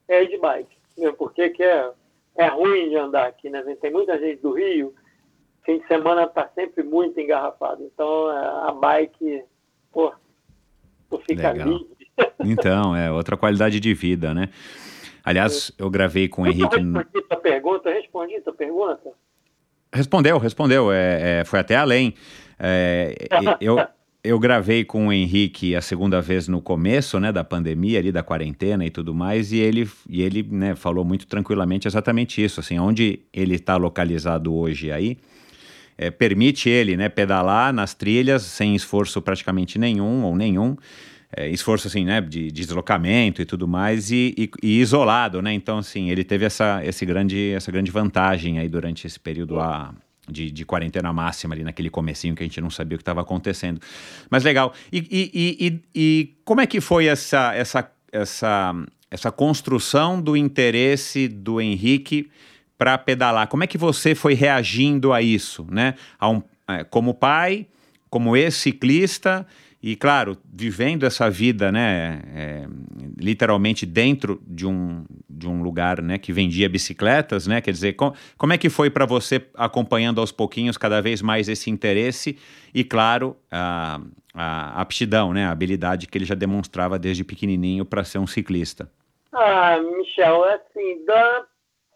[0.08, 0.78] é de bike.
[1.18, 1.92] Porque que é,
[2.36, 3.64] é ruim de andar aqui, né?
[3.80, 4.94] Tem muita gente do Rio
[5.64, 7.84] fim de semana está sempre muito engarrafado.
[7.84, 9.44] Então a bike,
[9.92, 10.14] pô,
[11.10, 11.68] tu fica Legal.
[11.68, 11.93] livre.
[12.46, 14.50] Então, é outra qualidade de vida, né?
[15.24, 16.76] Aliás, eu gravei com o Henrique.
[16.76, 19.12] Respondi tua pergunta, respondi tua pergunta.
[19.94, 20.92] Respondeu, respondeu.
[20.92, 22.14] É, é, foi até além.
[22.60, 23.16] É,
[23.62, 23.78] eu,
[24.24, 28.24] eu gravei com o Henrique a segunda vez no começo, né, da pandemia, ali da
[28.24, 32.80] quarentena e tudo mais, e ele, e ele né, falou muito tranquilamente exatamente isso, assim,
[32.80, 35.18] onde ele está localizado hoje aí,
[35.98, 40.78] é, permite ele, né, pedalar nas trilhas sem esforço praticamente nenhum ou nenhum,
[41.36, 45.54] é, esforço assim, né, de, de, deslocamento e tudo mais, e, e, e, isolado, né,
[45.54, 49.94] então assim, ele teve essa, esse grande, essa grande vantagem aí durante esse período a,
[50.30, 53.22] de, de, quarentena máxima ali naquele comecinho que a gente não sabia o que estava
[53.22, 53.82] acontecendo.
[54.30, 54.74] Mas legal.
[54.92, 58.76] E, e, como é que foi essa, essa, essa,
[59.10, 62.30] essa construção do interesse do Henrique
[62.78, 63.48] para pedalar?
[63.48, 65.96] Como é que você foi reagindo a isso, né?
[66.20, 66.42] A um,
[66.90, 67.68] como pai,
[68.10, 69.46] como ex-ciclista
[69.86, 72.66] e, claro, vivendo essa vida, né, é,
[73.20, 78.14] literalmente dentro de um, de um lugar, né, que vendia bicicletas, né, quer dizer, com,
[78.38, 82.40] como é que foi para você acompanhando aos pouquinhos cada vez mais esse interesse
[82.74, 84.00] e, claro, a,
[84.34, 88.90] a aptidão, né, a habilidade que ele já demonstrava desde pequenininho para ser um ciclista?
[89.34, 91.46] Ah, Michel, assim, da,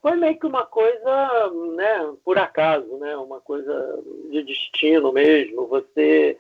[0.02, 6.38] foi meio que uma coisa, né, por acaso, né, uma coisa de destino mesmo, você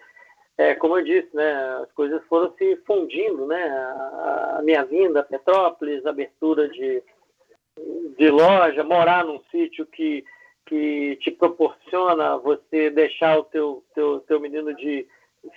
[0.57, 1.53] é, como eu disse, né,
[1.83, 7.03] as coisas foram se fundindo, né, a, minha vinda a Petrópolis, abertura de,
[8.17, 10.25] de loja, morar num sítio que,
[10.65, 15.07] que te proporciona você deixar o teu, teu, teu menino de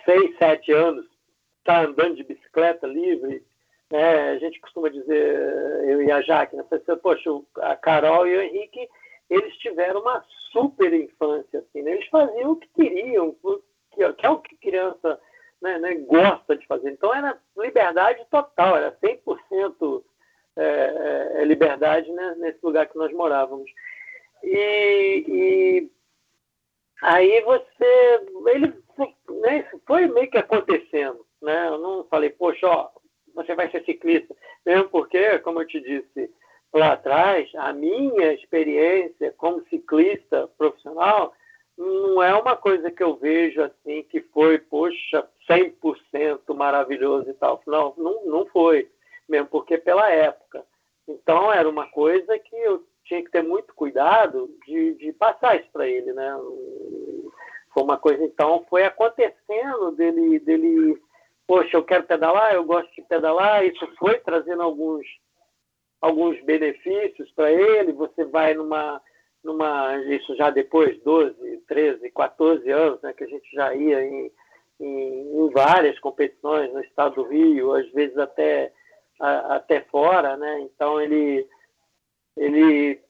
[0.04, 1.06] 6, 7 anos
[1.60, 3.42] estar tá andando de bicicleta livre,
[3.90, 5.34] né, a gente costuma dizer,
[5.88, 6.64] eu e a Jaque, né,
[7.02, 8.86] poxa, a Carol e o Henrique,
[9.30, 10.22] eles tiveram uma
[10.52, 13.34] super infância, assim, né, eles faziam o que queriam,
[13.92, 15.20] que, que é o que criança
[15.60, 16.90] né, né, gosta de fazer.
[16.90, 20.02] Então era liberdade total, era 100%
[20.56, 23.70] é, é, liberdade né, nesse lugar que nós morávamos.
[24.42, 25.90] E, e
[27.02, 28.74] aí você, ele
[29.42, 31.68] né, foi meio que acontecendo, né?
[31.68, 32.90] Eu não falei, poxa, ó,
[33.34, 34.34] você vai ser ciclista,
[34.64, 36.30] mesmo porque, como eu te disse
[36.72, 41.34] lá atrás, a minha experiência como ciclista profissional
[41.80, 47.62] não é uma coisa que eu vejo assim que foi, poxa, 100% maravilhoso e tal.
[47.66, 48.90] Não, não, não foi,
[49.26, 50.64] mesmo porque pela época.
[51.08, 55.70] Então era uma coisa que eu tinha que ter muito cuidado de, de passar isso
[55.72, 56.38] para ele, né?
[57.72, 61.00] Foi uma coisa, então, foi acontecendo dele, dele,
[61.46, 65.06] poxa, eu quero pedalar, eu gosto de pedalar, isso foi trazendo alguns,
[66.00, 69.00] alguns benefícios para ele, você vai numa
[69.42, 71.34] numa, isso já depois, 12,
[71.66, 74.32] 13, 14 anos, né, que a gente já ia em,
[74.78, 78.72] em, em várias competições no estado do Rio, às vezes até,
[79.18, 80.60] a, até fora, né?
[80.60, 81.46] Então ele,
[82.36, 83.00] ele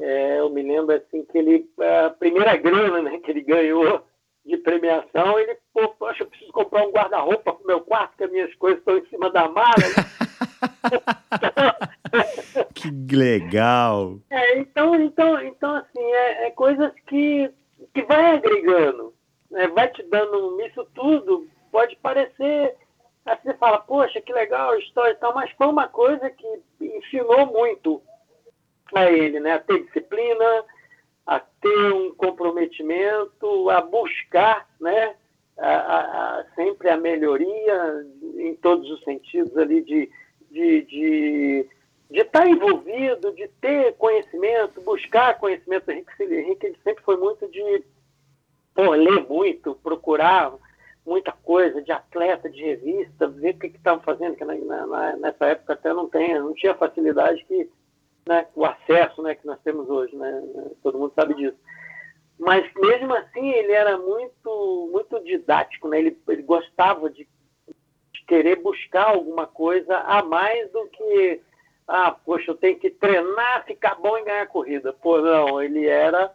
[0.00, 4.02] é, eu me lembro assim que ele, a primeira grana né, que ele ganhou
[4.44, 8.24] de premiação, ele, pô, poxa, eu preciso comprar um guarda-roupa para o meu quarto, que
[8.24, 9.76] as minhas coisas estão em cima da mala.
[9.76, 10.26] Né?
[12.74, 14.18] que legal!
[14.30, 17.50] É, então, então, então assim, é, é coisas que,
[17.94, 19.14] que vai agregando,
[19.50, 19.68] né?
[19.68, 22.76] vai te dando isso tudo, pode parecer,
[23.24, 26.62] aí você fala, poxa, que legal a história e tal, mas foi uma coisa que
[26.80, 28.02] ensinou muito
[28.94, 29.52] a ele, né?
[29.52, 30.64] A ter disciplina,
[31.26, 35.14] a ter um comprometimento, a buscar, né?
[35.58, 38.06] A, a, a, sempre a melhoria
[38.38, 40.10] em todos os sentidos ali de,
[40.50, 41.68] de, de
[42.10, 45.90] de estar envolvido, de ter conhecimento, buscar conhecimento.
[45.90, 47.84] Henrique, Henrique sempre foi muito de
[48.74, 50.52] pô, ler muito, procurar
[51.06, 54.54] muita coisa de atleta, de revista, ver o que estavam fazendo, que na,
[54.86, 57.70] na, nessa época até não, tem, não tinha facilidade que
[58.26, 60.42] né, o acesso né, que nós temos hoje, né,
[60.82, 61.56] todo mundo sabe disso.
[62.38, 65.98] Mas mesmo assim ele era muito muito didático, né?
[65.98, 67.28] ele, ele gostava de
[68.30, 71.40] querer buscar alguma coisa a mais do que
[71.88, 74.92] ah, poxa, eu tenho que treinar, ficar bom em ganhar corrida.
[74.92, 76.32] Pô, não, ele era,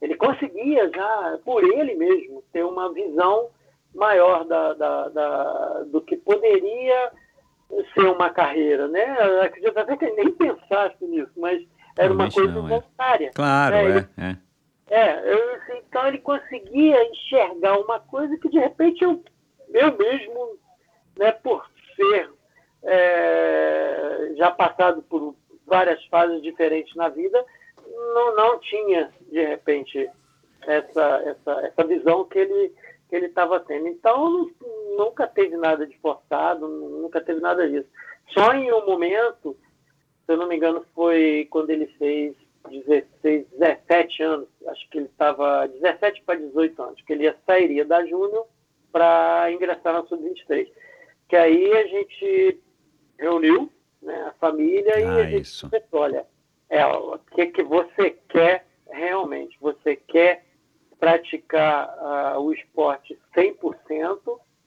[0.00, 3.48] ele conseguia já, por ele mesmo, ter uma visão
[3.94, 7.12] maior da, da, da do que poderia
[7.94, 9.16] ser uma carreira, né?
[9.20, 11.62] Eu acredito até que ele nem pensasse nisso, mas
[11.96, 12.68] era uma coisa não, é.
[12.68, 13.26] voluntária.
[13.28, 13.32] É.
[13.32, 13.84] Claro, é.
[13.84, 14.36] Ele, é.
[14.90, 19.22] é eu, então ele conseguia enxergar uma coisa que de repente eu,
[19.72, 20.58] eu mesmo,
[21.16, 22.30] né, por ser
[22.82, 25.34] é, já passado por
[25.66, 27.44] várias fases diferentes na vida,
[28.14, 30.10] não, não tinha, de repente,
[30.62, 32.72] essa, essa, essa visão que ele
[33.12, 33.88] que ele estava tendo.
[33.88, 34.50] Então,
[34.96, 37.86] nunca teve nada de forçado, nunca teve nada disso.
[38.30, 39.54] Só em um momento,
[40.24, 42.34] se eu não me engano, foi quando ele fez
[42.70, 47.84] 16, 17 anos, acho que ele estava 17 para 18 anos, que ele ia, sairia
[47.84, 48.46] da Júnior
[48.90, 50.72] para ingressar na Sub-23.
[51.32, 52.60] Que aí a gente
[53.18, 53.72] reuniu
[54.02, 55.66] né, a família e Ah, a gente isso.
[55.70, 56.26] pensou, olha,
[56.68, 59.56] é, o que, que você quer realmente?
[59.58, 60.44] Você quer
[61.00, 64.20] praticar ah, o esporte 100%?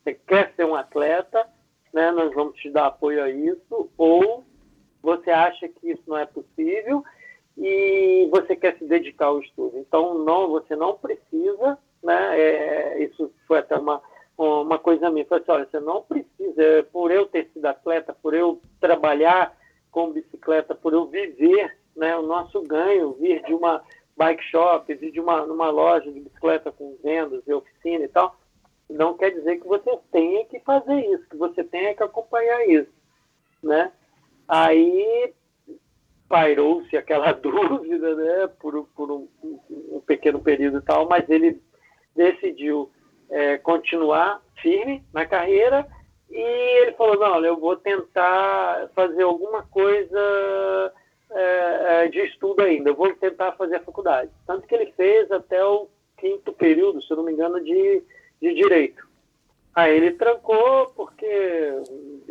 [0.04, 1.48] Você quer ser um atleta?
[1.94, 3.88] Né, nós vamos te dar apoio a isso.
[3.96, 4.44] Ou
[5.04, 7.04] você acha que isso não é possível
[7.56, 9.78] e você quer se dedicar ao estudo.
[9.78, 12.40] Então, não, você não precisa, né?
[12.42, 14.02] é, isso foi até uma,
[14.38, 15.26] uma coisa minha.
[15.26, 19.56] Falei assim, olha, você não precisa, é, por eu ter sido atleta, por eu trabalhar
[19.92, 23.82] com bicicleta, por eu viver né, o nosso ganho, vir de uma
[24.18, 28.36] bike shop, vir de uma numa loja de bicicleta com vendas e oficina e tal,
[28.90, 32.92] não quer dizer que você tenha que fazer isso, que você tenha que acompanhar isso,
[33.64, 33.92] né?
[34.48, 35.34] Aí
[36.28, 41.62] pairou-se aquela dúvida, né, por, por um, um pequeno período e tal, mas ele
[42.16, 42.92] decidiu
[43.30, 45.86] é, continuar firme na carreira
[46.30, 50.94] e ele falou, não, eu vou tentar fazer alguma coisa
[51.32, 54.32] é, é, de estudo ainda, eu vou tentar fazer a faculdade.
[54.46, 55.88] Tanto que ele fez até o
[56.18, 58.04] quinto período, se eu não me engano, de,
[58.42, 59.06] de Direito.
[59.74, 61.28] Aí ele trancou porque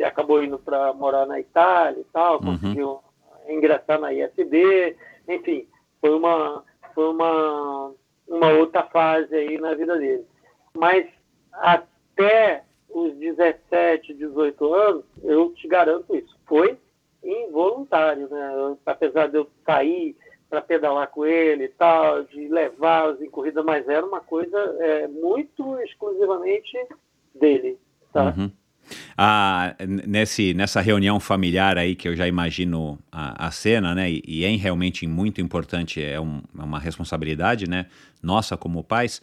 [0.03, 2.57] acabou indo para morar na Itália e tal, Uhum.
[2.57, 2.99] conseguiu
[3.47, 4.97] ingressar na ISB,
[5.27, 5.67] enfim,
[6.01, 6.63] foi uma
[6.93, 7.93] foi uma
[8.27, 10.25] uma outra fase aí na vida dele.
[10.75, 11.05] Mas
[11.53, 16.77] até os 17, 18 anos, eu te garanto isso, foi
[17.23, 18.75] involuntário, né?
[18.85, 20.15] Apesar de eu sair
[20.49, 25.07] para pedalar com ele e tal, de levá-los em corrida, mas era uma coisa é,
[25.07, 26.77] muito exclusivamente
[27.33, 27.77] dele,
[28.13, 28.33] tá?
[28.37, 28.51] Uhum.
[29.17, 29.75] Ah,
[30.05, 34.11] nesse, nessa reunião familiar aí, que eu já imagino a, a cena, né?
[34.11, 37.87] E, e é realmente muito importante, é, um- é uma responsabilidade, né?
[38.21, 39.19] Nossa, como pais.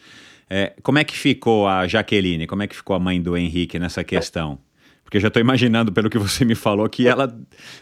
[0.54, 2.46] É, como é que ficou a Jaqueline?
[2.46, 4.58] Como é que ficou a mãe do Henrique nessa questão?
[5.02, 7.34] Porque eu já estou imaginando, pelo que você me falou, que ela,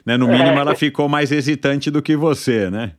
[0.06, 2.92] né, no mínimo, ela ficou mais hesitante do que você, né?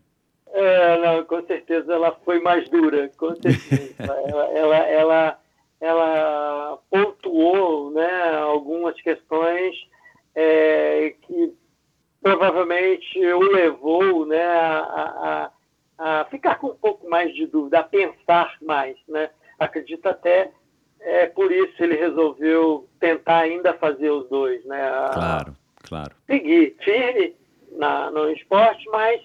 [0.54, 3.96] É, não, com certeza ela foi mais dura, com certeza.
[4.28, 5.40] ela, ela, ela,
[5.80, 9.74] ela pontuou né, algumas questões
[10.36, 11.54] é, que
[12.22, 15.50] provavelmente o levou né, a,
[15.98, 18.98] a, a ficar com um pouco mais de dúvida, a pensar mais.
[19.08, 19.30] Né?
[19.66, 20.52] Acredito até
[21.00, 24.64] é, por isso ele resolveu tentar ainda fazer os dois.
[24.66, 24.82] Né?
[24.82, 25.56] A- Claro,
[25.88, 26.16] claro.
[26.26, 27.36] seguir firme
[27.72, 29.22] na, no esporte, mas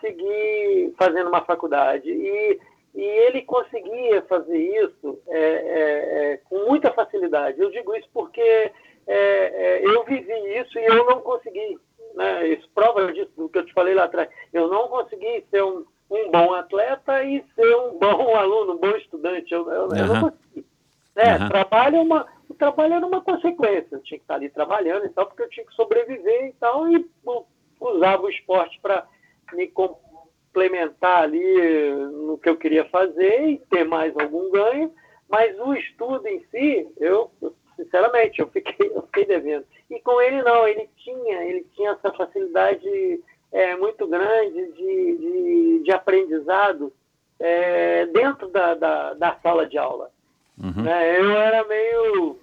[0.00, 2.10] seguir fazendo uma faculdade.
[2.10, 2.60] E,
[2.94, 7.60] e ele conseguia fazer isso é, é, é, com muita facilidade.
[7.60, 8.72] Eu digo isso porque é,
[9.06, 11.78] é, eu vivi isso e eu não consegui.
[12.14, 12.48] Né?
[12.48, 14.28] Isso prova disso do que eu te falei lá atrás.
[14.52, 18.90] Eu não consegui ser um, um bom atleta e ser um bom aluno, um bom
[18.96, 19.52] estudante.
[19.52, 20.66] Eu, eu, eu não consegui.
[21.14, 21.24] Né?
[21.34, 21.48] Aham.
[21.48, 23.88] Trabalho é uma, o trabalho era uma consequência.
[23.92, 26.90] Eu tinha que estar ali trabalhando e tal, porque eu tinha que sobreviver e tal,
[26.90, 27.46] e pô,
[27.80, 29.06] usava o esporte para
[29.52, 34.92] me complementar ali no que eu queria fazer e ter mais algum ganho.
[35.28, 37.30] Mas o estudo em si, eu,
[37.76, 39.64] sinceramente, eu fiquei, eu fiquei devendo.
[39.88, 45.82] E com ele não, ele tinha, ele tinha essa facilidade é, muito grande de, de,
[45.84, 46.92] de aprendizado
[47.38, 50.10] é, dentro da, da, da sala de aula.
[50.58, 50.82] Uhum.
[50.82, 51.20] Né?
[51.20, 52.38] Eu era meio,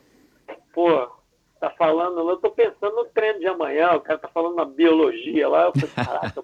[0.73, 1.07] pô,
[1.59, 5.47] tá falando, eu tô pensando no treino de amanhã, o cara tá falando na biologia
[5.47, 6.41] lá, eu falei, caraca,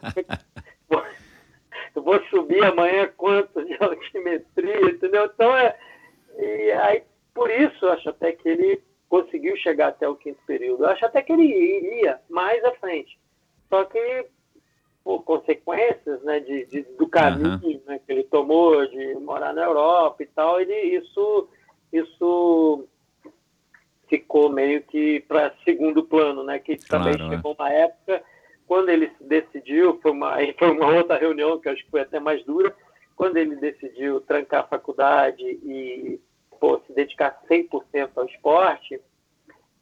[0.87, 1.01] pô,
[1.95, 5.25] eu vou subir amanhã quanto de altimetria, entendeu?
[5.25, 5.75] Então é,
[6.37, 7.03] e aí,
[7.33, 10.83] por isso, eu acho até que ele conseguiu chegar até o quinto período.
[10.83, 13.19] Eu acho até que ele iria mais à frente.
[13.69, 14.25] Só que,
[15.03, 20.23] por consequências né, de, de- do caminho né, que ele tomou de morar na Europa
[20.23, 21.49] e tal, ele, isso,
[21.91, 22.87] isso
[24.07, 26.59] ficou meio que para segundo plano, né?
[26.59, 27.35] Que também Claro, é.
[27.35, 28.23] chegou uma época,
[28.67, 32.01] quando ele se decidiu, foi uma, foi uma outra reunião que eu acho que foi
[32.01, 32.73] até mais dura,
[33.15, 36.19] quando ele decidiu trancar a faculdade e
[36.59, 39.01] pô, se dedicar 100% ao esporte,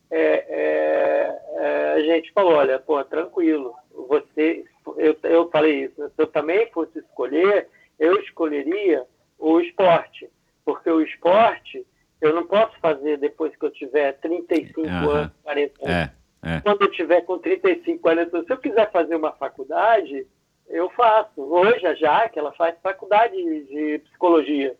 [0.09, 3.73] é, é, é, a gente falou, olha, pô, tranquilo,
[4.09, 4.65] você,
[4.97, 7.67] eu, eu falei isso, se eu também fosse escolher,
[7.99, 9.05] eu escolheria
[9.37, 10.29] o esporte,
[10.65, 11.85] porque o esporte
[12.21, 15.09] eu não posso fazer depois que eu tiver 35 Aham.
[15.09, 15.95] anos, 40 anos.
[15.95, 16.11] É,
[16.43, 16.61] é.
[16.61, 20.27] Quando eu tiver com 35, 40 anos, se eu quiser fazer uma faculdade,
[20.67, 21.41] eu faço.
[21.41, 24.75] Hoje a Jaque, ela faz faculdade de psicologia.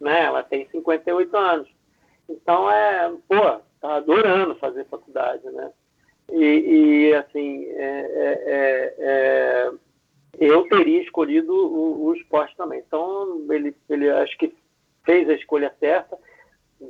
[0.00, 0.24] né?
[0.24, 1.68] Ela tem 58 anos.
[2.28, 5.70] Então, é, pô, tá adorando fazer faculdade, né?
[6.32, 9.72] E, e assim, é, é, é, é
[10.38, 12.82] eu teria escolhido o, o, esporte também.
[12.86, 14.54] Então, ele, ele acho que
[15.04, 16.16] fez a escolha certa.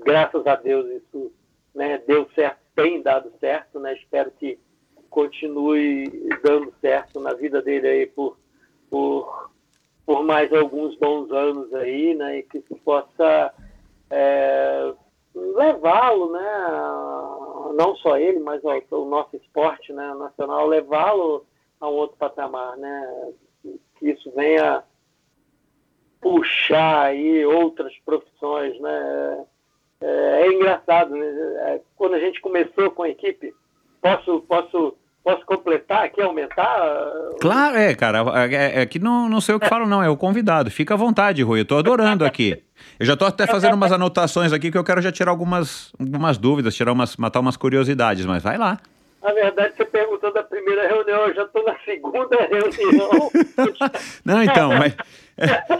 [0.04, 1.32] Graças a Deus isso
[1.74, 3.94] né, deu certo, tem dado certo, né?
[3.94, 4.58] Espero que
[5.08, 8.36] continue dando certo na vida dele aí por,
[8.90, 9.50] por,
[10.04, 12.38] por mais alguns bons anos aí, né?
[12.38, 13.54] E que se possa
[14.10, 14.92] é,
[15.34, 17.47] levá-lo, né?
[17.74, 21.44] Não só ele, mas o, o nosso esporte né, nacional, levá-lo
[21.80, 23.32] a um outro patamar, né?
[23.98, 24.82] Que isso venha
[26.20, 29.46] puxar aí outras profissões, né?
[30.00, 31.26] É, é engraçado, né?
[31.26, 33.54] É, quando a gente começou com a equipe,
[34.00, 36.80] posso, posso, posso completar aqui, aumentar?
[37.40, 38.24] Claro, é, cara.
[38.50, 40.02] É, é que não, não sei o que falo, não.
[40.02, 40.70] É o convidado.
[40.70, 41.60] Fica à vontade, Rui.
[41.60, 42.62] Eu tô adorando aqui.
[42.98, 46.38] Eu já tô até fazendo umas anotações aqui que eu quero já tirar algumas, algumas
[46.38, 48.78] dúvidas, tirar umas, matar umas curiosidades, mas vai lá.
[49.22, 53.30] Na verdade, você perguntou da primeira reunião, eu já estou na segunda reunião.
[54.24, 54.96] não, então, mas,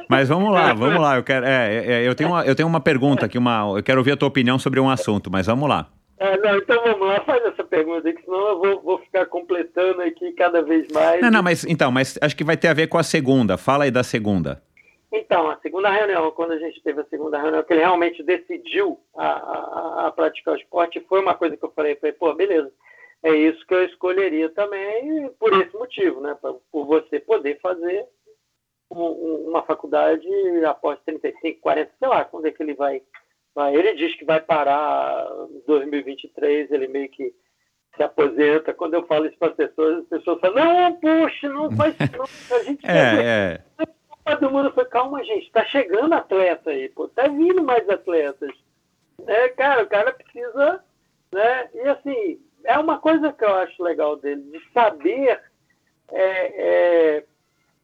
[0.08, 1.16] mas vamos lá, vamos lá.
[1.16, 3.82] Eu, quero, é, é, é, eu, tenho uma, eu tenho uma pergunta aqui, uma, eu
[3.82, 5.86] quero ouvir a tua opinião sobre um assunto, mas vamos lá.
[6.18, 10.02] É, não, então vamos lá, faz essa pergunta, que senão eu vou, vou ficar completando
[10.02, 11.20] aqui cada vez mais.
[11.20, 13.56] Não, não, mas então, mas acho que vai ter a ver com a segunda.
[13.56, 14.62] Fala aí da segunda.
[15.10, 18.98] Então, a segunda reunião, quando a gente teve a segunda reunião, que ele realmente decidiu
[19.16, 22.70] a, a, a praticar o esporte, foi uma coisa que eu falei, falei, pô, beleza
[23.22, 26.36] é isso que eu escolheria também por esse motivo, né?
[26.40, 28.06] Pra, por você poder fazer
[28.90, 30.28] um, uma faculdade
[30.64, 33.02] após 35, 40, sei lá, quando é que ele vai.
[33.72, 37.34] Ele diz que vai parar em 2023, ele meio que
[37.96, 38.72] se aposenta.
[38.72, 42.56] Quando eu falo isso para as pessoas, as pessoas falam, não, puxa, não faz não,
[42.56, 43.86] a gente é, é.
[44.24, 48.50] Todo mundo foi, calma, gente, está chegando atleta aí, pô, tá vindo mais atletas.
[49.26, 50.84] É, cara, o cara precisa,
[51.32, 51.68] né?
[51.74, 55.40] E assim, é uma coisa que eu acho legal dele, de saber
[56.10, 57.24] é, é,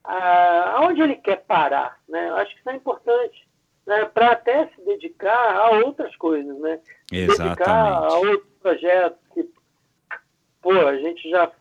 [0.05, 1.99] a, aonde ele quer parar.
[2.09, 2.29] Né?
[2.29, 3.49] Eu acho que isso é importante.
[3.87, 4.05] Né?
[4.07, 6.59] Para até se dedicar a outras coisas.
[6.59, 6.81] Né?
[7.13, 7.43] Exatamente.
[7.43, 9.49] Dedicar a outros projetos que
[10.63, 11.53] pô, a gente já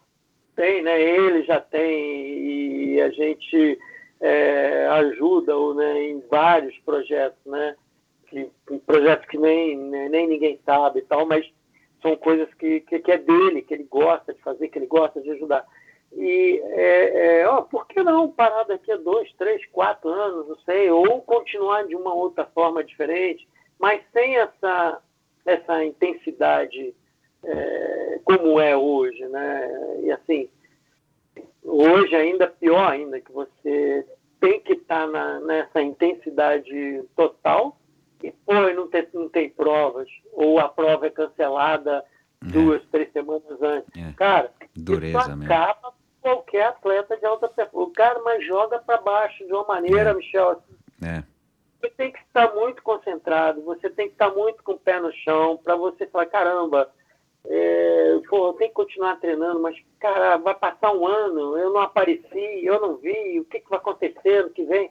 [0.56, 1.02] tem, né?
[1.02, 3.78] ele já tem, e a gente
[4.22, 7.76] é, ajuda né, em vários projetos, né?
[8.28, 8.50] Que,
[8.88, 11.46] projetos que nem, nem ninguém sabe e tal, mas
[12.02, 15.22] são coisas que, que, que, é dele, que ele gosta de fazer, que ele gosta
[15.22, 15.66] de ajudar.
[16.16, 20.58] E, é, é, ó, por que não parar daqui a dois, três, quatro anos, não
[20.58, 23.48] sei, ou continuar de uma outra forma diferente,
[23.80, 25.02] mas sem essa,
[25.46, 26.94] essa intensidade
[27.44, 30.00] é, como é hoje, né?
[30.04, 30.50] E assim,
[31.64, 34.06] hoje ainda pior ainda, que você
[34.40, 37.78] tem que estar tá nessa intensidade total,
[38.22, 42.04] e pô, não tem, não tem provas, ou a prova é cancelada
[42.42, 42.52] é.
[42.52, 43.90] duas, três semanas antes.
[43.98, 44.14] É.
[44.14, 46.03] Cara, Dureza isso acaba mesmo.
[46.24, 47.92] Qualquer atleta de alta performance.
[47.92, 50.14] O cara, mas joga para baixo de uma maneira, é.
[50.14, 50.76] Michel, assim,
[51.06, 51.24] é.
[51.80, 55.12] você tem que estar muito concentrado, você tem que estar muito com o pé no
[55.12, 56.90] chão para você falar, caramba,
[57.46, 61.82] é, pô, eu tenho que continuar treinando, mas, cara, vai passar um ano, eu não
[61.82, 64.90] apareci, eu não vi, o que, que vai acontecer no que vem?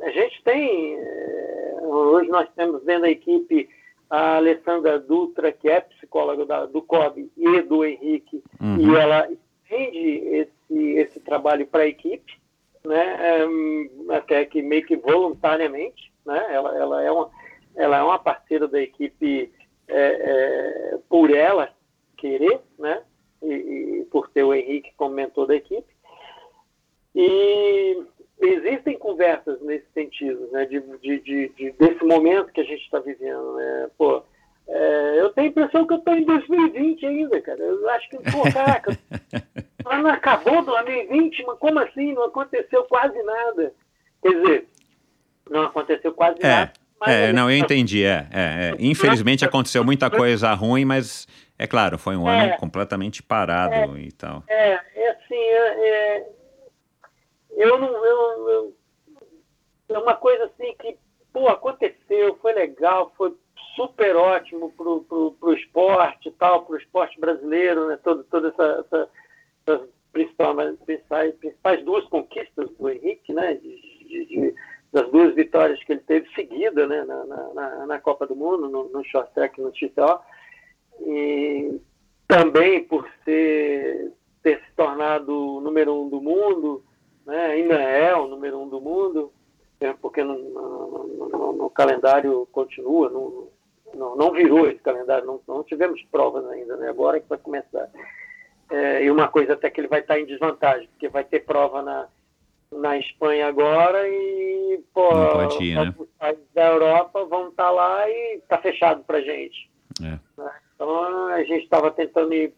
[0.00, 3.68] A gente tem, é, hoje nós temos dentro da equipe
[4.08, 8.78] a Alessandra Dutra, que é psicóloga da, do COB e do Henrique, uhum.
[8.78, 9.28] e ela
[9.70, 12.40] entende esse, esse trabalho para a equipe,
[12.84, 17.30] né, é, até que meio que voluntariamente, né, ela, ela, é, uma,
[17.76, 19.52] ela é uma parceira da equipe
[19.86, 21.72] é, é, por ela
[22.16, 23.02] querer, né,
[23.42, 25.88] e, e por ter o Henrique como mentor da equipe,
[27.14, 28.02] e
[28.40, 33.54] existem conversas nesse sentido, né, de, de, de, desse momento que a gente está vivendo,
[33.54, 34.22] né, pô,
[34.66, 38.16] é, eu tenho a impressão que eu estou em 2020 ainda, cara, eu acho que,
[38.30, 38.96] pô, caraca,
[39.98, 43.72] não acabou 2020, mas como assim, não aconteceu quase nada,
[44.22, 44.68] quer dizer,
[45.48, 46.72] não aconteceu quase é, nada.
[47.06, 48.76] É, não, eu entendi, é, é, é.
[48.78, 51.26] infelizmente aconteceu muita coisa ruim, mas
[51.58, 52.56] é claro, foi um ano é.
[52.56, 54.00] completamente parado é.
[54.00, 54.42] e tal.
[54.48, 56.26] É, é assim, é,
[57.56, 57.88] eu não.
[57.88, 58.76] Eu, eu,
[59.90, 60.96] é uma coisa assim que,
[61.32, 63.34] pô, aconteceu, foi legal, foi
[63.76, 67.98] super ótimo pro, pro, pro esporte e tal, pro esporte brasileiro, né?
[68.02, 69.08] Todo, toda essa, essa,
[69.66, 73.54] essas principais, principais, principais duas conquistas do Henrique, né?
[73.54, 74.54] De, de, de,
[74.92, 77.04] das duas vitórias que ele teve seguida, né?
[77.04, 77.24] Na,
[77.54, 80.20] na, na Copa do Mundo, no, no short track no XTO.
[81.02, 81.80] E
[82.30, 84.12] também por ser,
[84.42, 86.84] ter se tornado o número um do mundo,
[87.26, 87.46] né?
[87.46, 89.32] ainda é o número um do mundo,
[89.80, 93.48] é, porque no, no, no, no calendário continua, não,
[94.14, 96.88] não, virou esse calendário, não, não tivemos provas ainda, né?
[96.88, 97.90] agora que vai começar.
[98.70, 101.82] É, e uma coisa até que ele vai estar em desvantagem, porque vai ter prova
[101.82, 102.06] na,
[102.72, 105.94] na Espanha agora e pô, Não pode ir, né?
[105.98, 109.68] os países da Europa vão estar lá e está fechado para gente.
[110.00, 110.18] É.
[110.40, 110.52] né?
[110.74, 112.54] Então a gente estava tentando ir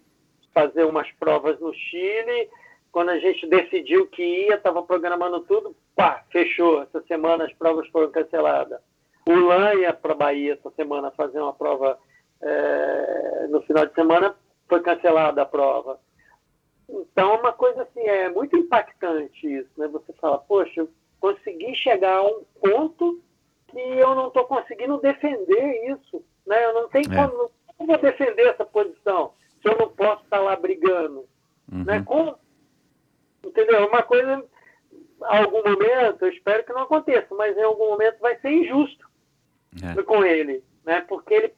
[0.52, 2.48] fazer umas provas no Chile.
[2.90, 6.82] Quando a gente decidiu que ia, estava programando tudo, pá, fechou.
[6.82, 8.80] Essa semana as provas foram canceladas.
[9.26, 11.98] O LAN ia para a Bahia essa semana fazer uma prova
[12.42, 14.34] é, no final de semana,
[14.68, 16.00] foi cancelada a prova.
[16.88, 19.88] Então, é uma coisa assim, é muito impactante isso, né?
[19.88, 20.90] Você fala, poxa, eu
[21.20, 23.20] consegui chegar a um ponto
[23.68, 26.64] que eu não estou conseguindo defender isso, né?
[26.66, 27.16] Eu não tenho É.
[27.16, 29.32] como, como vou defender essa posição
[29.62, 31.24] se eu não posso estar lá brigando,
[31.72, 31.84] Uhum.
[31.84, 32.02] né?
[32.04, 32.36] Como?
[33.44, 33.76] Entendeu?
[33.76, 34.44] É Uma coisa,
[35.22, 39.08] algum momento, eu espero que não aconteça, mas em algum momento vai ser injusto
[39.82, 40.02] É.
[40.02, 41.00] com ele, né?
[41.02, 41.54] Porque ele,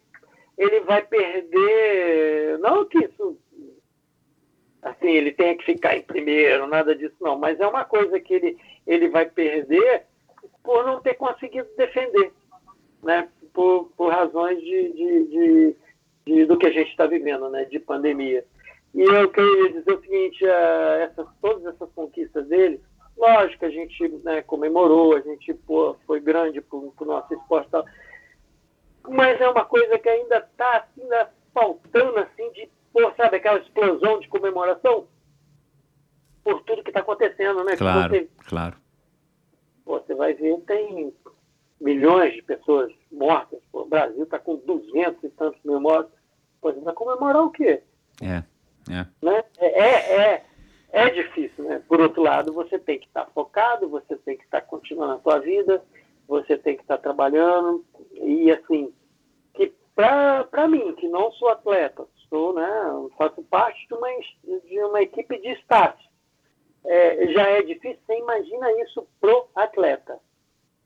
[0.57, 3.37] ele vai perder, não que isso,
[4.83, 8.35] assim, ele tenha que ficar em primeiro, nada disso não, mas é uma coisa que
[8.35, 10.05] ele, ele vai perder
[10.63, 12.33] por não ter conseguido defender,
[13.03, 13.29] né?
[13.53, 15.77] Por, por razões de, de, de,
[16.27, 17.65] de- do que a gente está vivendo, né?
[17.67, 18.45] De pandemia.
[18.95, 22.81] E eu queria dizer o seguinte, eh, essas, todas essas conquistas dele,
[23.17, 27.85] lógico a gente né, comemorou, a gente pô, foi grande para o nosso esporte tal,
[29.09, 34.21] mas é uma coisa que ainda está ainda faltando assim de, pô, sabe, aquela explosão
[34.21, 35.07] de comemoração
[36.43, 37.77] por tudo que está acontecendo, né?
[37.77, 38.77] Claro, Você, claro.
[39.85, 41.15] você vai ver, tem
[41.81, 46.13] milhões de pessoas mortas, o Brasil está com 200 e tantos mil mortos,
[46.61, 47.83] você vai comemorar o quê?
[48.23, 48.43] É,
[48.91, 49.07] é.
[49.23, 49.45] né?
[49.59, 50.45] É, é, é,
[50.93, 51.83] é difícil, né?
[51.89, 55.39] Por outro lado, você tem que estar focado, você tem que estar continuando a sua
[55.41, 55.83] vida,
[56.27, 58.93] você tem que estar trabalhando e assim,
[59.55, 62.69] que para mim, que não sou atleta, sou, né?
[63.17, 64.09] Faço parte de uma,
[64.65, 65.97] de uma equipe de staff.
[66.85, 70.19] É, já é difícil, você imagina isso pro atleta.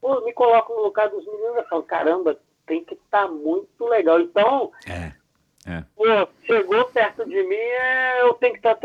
[0.00, 4.20] Pô, me coloco no lugar dos meninos e falo, caramba, tem que estar muito legal.
[4.20, 5.12] Então, É,
[5.68, 5.84] é.
[5.96, 6.04] Pô,
[6.44, 8.76] chegou perto de mim, é, eu tenho que estar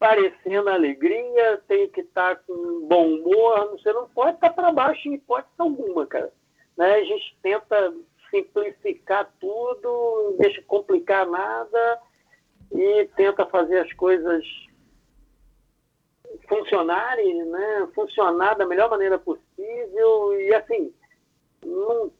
[0.00, 5.14] transparecendo alegria, tenho que estar com bom humor, você não pode estar para baixo em
[5.14, 6.32] hipótese alguma, cara.
[6.76, 6.94] Né?
[6.94, 7.94] A gente tenta
[8.30, 12.00] simplificar tudo, não deixa complicar nada
[12.72, 14.42] e tenta fazer as coisas
[16.48, 17.88] funcionarem, né?
[17.94, 20.94] funcionar da melhor maneira possível e assim,
[21.62, 22.10] não,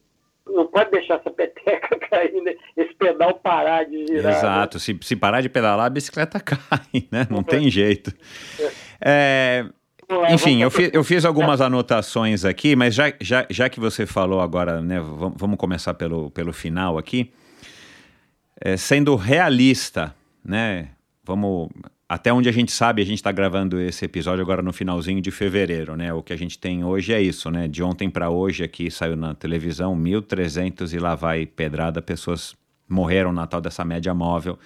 [0.46, 2.54] não pode deixar essa peteca cair, né?
[2.76, 4.24] esse pedal parar de girar.
[4.32, 4.38] né?
[4.38, 4.78] Exato.
[4.78, 6.58] Se, se parar de pedalar, a bicicleta cai,
[7.10, 7.26] né?
[7.30, 8.12] Não tem jeito.
[9.00, 9.64] É,
[10.10, 13.78] lá, enfim, eu, vamos- fi- eu fiz algumas anotações aqui, mas já, já, já que
[13.80, 15.00] você falou agora, né?
[15.00, 17.32] Vamos, vamos começar pelo, pelo final aqui.
[18.60, 20.14] É, sendo realista,
[20.44, 20.88] né?
[21.24, 21.68] Vamos.
[22.10, 25.30] Até onde a gente sabe, a gente está gravando esse episódio agora no finalzinho de
[25.30, 26.12] fevereiro, né?
[26.12, 27.68] O que a gente tem hoje é isso, né?
[27.68, 32.56] De ontem para hoje aqui saiu na televisão 1.300 e lá vai pedrada, pessoas
[32.88, 34.58] morreram na tal dessa média móvel.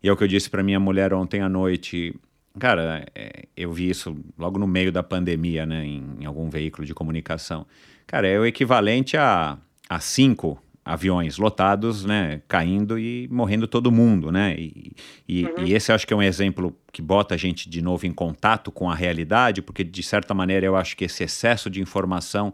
[0.00, 2.14] E é o que eu disse para minha mulher ontem à noite.
[2.56, 5.84] Cara, é, eu vi isso logo no meio da pandemia, né?
[5.84, 7.66] Em, em algum veículo de comunicação.
[8.06, 9.58] Cara, é o equivalente a,
[9.88, 12.42] a cinco aviões lotados, né?
[12.46, 14.54] Caindo e morrendo todo mundo, né?
[14.58, 14.92] E,
[15.26, 18.12] e, e esse acho que é um exemplo que bota a gente de novo em
[18.12, 22.52] contato com a realidade, porque de certa maneira eu acho que esse excesso de informação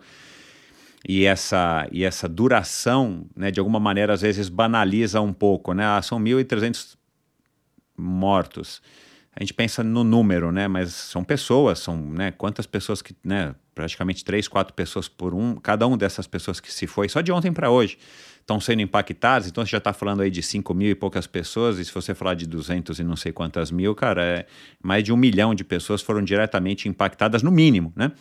[1.09, 5.85] e essa, e essa duração, né, de alguma maneira, às vezes banaliza um pouco, né?
[5.85, 6.97] Ah, são 1.300
[7.97, 8.83] mortos.
[9.35, 10.69] A gente pensa no número, né?
[10.69, 12.31] Mas são pessoas, são, né?
[12.33, 13.55] Quantas pessoas que, né?
[13.81, 15.57] Praticamente três, quatro pessoas por um.
[15.57, 17.97] Cada uma dessas pessoas que se foi, só de ontem para hoje,
[18.39, 19.49] estão sendo impactadas.
[19.49, 21.79] Então você já está falando aí de 5 mil e poucas pessoas.
[21.79, 24.47] E se você falar de 200 e não sei quantas mil, cara, é
[24.83, 28.13] mais de um milhão de pessoas foram diretamente impactadas, no mínimo, né?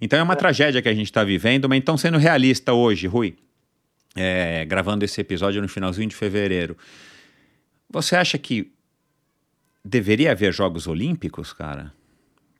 [0.00, 3.36] Então é uma tragédia que a gente está vivendo, mas então sendo realista hoje, Rui,
[4.16, 6.76] é, gravando esse episódio no finalzinho de fevereiro,
[7.88, 8.72] você acha que
[9.84, 11.92] deveria haver Jogos Olímpicos, cara?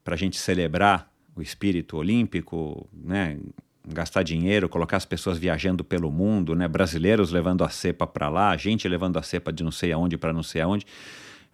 [0.05, 3.39] Para a gente celebrar o espírito olímpico, né?
[3.87, 6.67] Gastar dinheiro, colocar as pessoas viajando pelo mundo, né?
[6.69, 10.33] Brasileiros levando a cepa para lá, gente levando a cepa de não sei aonde para
[10.33, 10.85] não sei aonde.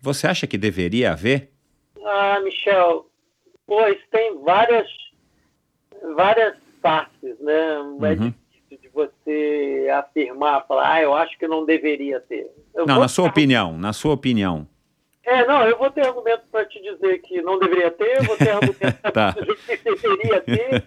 [0.01, 1.51] Você acha que deveria haver?
[2.05, 3.09] Ah, Michel,
[3.67, 4.89] pô, isso tem várias,
[6.17, 7.63] várias partes, né?
[7.77, 8.15] É Uhum.
[8.31, 12.51] difícil de você afirmar, falar, ah, eu acho que não deveria ter.
[12.75, 14.67] Eu Não, na sua ter- opinião, na sua opinião.
[15.27, 18.51] É, não, eu vou ter argumento para te dizer que não deveria ter, vou ter
[18.51, 19.33] argumento para Tá.
[19.33, 20.85] te dizer que deveria ter,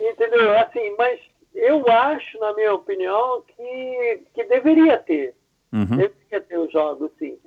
[0.00, 0.58] entendeu?
[0.58, 1.20] Assim, mas
[1.54, 5.34] eu acho, na minha opinião, que, que deveria ter.
[5.72, 5.96] Uhum.
[5.96, 7.38] Deveria ter os jogos, sim.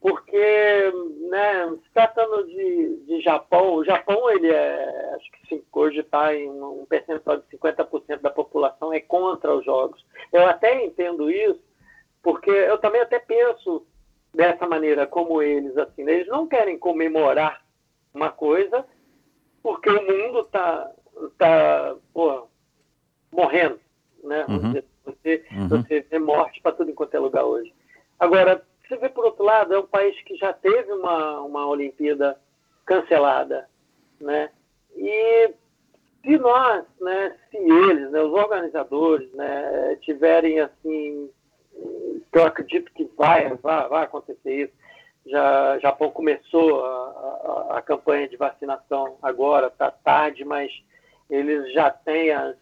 [0.00, 0.92] Porque,
[1.30, 6.34] né, se tratando de, de Japão, o Japão, ele é, acho que sim, hoje está
[6.34, 10.04] em um percentual de 50% da população é contra os jogos.
[10.32, 11.62] Eu até entendo isso,
[12.20, 13.86] porque eu também até penso
[14.34, 16.14] dessa maneira, como eles, assim, né?
[16.14, 17.62] eles não querem comemorar
[18.14, 18.84] uma coisa
[19.62, 20.90] porque o mundo está
[21.38, 22.48] tá, pô,
[23.30, 23.78] morrendo,
[24.24, 24.44] né?
[24.48, 24.82] Uhum.
[25.04, 25.68] Você, Uhum.
[25.68, 27.72] você vê morte para tudo enquanto é lugar hoje.
[28.18, 32.38] Agora, você vê por outro lado, é um país que já teve uma, uma Olimpíada
[32.84, 33.68] cancelada,
[34.20, 34.50] né?
[34.96, 35.50] E
[36.24, 41.30] se nós, né, se eles, né, os organizadores, né, tiverem assim,
[42.32, 44.72] que eu acredito que vai, vai, vai acontecer isso.
[45.26, 50.72] Já Japão começou a, a, a campanha de vacinação agora, está tarde, mas
[51.30, 52.56] eles já têm as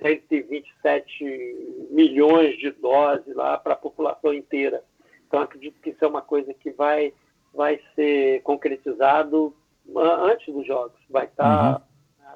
[0.00, 4.82] 127 milhões de doses lá para a população inteira.
[5.26, 7.12] Então, acredito que isso é uma coisa que vai,
[7.52, 9.54] vai ser concretizado
[9.96, 11.00] a- antes dos Jogos.
[11.10, 11.82] Vai estar,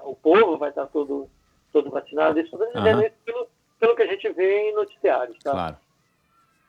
[0.04, 1.28] o povo vai estar todo,
[1.72, 2.40] todo vacinado.
[2.40, 3.02] Isso, Aham.
[3.02, 3.46] isso pelo,
[3.78, 5.38] pelo que a gente vê em noticiários.
[5.44, 5.52] Tá?
[5.52, 5.76] Claro.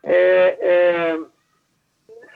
[0.04, 1.20] É, é,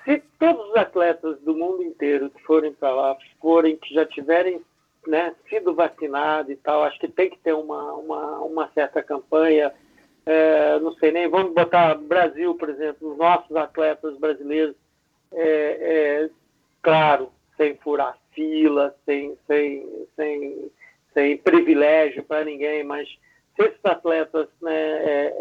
[0.04, 4.62] se todos os atletas do mundo inteiro que forem para lá, forem, que já tiverem
[5.08, 9.74] né, sido vacinados e tal, acho que tem que ter uma, uma, uma certa campanha.
[10.26, 14.76] É, não sei nem, vamos botar Brasil, por exemplo, os nossos atletas brasileiros,
[15.34, 16.30] é, é,
[16.82, 20.72] claro, sem furar fila, sem, sem, sem,
[21.14, 23.08] sem privilégio para ninguém, mas
[23.56, 25.36] se esses atletas né, é,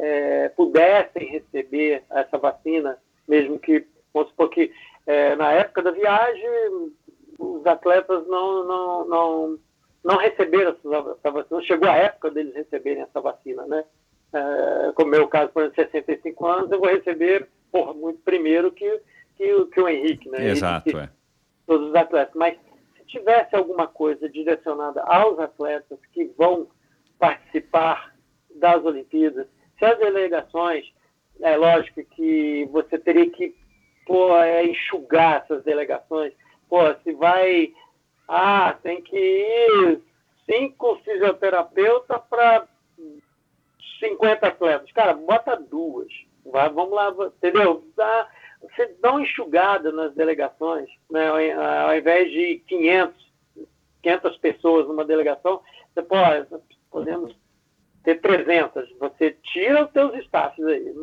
[0.44, 4.72] é, pudessem receber essa vacina, mesmo que, vamos supor que
[5.06, 6.92] é, na época da viagem
[7.38, 9.58] os atletas não, não, não,
[10.04, 13.84] não receberam essa, vacina, não chegou a época deles receberem essa vacina, né?
[14.34, 18.70] É, como é o caso, por exemplo, 65 anos, eu vou receber porra, muito primeiro
[18.70, 19.00] que,
[19.36, 20.48] que, o- que o Henrique, né?
[20.50, 21.10] Exato, Henrique, é.
[21.66, 22.34] todos os atletas.
[22.34, 22.56] Mas
[22.96, 26.68] se tivesse alguma coisa direcionada aos atletas que vão
[27.22, 28.12] participar
[28.56, 29.46] das Olimpíadas,
[29.78, 30.92] se as delegações,
[31.40, 33.54] é lógico que você teria que
[34.04, 36.32] pô, é, enxugar essas delegações.
[36.68, 37.72] Pô, se vai.
[38.26, 40.00] Ah, tem que ir
[40.50, 42.66] cinco fisioterapeutas para
[44.00, 44.90] 50 atletas.
[44.90, 46.12] Cara, bota duas.
[46.44, 47.84] Vai, vamos lá, entendeu?
[47.96, 48.28] Dá,
[48.62, 51.28] você dá uma enxugada nas delegações, né?
[51.28, 53.32] ao, invés de 500,
[54.02, 55.60] 500 pessoas numa delegação,
[55.94, 56.48] você pode,
[56.92, 57.34] podemos
[58.04, 58.96] ter 300.
[58.98, 60.94] Você tira os seus staffs aí.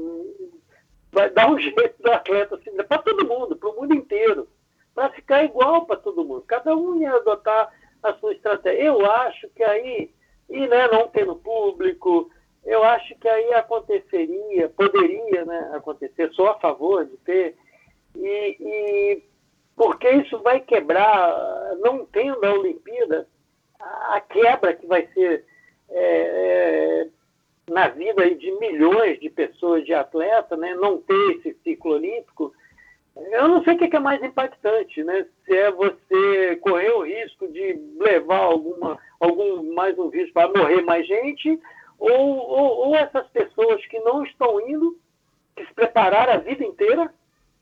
[1.11, 4.47] Vai dar um jeito do atleta assim, para todo mundo, para o mundo inteiro,
[4.93, 6.43] para ficar igual para todo mundo.
[6.47, 8.83] Cada um ia adotar a sua estratégia.
[8.83, 10.11] Eu acho que aí,
[10.49, 12.31] e né, não tendo público,
[12.63, 17.57] eu acho que aí aconteceria, poderia né, acontecer, sou a favor de ter,
[18.15, 19.23] e, e
[19.75, 23.27] porque isso vai quebrar, não tendo a Olimpíada,
[23.79, 25.45] a quebra que vai ser
[25.91, 27.07] é, é,
[27.69, 32.53] na vida de milhões de pessoas, de atletas, né, não ter esse ciclo olímpico,
[33.31, 35.25] eu não sei o que é mais impactante, né?
[35.43, 40.81] Se é você correr o risco de levar alguma, algum mais um risco para morrer
[40.81, 41.59] mais gente,
[41.97, 44.97] ou, ou, ou, essas pessoas que não estão indo,
[45.55, 47.13] que se prepararam a vida inteira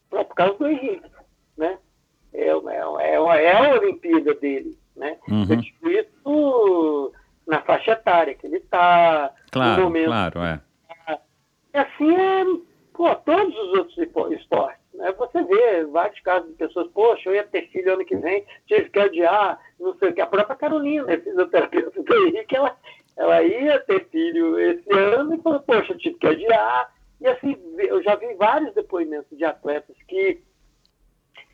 [0.10, 1.10] por causa do Henrique,
[1.58, 1.80] né?
[2.34, 5.18] É, é, é, é a Olimpíada dele, né?
[5.28, 5.46] Uhum.
[5.50, 7.14] Eu digo isso
[7.48, 10.06] na faixa etária que ele está, Claro, no momento.
[10.08, 10.62] claro, é.
[11.74, 12.44] E assim é,
[12.94, 14.78] pô, todos os outros esportes.
[14.94, 15.12] Né?
[15.14, 18.90] Você vê vários casos de pessoas, poxa, eu ia ter filho ano que vem, tive
[18.90, 20.22] que adiar, não sei o que.
[20.22, 22.76] A própria Carolina, né, fisioterapeuta do Henrique, ela,
[23.16, 26.94] ela ia ter filho esse ano e falou, poxa, eu tive que adiar.
[27.22, 30.42] E assim, eu já vi vários depoimentos de atletas que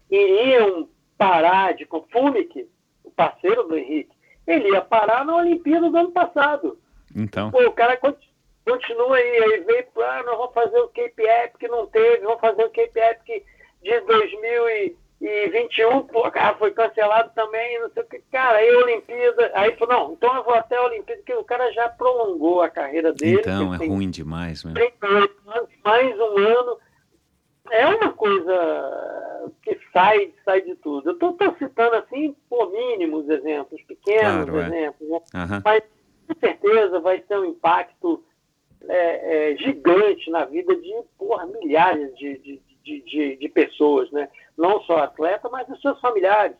[0.10, 1.86] iriam parar de.
[2.12, 2.68] Fumic,
[3.04, 4.12] o parceiro do Henrique,
[4.48, 6.78] ele ia parar na Olimpíada do ano passado.
[7.16, 7.52] Então.
[7.52, 11.88] Pô, o cara continua aí, aí veio, ah, nós vamos fazer o Cape Epic, não
[11.88, 13.46] teve, vamos fazer o Cape Epic
[13.82, 19.52] de 2021, pô, cara, foi cancelado também, não sei o que, cara, aí a Olimpíada,
[19.54, 22.70] aí falou, não, então eu vou até a Olimpíada, porque o cara já prolongou a
[22.70, 23.42] carreira dele.
[23.42, 24.74] Então, é ruim demais, meu.
[24.74, 26.78] 38 anos, mais um ano,
[27.72, 31.10] é uma coisa que sai, sai de tudo.
[31.10, 34.68] Eu estou citando assim, por mínimos exemplos, pequenos Claro, é.
[34.68, 35.20] exemplos, né?
[35.36, 35.62] Aham.
[35.64, 35.84] mas
[36.28, 38.24] com certeza vai ter um impacto
[38.88, 44.30] é, é, gigante na vida de porra, milhares de, de, de, de, de pessoas, né?
[44.58, 46.56] não só atleta, mas os seus familiares.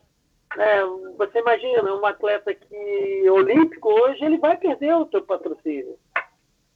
[0.56, 0.82] É,
[1.16, 5.96] você imagina, um atleta que olímpico hoje, ele vai perder o seu patrocínio.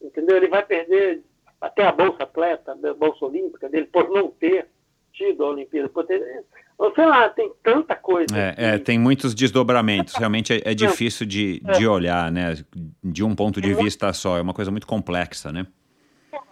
[0.02, 0.36] entendeu?
[0.36, 1.22] Ele vai perder
[1.60, 4.68] até a bolsa atleta, a bolsa olímpica dele, por não ter
[5.12, 6.44] tido a Olimpíada, por ter,
[6.94, 8.36] sei lá, tem tanta coisa.
[8.36, 10.14] É, é tem muitos desdobramentos.
[10.14, 12.54] Realmente é, é difícil de, de olhar, né?
[13.02, 14.38] De um ponto de vista só.
[14.38, 15.66] É uma coisa muito complexa, né?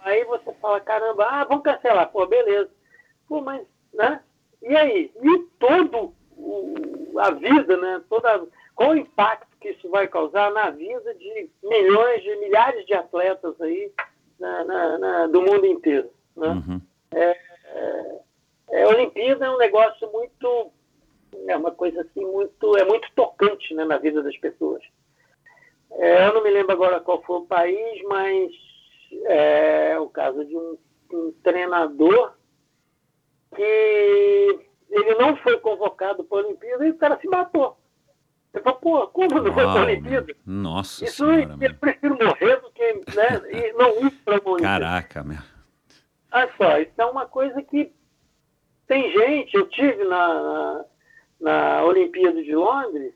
[0.01, 2.09] Aí você fala, caramba, ah, vamos cancelar.
[2.09, 2.69] Pô, beleza.
[3.27, 3.61] Pô, mas,
[3.93, 4.19] né?
[4.61, 5.11] E aí?
[5.21, 8.01] E todo o, a vida, né?
[8.09, 12.93] Toda, qual o impacto que isso vai causar na vida de milhões, de milhares de
[12.93, 13.91] atletas aí
[14.39, 16.47] na, na, na, do mundo inteiro, né?
[16.47, 16.81] Uhum.
[17.11, 18.19] É, é,
[18.69, 20.71] é, a Olimpíada é um negócio muito,
[21.47, 24.83] é uma coisa assim muito, é muito tocante, né, na vida das pessoas.
[25.91, 28.51] É, eu não me lembro agora qual foi o país, mas
[29.25, 30.77] é o caso de um,
[31.13, 32.33] um treinador
[33.55, 34.59] que
[34.89, 37.77] ele não foi convocado para a Olimpíada e o cara se matou.
[38.57, 40.35] Ele falou, pô, como não foi para a Olimpíada?
[40.45, 44.85] Nossa Isso senhora, eu prefiro morrer do que né, e não ir para a Olimpíada.
[44.85, 45.37] Caraca, meu.
[46.31, 47.91] Olha só, isso é uma coisa que
[48.87, 50.85] tem gente, eu tive na, na,
[51.39, 53.13] na Olimpíada de Londres,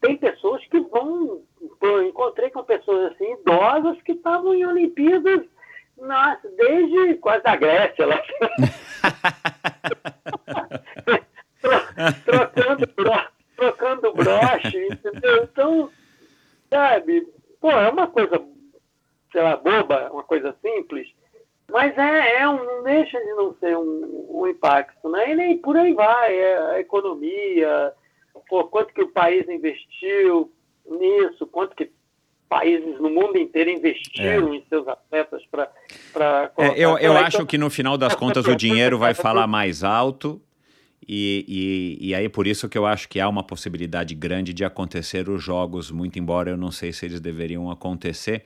[0.00, 1.42] tem pessoas que vão.
[1.80, 5.42] Eu encontrei com pessoas assim, idosas, que estavam em Olimpíadas
[5.98, 8.22] nossa, desde quase a Grécia lá.
[12.24, 12.86] trocando,
[13.56, 15.44] trocando broche, entendeu?
[15.44, 15.90] Então,
[16.70, 17.26] sabe,
[17.60, 18.42] pô, é uma coisa,
[19.30, 21.08] sei lá, boba, uma coisa simples,
[21.70, 25.30] mas é, é um, não deixa de não ser um, um impacto, né?
[25.30, 27.92] E nem por aí vai, é a economia,
[28.48, 30.52] pô, quanto que o país investiu
[30.86, 31.90] nisso, quanto que
[32.52, 34.56] países no mundo inteiro investiram é.
[34.56, 35.70] em seus atletas para.
[36.58, 40.40] É, eu eu acho que no final das contas o dinheiro vai falar mais alto.
[41.06, 44.64] E, e, e aí por isso que eu acho que há uma possibilidade grande de
[44.64, 48.44] acontecer os jogos, muito embora eu não sei se eles deveriam acontecer,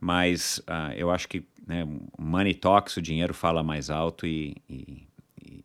[0.00, 1.86] mas uh, eu acho que né,
[2.18, 5.06] money talks, o dinheiro fala mais alto e, e,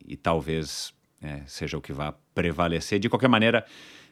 [0.06, 0.92] e talvez
[1.22, 2.98] é, seja o que vá prevalecer.
[2.98, 3.64] De qualquer maneira,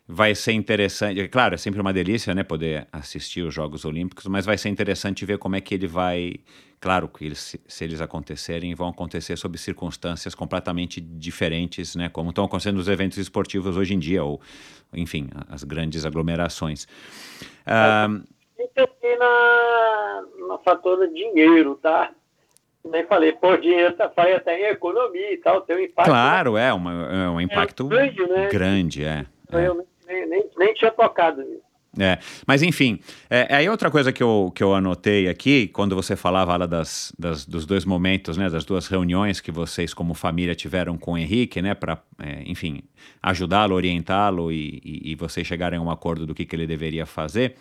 [0.06, 1.26] vai ser interessante.
[1.28, 5.24] Claro, é sempre uma delícia, né, poder assistir os Jogos Olímpicos, mas vai ser interessante
[5.24, 6.35] ver como é que ele vai.
[6.78, 12.44] Claro que eles, se eles acontecerem, vão acontecer sob circunstâncias completamente diferentes, né, como estão
[12.44, 14.40] acontecendo os eventos esportivos hoje em dia, ou,
[14.93, 16.85] enfim, as grandes aglomerações.
[17.66, 18.22] Uh,
[18.76, 22.10] aqui na, na fator dinheiro, tá?
[22.85, 26.10] nem falei, pô, dinheiro tá, faz até em economia e tal, tem um impacto.
[26.10, 28.48] Claro, é, uma, é um impacto é grande, né?
[28.51, 29.24] grande, é.
[29.51, 31.74] é nem, nem, tinha tocado nisso.
[31.98, 32.98] É, mas enfim,
[33.31, 37.12] é, aí outra coisa que eu, que eu anotei aqui, quando você falava lá das,
[37.16, 41.18] das, dos dois momentos, né, das duas reuniões que vocês como família tiveram com o
[41.18, 42.82] Henrique, né, para, é, enfim,
[43.22, 47.06] ajudá-lo, orientá-lo e, e, e, vocês chegarem a um acordo do que, que ele deveria
[47.06, 47.55] fazer.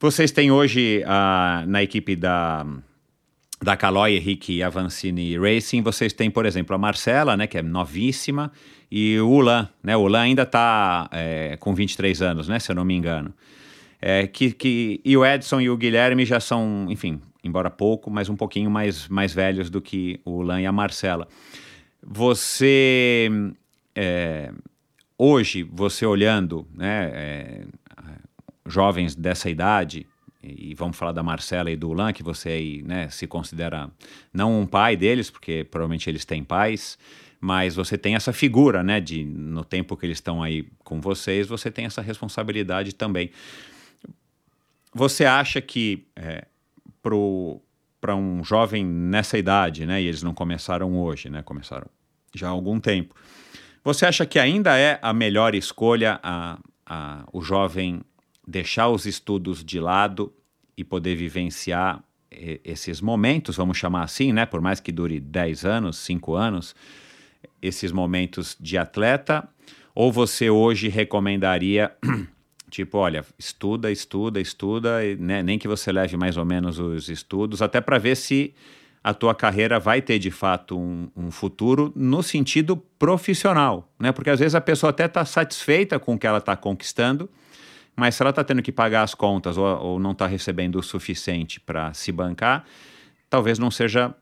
[0.00, 2.66] Vocês têm hoje a, na equipe da,
[3.62, 8.50] da Caloi, Henrique Avancini Racing, vocês têm, por exemplo, a Marcela, né, que é novíssima,
[8.90, 9.96] e o Ulan, né?
[9.96, 12.58] O Ulan ainda está é, com 23 anos, né?
[12.58, 13.32] Se eu não me engano.
[14.02, 18.28] É, que, que, e o Edson e o Guilherme já são, enfim, embora pouco, mas
[18.28, 21.28] um pouquinho mais, mais velhos do que o Ulan e a Marcela.
[22.02, 23.30] Você,
[23.94, 24.50] é,
[25.16, 27.60] hoje, você olhando, né, é,
[28.66, 30.06] jovens dessa idade,
[30.42, 33.90] e vamos falar da Marcela e do Ulan, que você né, se considera
[34.32, 36.98] não um pai deles, porque provavelmente eles têm pais,
[37.40, 41.46] mas você tem essa figura, né, de no tempo que eles estão aí com vocês,
[41.46, 43.30] você tem essa responsabilidade também.
[44.94, 46.46] Você acha que é,
[48.00, 51.86] para um jovem nessa idade, né, e eles não começaram hoje, né, começaram
[52.34, 53.14] já há algum tempo,
[53.82, 58.02] você acha que ainda é a melhor escolha a, a, o jovem
[58.46, 60.32] deixar os estudos de lado
[60.76, 62.02] e poder vivenciar
[62.64, 64.46] esses momentos, vamos chamar assim, né?
[64.46, 66.74] Por mais que dure 10 anos, 5 anos,
[67.60, 69.48] esses momentos de atleta?
[69.94, 71.92] Ou você hoje recomendaria,
[72.70, 75.42] tipo, olha, estuda, estuda, estuda, né?
[75.42, 78.54] nem que você leve mais ou menos os estudos, até para ver se
[79.02, 84.12] a tua carreira vai ter de fato um, um, futuro no sentido profissional, né?
[84.12, 87.28] Porque às vezes a pessoa até está satisfeita com o que ela está conquistando,
[87.96, 90.82] mas se ela está tendo que pagar as contas ou, ou não está recebendo o
[90.82, 92.64] suficiente para se bancar,
[93.28, 94.14] talvez não seja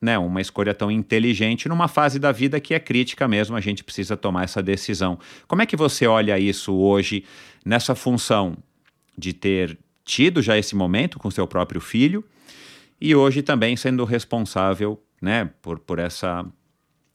[0.00, 3.82] né, uma escolha tão inteligente numa fase da vida que é crítica mesmo, a gente
[3.82, 5.18] precisa tomar essa decisão.
[5.46, 7.24] Como é que você olha isso hoje
[7.64, 8.56] nessa função
[9.16, 12.24] de ter tido já esse momento com seu próprio filho
[13.00, 16.44] e hoje também sendo responsável, né, por, por essa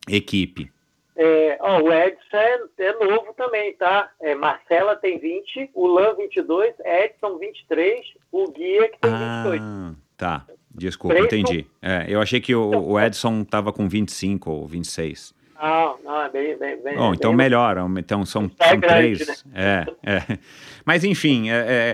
[0.08, 0.72] equipe?
[1.16, 4.10] É, ó, o Edson é, é, novo também, tá?
[4.22, 8.00] É, Marcela tem 20, o Lan 22, Edson 23,
[8.32, 9.98] o Guia que tem ah, 28.
[10.16, 11.68] Tá, desculpa, Preto, entendi.
[11.82, 15.34] É, eu achei que o, o Edson tava com 25 ou 26.
[15.62, 17.38] Não, não, é bem, bem, bem Bom, então bem...
[17.38, 19.44] melhor, então são, é são grande, três.
[19.46, 19.86] Né?
[20.04, 20.40] É, é.
[20.84, 21.94] Mas enfim, é,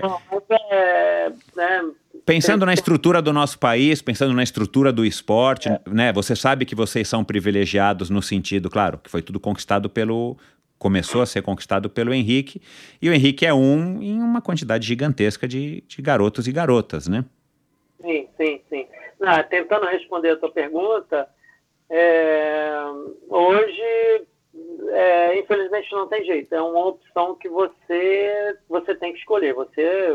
[1.54, 1.90] Né,
[2.28, 5.80] Pensando na estrutura do nosso país, pensando na estrutura do esporte, é.
[5.88, 6.12] né?
[6.12, 10.36] Você sabe que vocês são privilegiados no sentido, claro, que foi tudo conquistado pelo
[10.78, 12.60] começou a ser conquistado pelo Henrique,
[13.00, 17.24] e o Henrique é um em uma quantidade gigantesca de, de garotos e garotas, né?
[18.00, 18.86] Sim, sim, sim.
[19.18, 21.26] Não, tentando responder a tua pergunta,
[21.88, 22.78] é,
[23.30, 24.26] hoje,
[24.90, 26.54] é, infelizmente, não tem jeito.
[26.54, 29.54] É uma opção que você, você tem que escolher.
[29.54, 30.08] Você,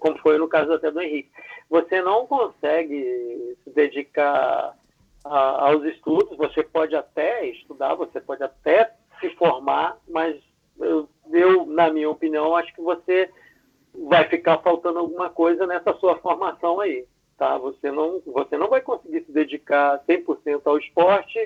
[0.00, 1.30] como foi no caso até do Henrique,
[1.68, 4.76] você não consegue se dedicar
[5.24, 6.36] a, aos estudos.
[6.36, 10.36] Você pode até estudar, você pode até se formar, mas
[10.80, 13.30] eu, eu, na minha opinião, acho que você
[14.06, 17.04] vai ficar faltando alguma coisa nessa sua formação aí
[17.38, 17.56] tá?
[17.56, 21.38] Você não, você não vai conseguir se dedicar 100% ao esporte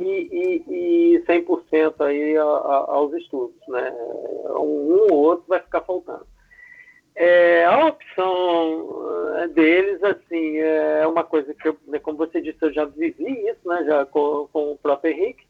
[0.00, 3.92] e, e, e 100% aí a, a, aos estudos, né?
[4.50, 6.26] Um, ou outro vai ficar faltando.
[7.16, 12.58] É, a opção é, deles, assim, é uma coisa que, eu, né, como você disse,
[12.60, 15.46] eu já vivi isso, né, já com, com o próprio Henrique,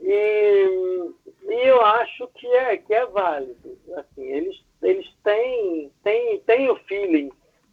[0.00, 1.10] e,
[1.48, 3.78] e, eu acho que é, que é válido.
[3.96, 7.30] Assim, eles, eles têm, têm, têm o feeling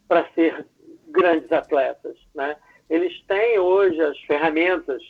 [0.07, 0.65] para ser
[1.09, 2.17] grandes atletas.
[2.33, 2.55] Né?
[2.89, 5.03] Eles têm hoje as ferramentas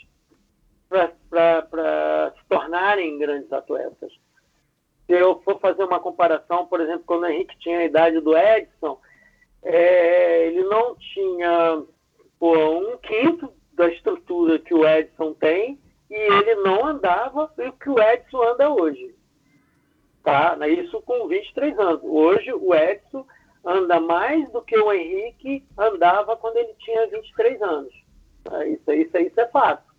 [1.30, 4.12] para se tornarem grandes atletas.
[5.06, 8.38] Se eu for fazer uma comparação, por exemplo, quando o Henrique tinha a idade do
[8.38, 9.00] Edson,
[9.64, 11.84] é, ele não tinha
[12.38, 17.90] pô, um quinto da estrutura que o Edson tem e ele não andava o que
[17.90, 19.16] o Edson anda hoje.
[20.24, 20.58] Tá?
[20.68, 22.02] Isso com 23 anos.
[22.04, 23.26] Hoje o Edson
[23.66, 27.94] anda mais do que o Henrique andava quando ele tinha 23 anos.
[28.52, 29.91] É, isso, isso, isso é fato.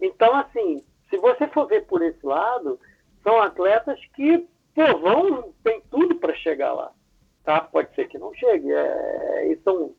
[0.00, 2.78] Então, assim, se você for ver por esse lado,
[3.22, 6.90] são atletas que pô, vão, tem tudo para chegar lá.
[7.44, 7.60] Tá?
[7.60, 8.72] Pode ser que não chegue.
[8.72, 9.92] É, e são,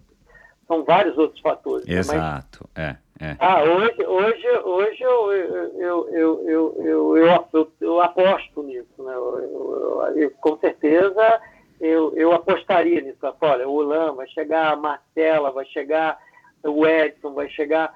[0.67, 1.87] são vários outros fatores.
[1.87, 2.97] Exato, né?
[3.19, 3.35] Mas, é, é.
[3.39, 9.03] Ah, hoje, hoje, hoje eu, eu, eu, eu, eu, eu, eu, eu aposto nisso.
[9.03, 9.13] Né?
[9.13, 11.41] Eu, com certeza
[11.79, 13.17] eu, eu apostaria nisso.
[13.41, 16.17] Olha, o Lan vai chegar, a Marcela vai chegar,
[16.63, 17.93] o Edson vai chegar,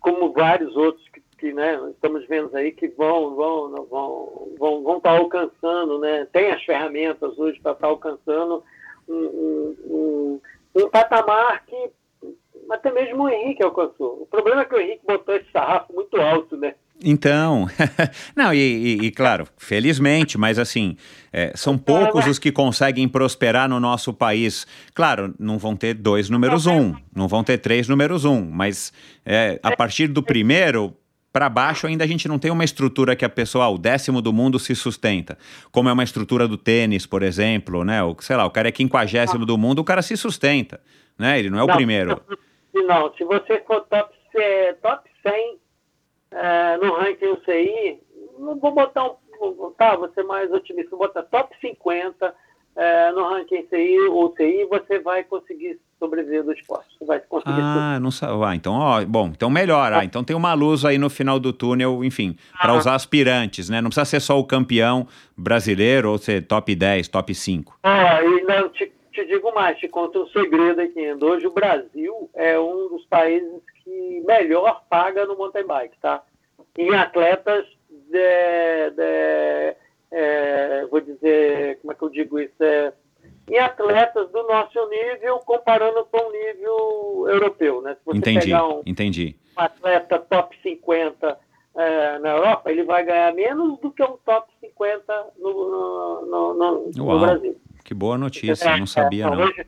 [0.00, 4.96] como vários outros que, que né, estamos vendo aí que vão vão vão vão vão
[4.98, 6.26] estar tá alcançando, né?
[6.32, 8.62] Tem as ferramentas hoje para estar tá alcançando
[9.08, 10.40] um, um, um,
[10.76, 11.90] um patamar que
[12.70, 14.22] até mesmo o Henrique alcançou.
[14.22, 16.74] O problema é que o Henrique botou esse sarrafo muito alto, né?
[17.02, 17.66] Então,
[18.36, 20.96] não, e, e, e, claro, felizmente, mas assim,
[21.32, 24.66] é, são poucos os que conseguem prosperar no nosso país.
[24.94, 28.92] Claro, não vão ter dois números um, não vão ter três números um, mas
[29.26, 30.96] é, a partir do primeiro
[31.32, 34.32] para baixo ainda a gente não tem uma estrutura que a pessoa, o décimo do
[34.32, 35.36] mundo se sustenta,
[35.72, 38.04] como é uma estrutura do tênis, por exemplo, né?
[38.04, 40.80] O, sei lá, o cara é quinquagésimo do mundo, o cara se sustenta,
[41.18, 41.40] né?
[41.40, 42.22] Ele não é o não, primeiro.
[42.72, 44.14] Não, se você for top,
[44.80, 45.63] top 100
[46.34, 48.00] é, no ranking UCI,
[48.60, 52.34] vou botar um, tá, vou ser mais otimista, vou botar top 50
[52.76, 56.88] é, no ranking UCI, UCI, você vai conseguir sobreviver do esporte.
[56.98, 58.32] Você vai conseguir ah, não sabe.
[58.44, 59.92] Ah, então, ó, bom, então melhor.
[59.92, 62.76] Ah, então tem uma luz aí no final do túnel, enfim, para ah.
[62.76, 63.80] usar aspirantes, né?
[63.80, 65.06] Não precisa ser só o campeão
[65.36, 67.78] brasileiro ou ser top 10, top 5.
[67.84, 71.12] Ah, e não, te, te digo mais, te conto um segredo aqui.
[71.24, 76.22] Hoje o Brasil é um dos países que melhor paga no mountain bike, tá?
[76.76, 79.76] Em atletas de, de
[80.10, 82.62] é, vou dizer, como é que eu digo isso?
[82.62, 82.92] É,
[83.50, 87.94] em atletas do nosso nível comparando com o nível europeu, né?
[87.94, 89.36] Se você entendi, pegar um, entendi.
[89.56, 91.38] um atleta top 50
[91.76, 95.52] é, na Europa, ele vai ganhar menos do que um top 50 no,
[96.26, 97.60] no, no, no Brasil.
[97.84, 99.40] Que boa notícia, eu não sabia é, não.
[99.40, 99.66] Hoje,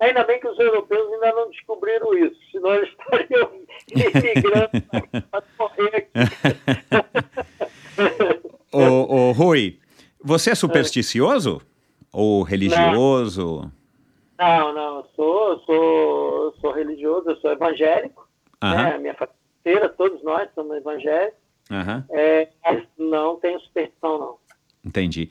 [0.00, 3.50] Ainda bem que os europeus ainda não descobriram isso, senão eles estariam
[3.94, 4.70] imigrando
[5.30, 6.10] para morrer aqui.
[8.72, 9.78] ô, ô, Rui,
[10.22, 11.62] você é supersticioso?
[12.12, 13.70] Ou religioso?
[14.38, 18.28] Não, não, eu sou, sou, sou religioso, eu sou evangélico.
[18.62, 18.74] Uh -huh.
[18.74, 18.98] né?
[18.98, 21.38] Minha família, todos nós somos evangélicos.
[21.70, 22.04] Uh -huh.
[22.10, 22.48] é,
[22.98, 24.44] não tenho superstição, não.
[24.84, 25.30] Entendi.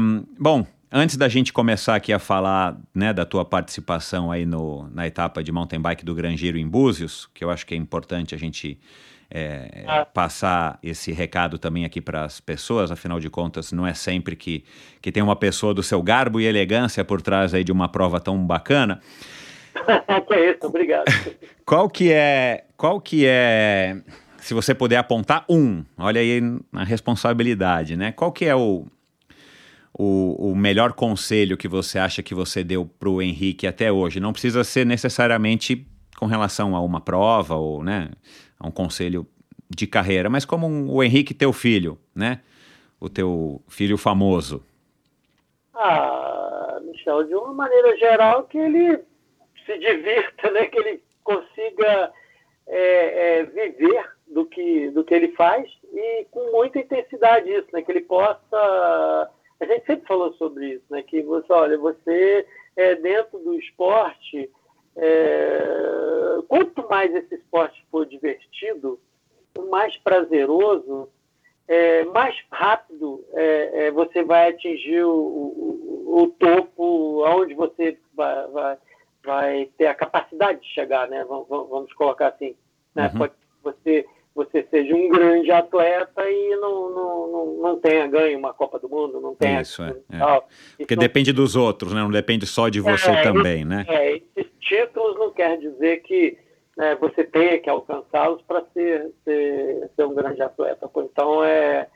[0.00, 4.88] Um, bom, Antes da gente começar aqui a falar né, da tua participação aí no,
[4.92, 8.34] na etapa de mountain bike do Grangeiro em Búzios, que eu acho que é importante
[8.34, 8.78] a gente
[9.30, 10.04] é, Ah.
[10.04, 14.64] passar esse recado também aqui para as pessoas, afinal de contas, não é sempre que,
[15.02, 18.20] que tem uma pessoa do seu garbo e elegância por trás aí de uma prova
[18.20, 19.00] tão bacana.
[20.28, 21.04] que é isso, obrigado.
[21.66, 23.96] Qual que é, qual que é,
[24.38, 26.40] se você puder apontar um, olha aí
[26.72, 28.12] a responsabilidade, né?
[28.12, 28.86] Qual que é o,
[29.98, 34.20] o, o melhor conselho que você acha que você deu para o Henrique até hoje?
[34.20, 35.86] Não precisa ser necessariamente
[36.18, 38.10] com relação a uma prova ou, né,
[38.58, 39.26] a um conselho
[39.68, 42.40] de carreira, mas como um- o Henrique, teu filho, né?
[43.00, 44.62] O teu filho famoso.
[45.74, 48.98] Ah, Michel, de uma maneira geral, que ele
[49.66, 50.66] se divirta, né?
[50.66, 52.12] que ele consiga
[52.68, 57.82] é, é, viver do que, do que ele faz e com muita intensidade isso, né?
[57.82, 59.30] que ele possa.
[59.60, 61.02] A gente sempre falou sobre isso, né?
[61.02, 62.46] que você, olha, você
[62.76, 64.50] é, dentro do esporte,
[64.96, 69.00] é, quanto mais esse esporte for divertido,
[69.70, 71.08] mais prazeroso,
[71.68, 78.46] é, mais rápido é, é, você vai atingir o, o, o topo, aonde você vai,
[78.48, 78.78] vai,
[79.24, 81.24] vai ter a capacidade de chegar, né?
[81.24, 82.54] Vamos, vamos- colocar assim.
[82.94, 83.10] Né?
[83.12, 83.18] Uhum.
[83.18, 83.32] Pode
[83.64, 84.06] você,
[84.36, 88.86] você seja um grande atleta e não, não, não, não tenha ganho uma Copa do
[88.86, 89.62] Mundo, não tenha.
[89.62, 90.18] Isso, é, é.
[90.18, 90.46] tal.
[90.76, 92.02] Porque Isso depende dos outros, né?
[92.02, 93.86] Não depende só de você É, também, né?
[93.88, 96.36] é, esses títulos não quer dizer que
[96.76, 100.90] né, você tenha que alcançá-los para ser, ser, ser um grande atleta.
[100.96, 101.88] Então, é,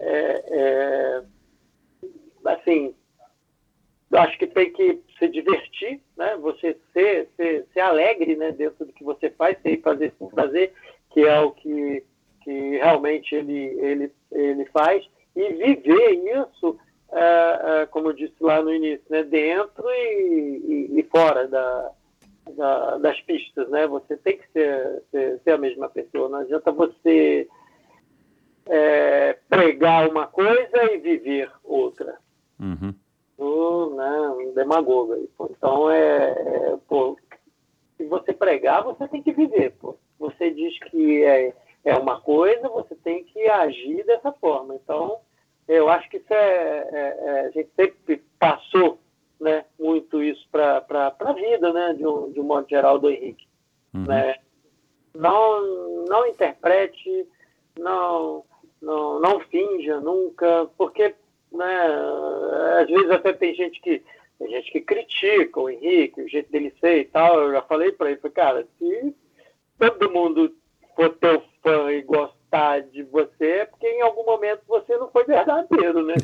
[0.00, 1.22] é, é,
[2.46, 2.94] assim,
[4.10, 6.38] eu acho que tem que se divertir, né?
[6.38, 8.50] Você ser, ser, ser alegre, né?
[8.50, 10.72] Dentro do que você faz, sem fazer sem fazer,
[11.12, 12.04] que é o que,
[12.42, 16.78] que realmente ele, ele, ele faz, e viver isso,
[17.12, 19.22] ah, ah, como eu disse lá no início, né?
[19.22, 21.90] Dentro e, e, e fora da,
[22.56, 23.86] da- das pistas, né?
[23.86, 26.28] Você tem que ser, ser, ser a mesma pessoa.
[26.28, 27.46] Não adianta você
[28.66, 32.16] é, pregar uma coisa e viver outra.
[32.60, 32.94] Uhum.
[33.38, 35.28] Um, né, um demagogo.
[35.50, 37.18] Então, é, é, pô,
[37.96, 39.72] se você pregar, você tem que viver.
[39.80, 39.96] Pô.
[40.22, 41.52] Você diz que é,
[41.84, 44.76] é uma coisa, você tem que agir dessa forma.
[44.76, 45.18] Então,
[45.66, 48.98] eu acho que isso é, é- é- a gente sempre passou
[49.40, 50.84] né, muito isso para
[51.18, 53.48] a vida, né, de um, de um modo geral, do Henrique.
[53.92, 54.06] Uhum.
[54.06, 54.36] Né?
[55.12, 57.26] Não, não interprete,
[57.76, 58.44] não,
[58.80, 61.16] não, não finja nunca, porque
[61.50, 61.88] né,
[62.80, 64.00] às vezes até tem gente que
[64.38, 67.40] tem gente que critica o Henrique, o jeito dele ser e tal.
[67.40, 69.14] Eu já falei para ele, falei, cara, se
[69.90, 70.52] todo mundo
[70.94, 75.24] for teu fã e gostar de você, é porque em algum momento você não foi
[75.24, 76.14] verdadeiro, né?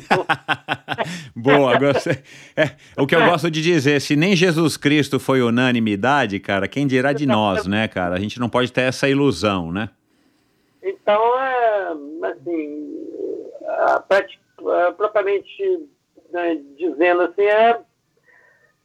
[1.35, 2.19] Boa, gostei.
[2.55, 6.87] É, o que eu gosto de dizer, se nem Jesus Cristo foi unanimidade, cara, quem
[6.87, 8.15] dirá de nós, né, cara?
[8.15, 9.89] A gente não pode ter essa ilusão, né?
[10.81, 11.93] Então, é,
[12.31, 13.09] assim,
[13.67, 14.03] a
[16.31, 17.81] né, dizendo assim, é,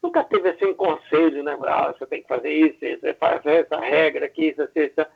[0.04, 1.56] nunca teve assim um conselho, né?
[1.62, 5.06] Ah, você tem que fazer isso, você faz essa regra aqui, isso, isso, isso.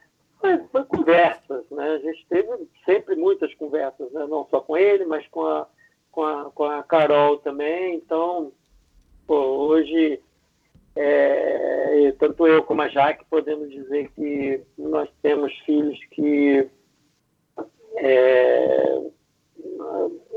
[0.41, 1.91] Foi, foi conversas, né?
[1.91, 2.49] A gente teve
[2.87, 4.27] sempre muitas conversas, né?
[4.27, 5.67] não só com ele, mas com a,
[6.11, 7.97] com a, com a Carol também.
[7.97, 8.51] Então,
[9.27, 10.23] pô, hoje,
[10.97, 16.67] é, tanto eu como a Jaque podemos dizer que nós temos filhos que
[17.97, 19.03] é,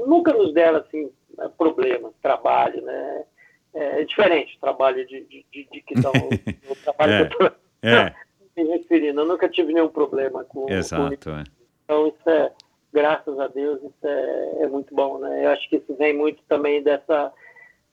[0.06, 1.10] nunca nos deram assim
[1.57, 3.26] problemas, trabalho, né?
[3.73, 6.11] É diferente o trabalho de, de, de, de que dão
[6.69, 8.15] o trabalho É, que eu tô É,
[8.57, 9.22] me referindo.
[9.22, 11.30] Eu nunca tive nenhum problema com, com exato.
[11.30, 11.43] é.
[11.85, 12.52] então, isso é,
[12.91, 15.45] graças a Deus, isso é, é muito bom, né?
[15.45, 17.31] Eu acho que isso vem muito também dessa,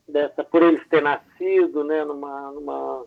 [0.07, 3.05] dessa por eles ter nascido, né, numa, numa,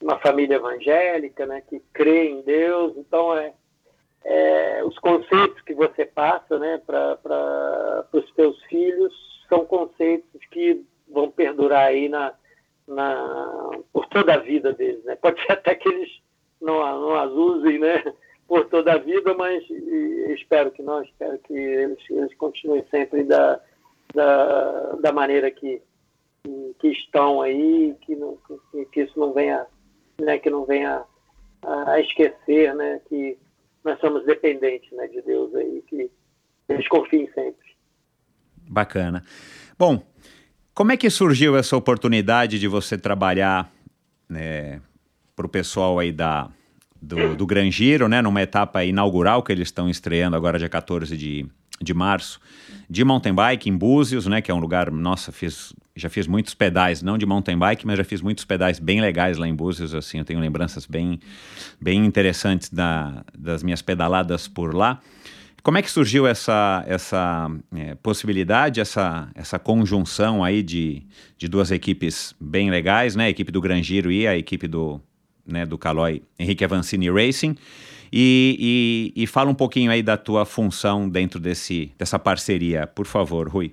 [0.00, 2.96] numa, família evangélica, né, que crê em Deus.
[2.96, 3.52] Então, é,
[4.24, 9.12] é os conceitos que você passa, né, para os teus filhos
[9.48, 12.34] são conceitos que vão perdurar aí na,
[12.86, 15.16] na, por toda a vida deles, né?
[15.16, 16.10] Pode ser até que eles
[16.60, 18.02] não, não as usem, né?
[18.46, 19.64] Por toda a vida, mas
[20.30, 23.58] espero que não, espero que eles, eles continuem sempre da,
[24.14, 25.80] da, da maneira que,
[26.78, 28.36] que estão aí, que, não,
[28.70, 29.66] que, que isso não venha,
[30.20, 30.38] né?
[30.38, 31.04] Que não venha
[31.62, 33.00] a, a esquecer, né?
[33.08, 33.38] Que
[33.82, 35.06] nós somos dependentes, né?
[35.08, 36.10] De Deus aí, que
[36.68, 37.72] eles confiem sempre.
[38.68, 39.24] Bacana.
[39.78, 40.02] Bom,
[40.74, 43.70] como é que surgiu essa oportunidade de você trabalhar
[44.28, 44.80] né,
[45.36, 46.48] para o pessoal aí da,
[47.00, 47.46] do, do
[48.08, 51.46] né, numa etapa inaugural que eles estão estreando agora dia 14 de,
[51.80, 52.40] de março,
[52.88, 56.54] de mountain bike em Búzios, né, que é um lugar, nossa, fiz, já fiz muitos
[56.54, 59.94] pedais, não de mountain bike, mas já fiz muitos pedais bem legais lá em Búzios,
[59.94, 61.20] assim, eu tenho lembranças bem,
[61.80, 65.00] bem interessantes da, das minhas pedaladas por lá.
[65.62, 71.06] Como é que surgiu essa, essa é, possibilidade, essa, essa conjunção aí de,
[71.36, 73.26] de duas equipes bem legais, né?
[73.26, 75.00] A equipe do Gran Giro e a equipe do,
[75.46, 77.56] né, do Caloi Henrique Avancini Racing.
[78.12, 83.06] E, e, e, fala um pouquinho aí da tua função dentro desse, dessa parceria, por
[83.06, 83.72] favor, Rui.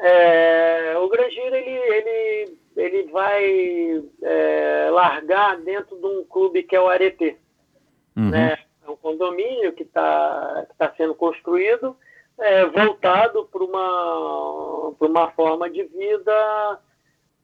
[0.00, 6.74] É, o Gran Giro, ele, ele, ele vai é, largar dentro de um clube que
[6.74, 7.36] é o Arete,
[8.16, 8.30] uhum.
[8.30, 8.56] né?
[8.86, 11.96] É um condomínio que está que tá sendo construído,
[12.38, 16.80] é, voltado para uma, uma forma de vida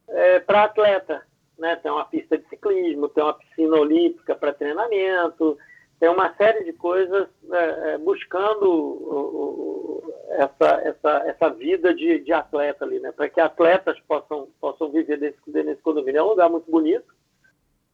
[0.09, 1.27] é, para atleta.
[1.59, 1.77] Né?
[1.77, 5.59] Tem uma pista de ciclismo, tem uma piscina olímpica para treinamento,
[5.99, 12.85] tem uma série de coisas é, é buscando essa, essa, essa vida de, de atleta
[12.85, 13.13] ali, né?
[13.13, 16.21] para que atletas possam, possam viver nesse, nesse condomínio.
[16.21, 17.13] É um lugar muito bonito,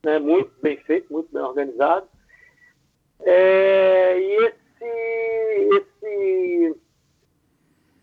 [0.04, 0.18] né?
[0.18, 2.06] muito bem feito, muito bem organizado.
[3.22, 6.76] É, e esse, esse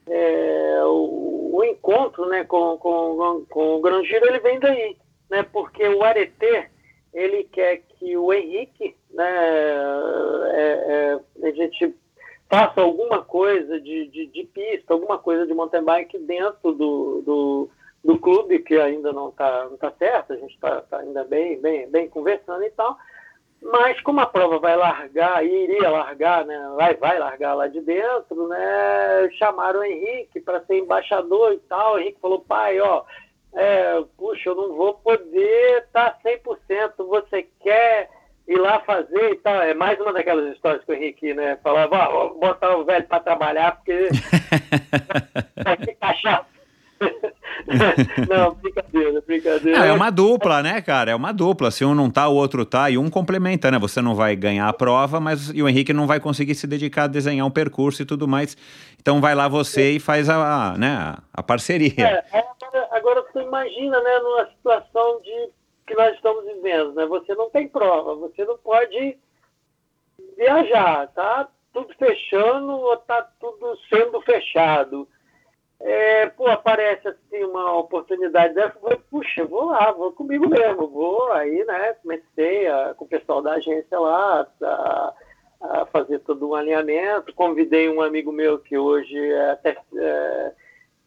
[0.08, 4.98] é, o, o, encontro né, com, com, com o Gran Giro ele vem daí,
[5.30, 6.70] né, porque o Areté
[7.14, 9.30] ele quer que o Henrique, né,
[10.54, 11.96] é, é, a gente
[12.50, 17.70] faça alguma coisa de, de, de, pista, alguma coisa de mountain bike dentro do, do,
[18.04, 21.60] do clube, que ainda não está não tá certo, a gente está tá ainda bem,
[21.60, 22.98] bem, bem conversando e tal,
[23.62, 27.80] mas como a prova vai largar, e iria largar, né, vai, vai largar lá de
[27.82, 31.94] dentro, né, chamaram o Henrique para ser embaixador e tal.
[31.94, 33.04] O Henrique falou, pai, ó,
[33.54, 38.10] é, puxa, eu não vou poder estar tá 100%, você quer
[38.48, 39.62] ir lá fazer e tal.
[39.62, 43.08] É mais uma daquelas histórias que o Henrique, né, falava, ó, vou botar o velho
[43.08, 44.10] para trabalhar, porque
[45.64, 46.61] vai ficar chato.
[48.30, 49.80] não, brincadeira, brincadeira.
[49.80, 51.12] Não, é uma dupla, né, cara?
[51.12, 51.72] É uma dupla.
[51.72, 53.80] Se um não tá, o outro tá, e um complementa, né?
[53.80, 57.04] Você não vai ganhar a prova, mas e o Henrique não vai conseguir se dedicar
[57.04, 58.56] a desenhar um percurso e tudo mais.
[59.00, 59.92] Então vai lá você é.
[59.92, 62.24] e faz a, a, né, a parceria.
[62.32, 65.50] É, agora, agora você imagina, né, numa situação de
[65.88, 67.06] que nós estamos vivendo, né?
[67.06, 69.18] Você não tem prova, você não pode
[70.38, 71.48] viajar, tá?
[71.74, 75.08] Tudo fechando ou tá tudo sendo fechado
[75.84, 80.88] é, pô, aparece assim uma oportunidade dessa, eu falei, puxa, vou lá, vou comigo mesmo,
[80.88, 81.32] vou.
[81.32, 85.14] Aí, né, comecei a, com o pessoal da agência lá a,
[85.62, 87.34] a, fazer todo um alinhamento.
[87.34, 90.52] Convidei um amigo meu que hoje é até é,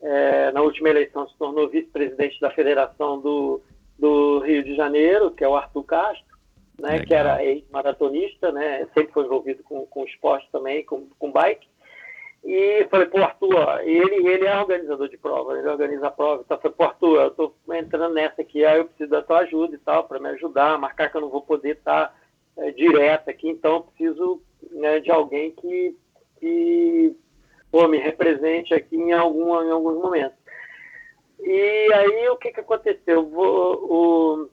[0.02, 3.62] é, na última eleição se tornou vice-presidente da Federação do,
[3.96, 6.34] do Rio de Janeiro, que é o Arthur Castro.
[6.76, 11.68] Né, que era ex-maratonista, né, sempre foi envolvido com, com esporte também, com, com bike.
[12.44, 16.42] E falei, pô, Arthur, ele, ele é organizador de prova, ele organiza a prova.
[16.44, 19.74] Então, falei, pô, Arthur, eu tô entrando nessa aqui, aí eu preciso da tua ajuda
[19.74, 22.14] e tal, para me ajudar, marcar que eu não vou poder estar tá,
[22.58, 24.42] é, direto aqui, então eu preciso
[24.72, 25.96] né, de alguém que,
[26.38, 27.16] que
[27.72, 30.36] pô, me represente aqui em, algum, em alguns momentos.
[31.40, 33.20] E aí, o que, que aconteceu?
[33.20, 34.50] O, o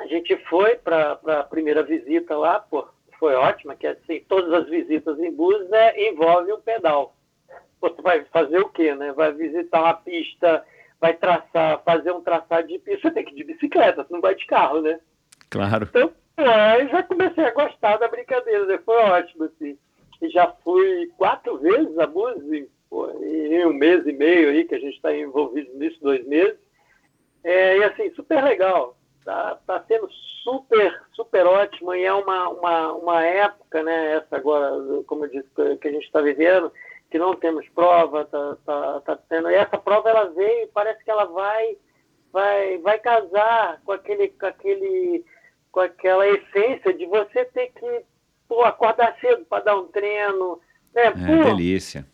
[0.00, 2.88] a gente foi para a primeira visita lá, pô,
[3.20, 7.14] foi ótima, que assim, todas as visitas em bus né, envolvem um pedal.
[7.80, 9.12] Você vai fazer o quê, né?
[9.12, 10.64] Vai visitar uma pista,
[10.98, 14.20] vai traçar, fazer um traçado de pista, você tem que ir de bicicleta, você não
[14.22, 14.98] vai de carro, né?
[15.50, 15.86] Claro.
[15.88, 18.78] Então, aí já comecei a gostar da brincadeira, né?
[18.84, 19.78] foi ótimo, assim.
[20.22, 22.68] E já fui quatro vezes a Búzios,
[23.22, 26.58] em um mês e meio aí, que a gente está envolvido nisso, dois meses.
[27.44, 28.96] É, e assim, super legal.
[29.24, 30.08] Tá, tá sendo
[30.42, 34.70] super, super ótimo e é uma, uma, uma época, né, essa agora,
[35.06, 35.48] como eu disse,
[35.78, 36.72] que a gente está vivendo,
[37.10, 41.10] que não temos prova, tá, tá, tá tendo, e essa prova ela veio, parece que
[41.10, 41.76] ela vai,
[42.32, 45.24] vai, vai casar com aquele, com aquele,
[45.70, 48.04] com aquela essência de você ter que
[48.48, 50.60] pô, acordar cedo para dar um treino,
[50.94, 52.06] né, é, pô, delícia.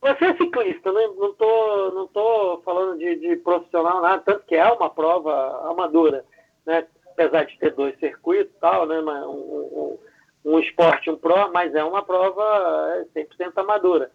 [0.00, 4.54] Você é ciclista, não, não, tô, não tô falando de, de profissional nada, tanto que
[4.54, 6.24] é uma prova amadora
[6.66, 6.84] né?
[7.12, 9.00] apesar de ter dois circuitos e tal, né?
[9.00, 9.98] um,
[10.44, 14.10] um, um esporte um pro, mas é uma prova 100% é, amadora.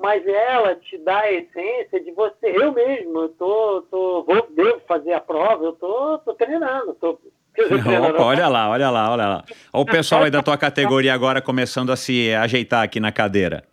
[0.00, 4.80] Mas ela te dá a essência de você, eu mesmo, eu tô, tô, vou, devo
[4.86, 7.18] fazer a prova, eu tô, tô treinando, tô,
[7.58, 9.44] Opa, olha lá, olha lá, olha lá.
[9.72, 13.64] Olha o pessoal aí da tua categoria agora começando a se ajeitar aqui na cadeira.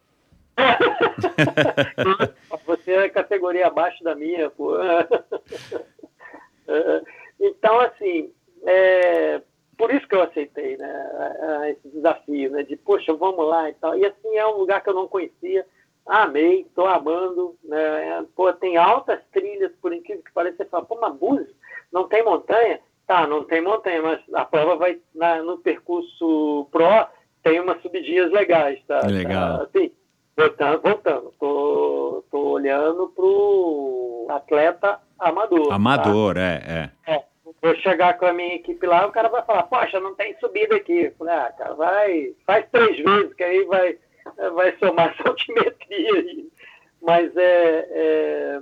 [2.65, 4.77] Você é categoria abaixo da minha, pô.
[7.39, 8.31] Então, assim,
[8.63, 9.41] é,
[9.77, 13.97] por isso que eu aceitei né, esse desafio, né, de, poxa, vamos lá e tal.
[13.97, 15.65] E assim, é um lugar que eu não conhecia,
[16.05, 17.55] amei, estou amando.
[17.63, 21.55] Né, pô, tem altas trilhas, por incrível que pareça, você fala, pô, mas Búzios
[21.91, 22.79] não tem montanha?
[23.05, 27.07] Tá, não tem montanha, mas a prova vai na, no percurso Pro,
[27.41, 28.99] tem umas subidinhas legais, tá?
[29.07, 29.59] Legal.
[29.59, 29.91] Tá, assim,
[30.35, 35.71] voltando, voltando, tô, tô olhando pro atleta amador.
[35.73, 36.41] Amador, tá?
[36.41, 37.13] é, é.
[37.13, 37.23] é
[37.61, 40.75] vou chegar com a minha equipe lá, o cara vai falar, poxa, não tem subida
[40.75, 41.05] aqui.
[41.05, 43.97] Eu falei, ah, cara, vai, faz três vezes, que aí vai,
[44.53, 46.49] vai somar essa altimetria aí.
[47.01, 48.61] Mas é, é,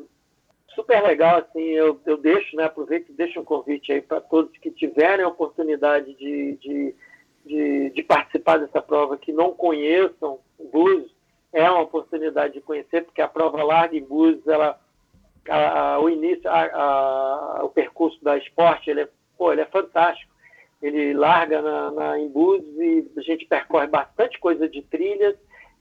[0.73, 4.55] super legal, assim, eu, eu deixo, né, aproveito e deixo um convite aí para todos
[4.57, 6.95] que tiverem a oportunidade de, de,
[7.45, 11.13] de, de, participar dessa prova, que não conheçam o Búzios,
[11.53, 14.79] é uma oportunidade de conhecer, porque a prova larga em Búzios, ela
[15.49, 20.33] a, a, o início, a, o percurso da esporte, ele é, pô, ele é fantástico.
[20.81, 25.35] Ele larga na, na, e a gente percorre bastante coisa de trilhas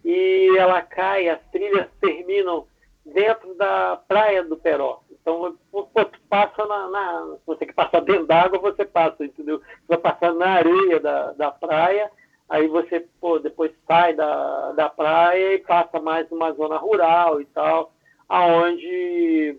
[0.04, 2.66] e ela cai, as trilhas terminam
[3.04, 5.02] dentro da praia do Peró.
[5.10, 9.58] Então, tu passa na, na, Você que passar dentro d'água, você passa, entendeu?
[9.58, 12.10] Você vai passar na areia da, da praia,
[12.48, 17.46] aí você, pô, depois sai da, da praia e passa mais numa zona rural e
[17.46, 17.93] tal
[18.28, 19.58] aonde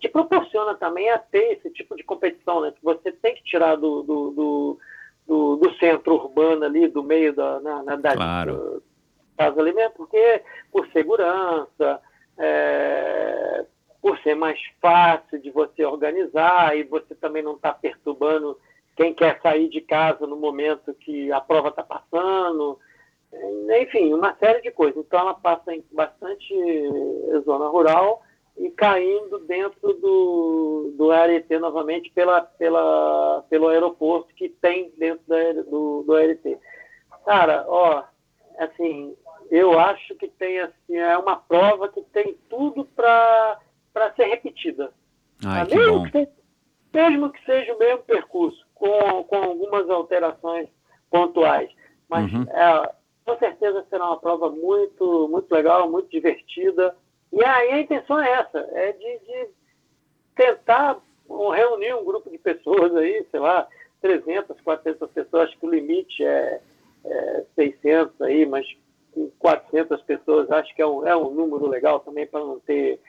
[0.00, 2.72] te proporciona também a ter esse tipo de competição, né?
[2.72, 4.78] Que você tem que tirar do, do, do,
[5.26, 8.82] do, do centro urbano ali, do meio da, na, na da claro.
[9.36, 12.00] casa ali mesmo, porque por segurança,
[12.38, 13.64] é,
[14.00, 18.58] por ser mais fácil de você organizar e você também não está perturbando
[18.96, 22.78] quem quer sair de casa no momento que a prova está passando.
[23.82, 25.04] Enfim, uma série de coisas.
[25.04, 26.54] Então, ela passa em bastante
[27.44, 28.22] zona rural
[28.56, 35.62] e caindo dentro do, do ART novamente pela, pela, pelo aeroporto que tem dentro da,
[35.62, 36.58] do, do ART.
[37.24, 38.04] Cara, ó,
[38.58, 39.16] assim,
[39.50, 43.58] eu acho que tem assim, é uma prova que tem tudo para
[44.16, 44.92] ser repetida.
[45.44, 46.28] Ai, que mesmo, que,
[46.92, 50.68] mesmo que seja o mesmo percurso, com, com algumas alterações
[51.10, 51.70] pontuais.
[52.08, 52.42] Mas uhum.
[52.50, 52.94] é,
[53.24, 56.94] com certeza será uma prova muito, muito legal, muito divertida.
[57.32, 59.48] E aí a intenção é essa, é de, de
[60.36, 63.66] tentar reunir um grupo de pessoas aí, sei lá,
[64.00, 66.60] 300, 400 pessoas, acho que o limite é,
[67.04, 68.66] é 600 aí, mas
[69.38, 73.00] 400 pessoas acho que é um, é um número legal também para não ter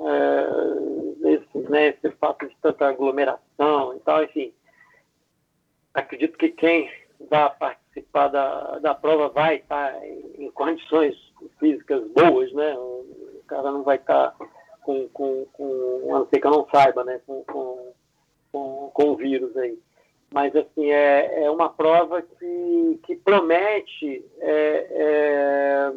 [0.00, 4.52] é, esse, né, esse fato de tanta aglomeração e tal, enfim.
[5.94, 6.90] Acredito que quem
[7.30, 7.81] vai participar
[8.12, 11.14] da, da prova vai estar em, em condições
[11.58, 12.74] físicas boas, né?
[12.76, 14.34] O cara não vai estar
[14.82, 17.20] com, com, com a não ser que eu não saiba, né?
[17.26, 17.92] Com, com,
[18.50, 19.78] com, com o vírus aí.
[20.32, 25.92] Mas, assim, é, é uma prova que, que promete é, é,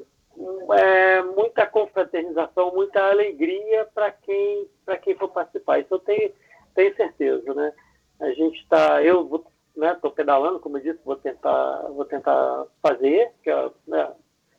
[0.78, 4.68] é muita confraternização, muita alegria para quem,
[5.04, 5.80] quem for participar.
[5.80, 6.32] Isso eu tenho,
[6.74, 7.72] tenho certeza, né?
[8.20, 9.02] A gente está...
[9.02, 13.70] Eu vou Estou né, pedalando, como eu disse, vou tentar, vou tentar fazer, que é,
[13.88, 14.10] né,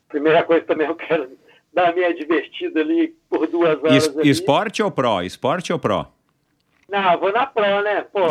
[0.09, 1.31] primeira coisa também eu quero
[1.73, 4.07] dar a minha divertida ali por duas horas.
[4.07, 5.23] Es, esporte ou pro?
[5.23, 6.07] Esporte ou pro?
[6.89, 8.07] Não, vou na Pro, né?
[8.13, 8.21] Pô.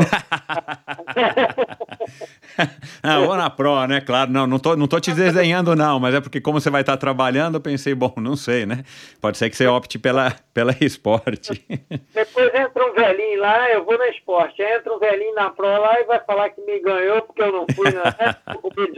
[3.03, 3.99] não, vou na Pro, né?
[3.99, 6.79] Claro, não, não tô, não tô te desenhando, não, mas é porque como você vai
[6.81, 8.85] estar trabalhando, eu pensei, bom, não sei, né?
[9.19, 11.65] Pode ser que você opte pela, pela esporte.
[12.13, 14.61] Depois entra um velhinho lá, eu vou na esporte.
[14.61, 17.65] Entra um velhinho na Pro lá e vai falar que me ganhou porque eu não
[17.75, 18.03] fui na,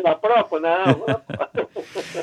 [0.04, 1.67] na Pro, não.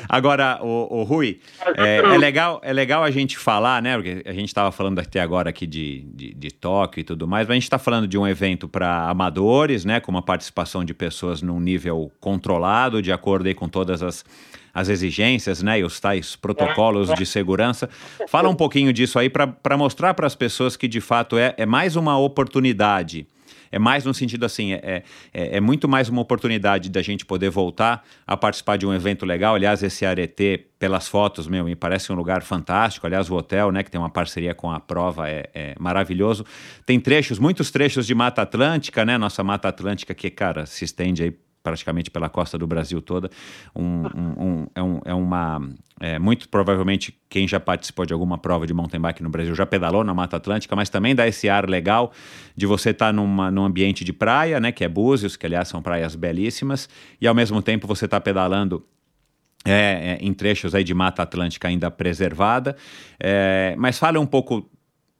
[0.09, 1.39] Agora, o, o Rui,
[1.77, 3.95] é, é, legal, é legal a gente falar, né?
[3.95, 7.47] Porque a gente estava falando até agora aqui de, de, de Tóquio e tudo mais,
[7.47, 10.93] mas a gente está falando de um evento para amadores, né, com uma participação de
[10.93, 14.25] pessoas num nível controlado, de acordo com todas as,
[14.73, 17.89] as exigências né, e os tais protocolos de segurança.
[18.27, 21.65] Fala um pouquinho disso aí para mostrar para as pessoas que de fato é, é
[21.65, 23.27] mais uma oportunidade
[23.71, 27.49] é mais no sentido assim, é, é, é, muito mais uma oportunidade da gente poder
[27.49, 29.55] voltar a participar de um evento legal.
[29.55, 33.05] Aliás, esse Arete, pelas fotos, meu, me parece um lugar fantástico.
[33.05, 36.45] Aliás, o hotel, né, que tem uma parceria com a prova, é, é maravilhoso.
[36.85, 39.17] Tem trechos, muitos trechos de Mata Atlântica, né?
[39.17, 41.33] Nossa Mata Atlântica que, cara, se estende aí
[41.65, 43.27] praticamente pela costa do Brasil toda.
[43.75, 45.67] Um, um, um, é, é uma.
[45.99, 49.65] É, muito provavelmente quem já participou de alguma prova de mountain bike no Brasil já
[49.65, 52.11] pedalou na Mata Atlântica, mas também dá esse ar legal
[52.55, 54.71] de você estar tá numa, num ambiente de praia, né?
[54.71, 56.87] Que é Búzios, que aliás são praias belíssimas,
[57.19, 58.85] e ao mesmo tempo você está pedalando
[59.65, 62.75] é, é, em trechos aí de Mata Atlântica ainda preservada.
[63.19, 64.69] É, mas fala um pouco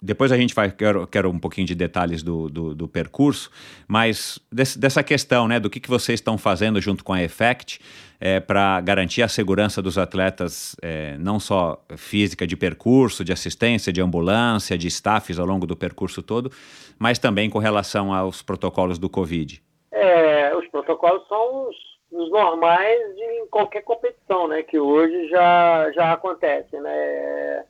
[0.01, 3.49] depois a gente vai, quero, quero um pouquinho de detalhes do, do, do percurso,
[3.87, 7.79] mas desse, dessa questão, né, do que, que vocês estão fazendo junto com a Effect
[8.19, 13.91] é, para garantir a segurança dos atletas, é, não só física de percurso, de assistência,
[13.91, 16.51] de ambulância, de staffs ao longo do percurso todo,
[16.99, 19.61] mas também com relação aos protocolos do Covid.
[19.91, 21.75] É, os protocolos são os,
[22.11, 27.63] os normais de qualquer competição, né, que hoje já, já acontece, né,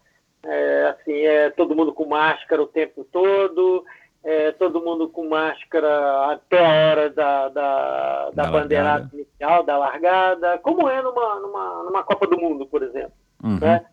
[0.46, 3.84] é, assim, é todo mundo com máscara o tempo todo,
[4.24, 9.78] é, todo mundo com máscara até a hora da, da, da, da bandeirada inicial, da
[9.78, 13.14] largada, como é numa, numa, numa Copa do Mundo, por exemplo.
[13.44, 13.60] Uhum.
[13.60, 13.86] Né?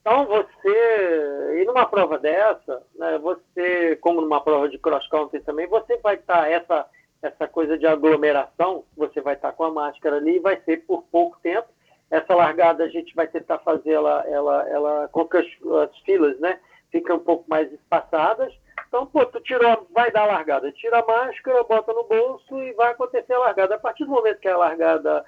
[0.00, 5.66] Então você, e numa prova dessa, né, você, como numa prova de cross country também,
[5.66, 6.86] você vai estar tá, essa
[7.20, 10.84] essa coisa de aglomeração, você vai estar tá com a máscara ali e vai ser
[10.86, 11.68] por pouco tempo
[12.10, 15.46] essa largada a gente vai tentar fazer ela, ela, ela com que as,
[15.82, 16.58] as filas, né,
[16.90, 18.52] fiquem um pouco mais espaçadas.
[18.88, 22.72] Então, pô, tu tirou, vai dar a largada, tira a máscara, bota no bolso e
[22.72, 23.74] vai acontecer a largada.
[23.74, 25.24] A partir do momento que a largada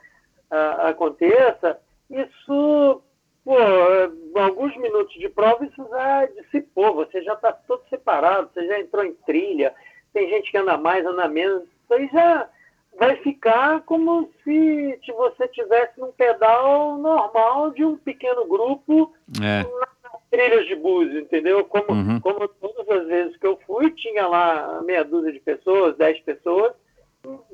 [0.51, 1.79] a, aconteça,
[2.09, 3.03] isso,
[3.45, 3.57] pô,
[4.41, 9.05] alguns minutos de prova, isso já dissipou, você já está todo separado, você já entrou
[9.05, 9.75] em trilha,
[10.15, 12.49] tem gente que anda mais, anda menos, isso aí já
[13.01, 19.11] vai ficar como se você tivesse num pedal normal de um pequeno grupo
[19.43, 19.63] é.
[19.63, 21.65] nas trilhas de búzio, entendeu?
[21.65, 22.21] Como, uhum.
[22.21, 26.75] como todas as vezes que eu fui, tinha lá meia dúzia de pessoas, dez pessoas,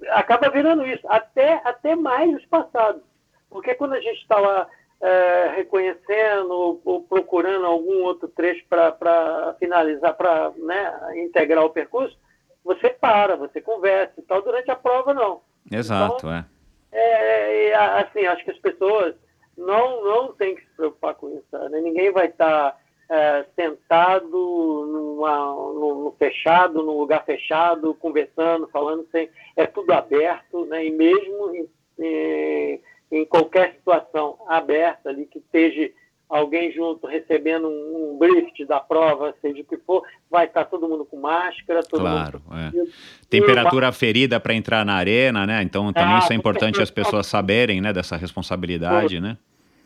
[0.09, 3.01] acaba virando isso, até, até mais espaçado.
[3.49, 4.67] Porque quando a gente está lá
[5.01, 12.19] é, reconhecendo ou, ou, procurando algum outro trecho para finalizar, para né, integrar o percurso,
[12.67, 14.43] você para, você conversa e tal.
[14.43, 15.41] Durante a prova, não.
[15.71, 16.45] Exato, então, é.
[16.93, 17.69] é.
[17.69, 17.75] é.
[17.75, 19.15] Assim, acho que as pessoas
[19.57, 21.69] não, não têm que se preocupar com isso.
[21.71, 21.81] Né?
[21.81, 22.79] Ninguém vai estar tá,
[23.09, 29.31] é, sentado numa, no, no, fechado, num lugar fechado, conversando, falando sem.
[29.55, 30.85] É tudo aberto, né?
[30.85, 31.69] E mesmo em,
[32.01, 32.83] em,
[33.13, 35.91] em qualquer situação aberta ali que esteja
[36.29, 40.89] alguém junto recebendo um, um briefing da prova, seja o que for, vai estar todo
[40.89, 42.59] mundo com máscara, todo claro, mundo...
[42.59, 43.27] É.
[43.29, 45.63] Temperatura ferida para entrar na arena, né?
[45.63, 49.39] Então também ah, isso é importante as pessoas saberem, né, dessa responsabilidade, tudo, né?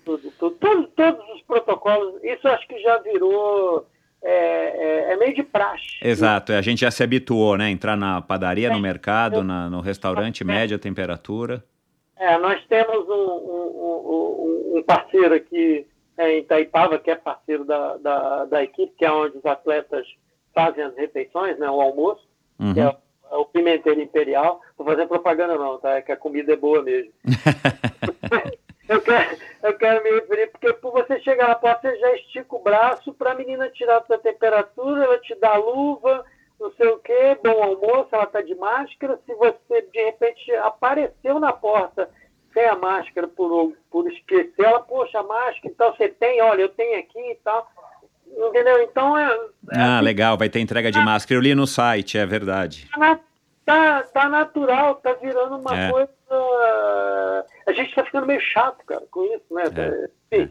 [0.05, 3.87] Tudo, tudo, tudo, todos os protocolos, isso acho que já virou
[4.23, 5.97] é, é, é, meio de praxe.
[6.03, 7.71] Exato, a gente já se habituou, né?
[7.71, 8.81] Entrar na padaria, no é.
[8.81, 11.65] mercado, na, no restaurante, média temperatura.
[12.17, 15.90] É, nós temos um, um, um, um parceiro aqui é,
[16.29, 20.07] em Itaipava, que é parceiro da, da, da, equipe, que é onde os atletas
[20.55, 22.27] fazem as refeições, né, o almoço,
[22.59, 22.75] uhum.
[22.75, 22.85] que é,
[23.31, 24.61] é o Pimenteiro Imperial.
[24.79, 25.97] Não fazer propaganda não, tá?
[25.97, 27.13] É que a comida é boa mesmo.
[28.89, 32.57] eu, quero, eu quero me referir, porque por você chegar na porta, você já estica
[32.57, 36.25] o braço para a menina tirar a sua temperatura, ela te dá luva,
[36.59, 39.19] não sei o quê, bom almoço, ela está de máscara.
[39.25, 42.11] Se você, de repente, apareceu na porta
[42.53, 43.70] sem a máscara por,
[44.11, 44.65] por esquecer.
[44.65, 47.71] Ela, poxa, máscara, então você tem, olha, eu tenho aqui e tal.
[48.27, 48.83] Entendeu?
[48.83, 49.25] Então é.
[49.73, 51.39] é ah, assim, legal, vai ter entrega de tá, máscara.
[51.39, 52.89] Eu li no site, é verdade.
[52.97, 53.21] Tá,
[53.65, 55.91] tá, tá natural, tá virando uma é.
[55.91, 56.11] coisa.
[57.67, 59.65] A gente tá ficando meio chato, cara, com isso, né?
[59.77, 60.37] É.
[60.37, 60.51] Sim.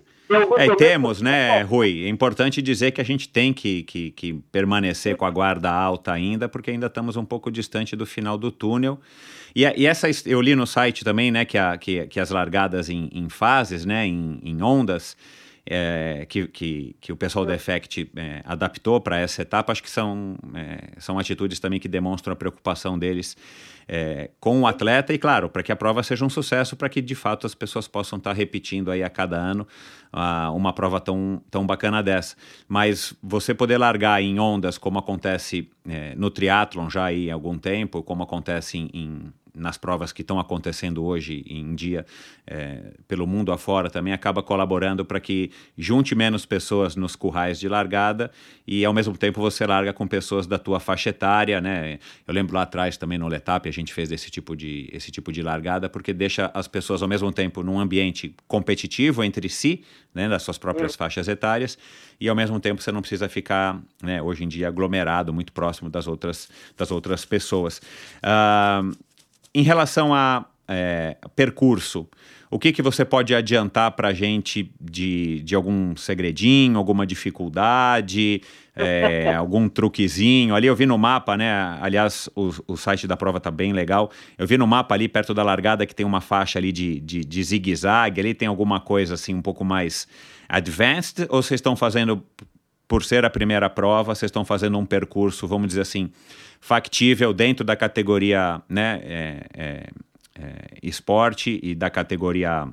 [0.58, 2.06] É, e temos, né, Rui?
[2.06, 6.12] É importante dizer que a gente tem que, que, que, permanecer com a guarda alta
[6.12, 9.00] ainda, porque ainda estamos um pouco distante do final do túnel.
[9.56, 12.90] E, e essa eu li no site também, né, que, a, que, que as largadas
[12.90, 15.16] em, em fases, né, em, em ondas,
[15.66, 19.90] é, que, que, que, o pessoal da Effect é, adaptou para essa etapa, acho que
[19.90, 23.38] são, é, são atitudes também que demonstram a preocupação deles
[23.88, 27.02] é, com o atleta e, claro, para que a prova seja um sucesso, para que
[27.02, 29.68] de fato as pessoas possam estar tá repetindo aí a cada ano
[30.14, 32.36] uh, uma prova tão, tão bacana dessa.
[32.68, 38.04] Mas você poder largar em ondas, como acontece é, no triatlon já há algum tempo,
[38.04, 42.06] como acontece em, em nas provas que estão acontecendo hoje em dia
[42.46, 47.68] é, pelo mundo afora também acaba colaborando para que junte menos pessoas nos currais de
[47.68, 48.32] largada
[48.68, 52.00] e ao mesmo tempo você larga com pessoas da tua faixa etária, né?
[52.28, 55.32] Eu lembro lá atrás também no Letap a gente fez esse tipo de esse tipo
[55.32, 60.28] de largada porque deixa as pessoas ao mesmo tempo num ambiente competitivo entre si, né,
[60.28, 60.98] das suas próprias é.
[60.98, 61.78] faixas etárias
[62.20, 65.90] e ao mesmo tempo você não precisa ficar, né, hoje em dia aglomerado muito próximo
[65.90, 67.82] das outras das outras pessoas.
[68.24, 68.96] Uh,
[69.54, 72.08] em relação a é, percurso,
[72.52, 78.42] o que, que você pode adiantar para a gente de, de algum segredinho, alguma dificuldade,
[78.76, 80.56] é, algum truquezinho?
[80.56, 81.52] Ali eu vi no mapa, né?
[81.80, 84.10] Aliás, o, o site da prova tá bem legal.
[84.38, 87.24] Eu vi no mapa ali perto da largada que tem uma faixa ali de, de,
[87.24, 88.20] de zigue-zague.
[88.20, 90.08] Ali tem alguma coisa assim um pouco mais
[90.48, 91.28] advanced?
[91.30, 92.24] Ou vocês estão fazendo
[92.88, 96.12] por ser a primeira prova, vocês estão fazendo um percurso, vamos dizer assim,
[96.60, 99.88] factível dentro da categoria né, é, é,
[100.40, 100.54] é,
[100.84, 102.68] esporte e da categoria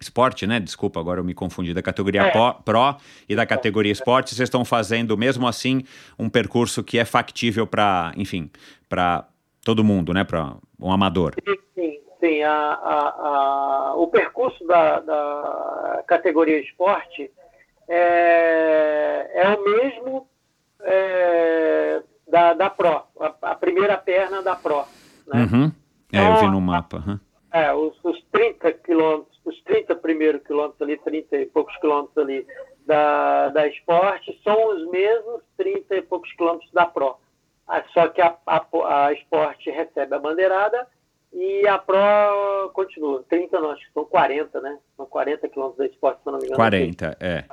[0.00, 0.60] esporte, né?
[0.60, 2.30] Desculpa, agora eu me confundi da categoria É.
[2.30, 2.96] pro
[3.28, 4.34] e da categoria esporte.
[4.34, 5.82] Vocês estão fazendo mesmo assim
[6.18, 8.50] um percurso que é factível para, enfim,
[8.88, 9.26] para
[9.64, 10.22] todo mundo, né?
[10.22, 11.34] Para um amador.
[11.74, 12.42] Sim, sim.
[12.42, 17.30] A, a- a- o percurso da, da categoria esporte
[17.88, 20.28] é, é o mesmo
[20.82, 24.84] é, da, da Pro, a, a primeira perna da Pro.
[25.26, 25.48] Né?
[25.52, 25.72] Uhum.
[26.12, 26.98] É, eu vi no mapa.
[26.98, 27.20] aham.
[27.52, 32.46] É, os, os 30 quilômetros, os 30 primeiros quilômetros ali, 30 e poucos quilômetros ali
[32.84, 37.16] da, da esporte, são os mesmos 30 e poucos quilômetros da Pro.
[37.66, 38.66] Ah, Só que a, a,
[39.06, 40.86] a esporte recebe a bandeirada
[41.32, 43.24] e a Pro continua.
[43.28, 44.78] 30 não, acho que são 40, né?
[44.96, 46.56] São 40 quilômetros da esporte, se não me engano.
[46.56, 47.44] 40, é.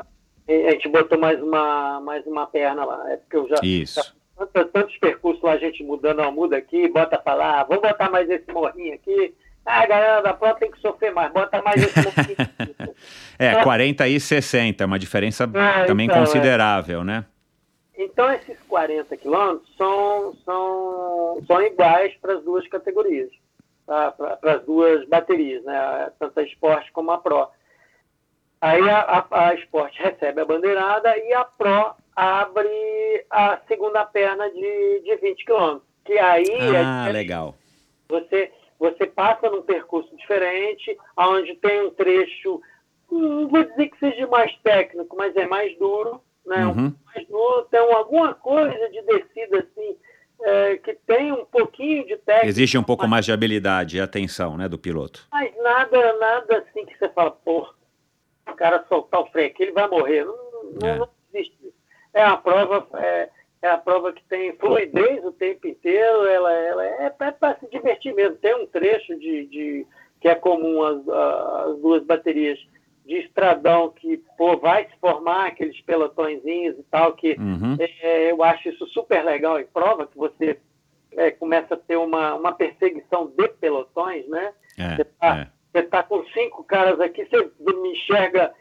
[0.48, 3.12] E A gente botou mais uma, mais uma perna lá.
[3.12, 3.56] É porque eu já.
[3.64, 4.16] Isso.
[4.38, 8.10] Tantos, tantos percursos lá, a gente muda, não, muda aqui, bota pra lá, vamos botar
[8.10, 9.34] mais esse morrinho aqui.
[9.66, 12.94] Ah, a galera da Pro tem que sofrer mais, bota mais esse morrinho.
[13.40, 16.20] É, 40 e 60, é uma diferença É, também então, é.
[16.20, 17.26] considerável, né?
[17.98, 23.30] Então, esses 40 quilômetros são, são, são iguais para as duas categorias,
[23.86, 24.12] tá?
[24.12, 26.12] para as duas baterias, né?
[26.20, 27.48] tanto a Sport como a Pro.
[28.62, 34.50] Aí a, a, a Sport recebe a bandeirada e a Pro abre a segunda perna
[34.50, 35.84] de, de 20 quilômetros.
[36.06, 37.14] Que aí é Ah, diferente.
[37.14, 37.56] legal.
[38.10, 42.62] Você, você passa num percurso diferente, onde tem um trecho,
[43.12, 46.66] não vou dizer que seja mais técnico, mas é mais duro, né?
[46.66, 46.94] Uhum.
[47.06, 49.96] mais duro, tem alguma coisa de descida assim,
[50.42, 52.48] é, que tem um pouquinho de técnica.
[52.48, 55.26] Existe um pouco mas, mais de habilidade e atenção, né, do piloto.
[55.32, 57.66] mas nada, nada assim que você fala, pô,
[58.50, 60.26] o cara soltar o freio aqui, ele vai morrer.
[60.26, 60.36] Não,
[60.82, 60.98] não, É.
[60.98, 61.73] não existe isso.
[62.14, 63.30] É a prova, é,
[63.62, 68.14] é a prova que tem fluidez o tempo inteiro, ela, ela é para se divertir
[68.14, 68.36] mesmo.
[68.38, 69.88] Tem um trecho de, de
[70.22, 72.60] que é comum às, às duas baterias
[73.06, 77.76] de estradão que pô, vai se formar aqueles pelotõezinhos e tal, que Uhum.
[77.80, 80.58] é, eu acho isso super legal em prova, que você
[81.18, 84.54] é, começa a ter uma, uma perseguição de pelotões, né?
[84.78, 85.48] É, Você tá, é.
[85.72, 88.54] você tá com cinco caras aqui, você me enxerga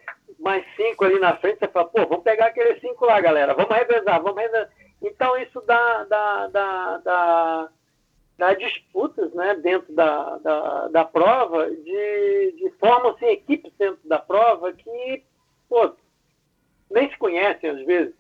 [0.43, 3.75] mais cinco ali na frente, você fala, pô, vamos pegar aqueles cinco lá, galera, vamos
[3.75, 4.69] revezar, vamos revezar.
[5.01, 7.69] Então isso dá, dá, dá, dá,
[8.39, 14.73] dá disputas né, dentro da, da, da prova, de, de formam-se equipes dentro da prova
[14.73, 15.23] que,
[15.69, 15.93] pô,
[16.91, 18.15] nem se conhecem às vezes.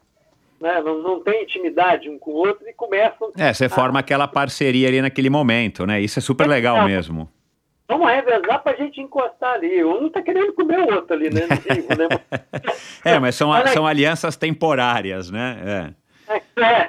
[0.60, 0.80] Né?
[0.80, 4.86] Não, não tem intimidade um com o outro e começam É, você forma aquela parceria
[4.86, 6.00] ali naquele momento, né?
[6.00, 6.84] Isso é super legal É.
[6.84, 7.28] mesmo.
[7.88, 9.84] Vamos revezar pra gente encostar ali.
[9.84, 11.46] Um tá querendo comer o outro ali, né?
[11.46, 12.09] Né?
[13.04, 13.66] É, mas são, aí.
[13.68, 15.94] são alianças temporárias, né?
[16.56, 16.88] É,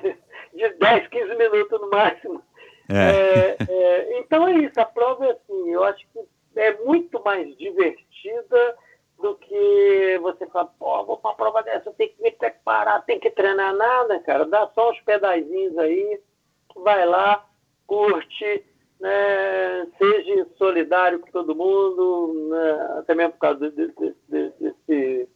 [0.53, 2.41] de 10, 15 minutos no máximo.
[2.89, 2.95] É.
[2.95, 3.57] é.
[3.59, 6.19] É, é, então é isso, a prova é assim, eu acho que
[6.55, 8.75] é muito mais divertida
[9.19, 13.19] do que você falar, pô, vou pra uma prova dessa, tem que me preparar, tem
[13.19, 14.45] que treinar nada, cara.
[14.45, 16.19] Dá só uns pedaizinhos aí,
[16.75, 17.45] vai lá,
[17.87, 18.63] curte,
[18.99, 25.29] né, seja solidário com todo mundo, né, até mesmo por causa de- de- de- desse,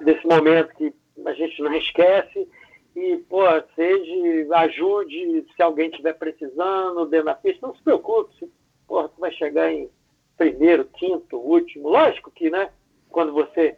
[0.00, 0.92] desse momento que
[1.24, 2.48] a gente não esquece.
[2.94, 3.42] E, pô,
[3.74, 8.50] seja, ajude se alguém estiver precisando dentro da pista, não se preocupe, se,
[8.86, 9.88] porra, tu vai chegar em
[10.36, 11.88] primeiro, quinto, último.
[11.88, 12.70] Lógico que, né,
[13.08, 13.76] quando você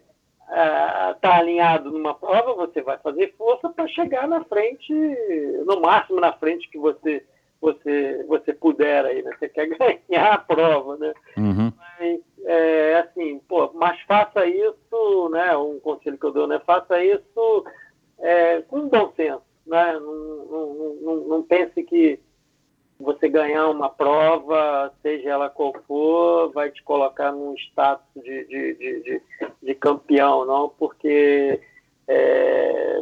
[1.13, 4.93] está alinhado numa prova, você vai fazer força para chegar na frente,
[5.65, 7.25] no máximo na frente que você
[7.61, 9.31] você você puder aí, né?
[9.37, 9.67] Você quer
[10.09, 11.13] ganhar a prova, né?
[11.37, 11.71] Uhum.
[11.77, 15.55] Mas, é, assim, pô, mas faça isso, né?
[15.57, 16.59] Um conselho que eu dou, né?
[16.65, 17.65] Faça isso
[18.19, 19.93] é, com bom senso, né?
[19.93, 22.19] Não, não, não, não pense que
[22.99, 28.73] você ganhar uma prova, seja ela qual for, vai te colocar num status de, de,
[28.75, 29.21] de, de,
[29.61, 31.59] de campeão, não, porque
[32.07, 33.01] é,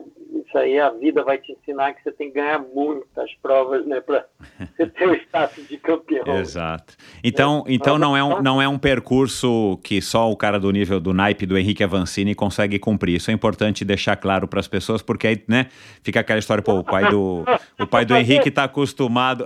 [0.54, 4.00] isso aí a vida vai te ensinar que você tem que ganhar muitas provas, né,
[4.00, 4.26] para
[4.78, 6.38] você ter o status de campeão.
[6.38, 6.96] Exato.
[7.24, 11.00] Então, então não, é um, não é um percurso que só o cara do nível
[11.00, 13.16] do naipe do Henrique Avancini consegue cumprir.
[13.16, 15.68] Isso é importante deixar claro para as pessoas, porque aí, né,
[16.04, 17.44] fica aquela história, pô, o pai do,
[17.80, 19.44] o pai do Henrique está acostumado.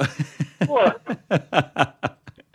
[0.66, 0.80] Pô,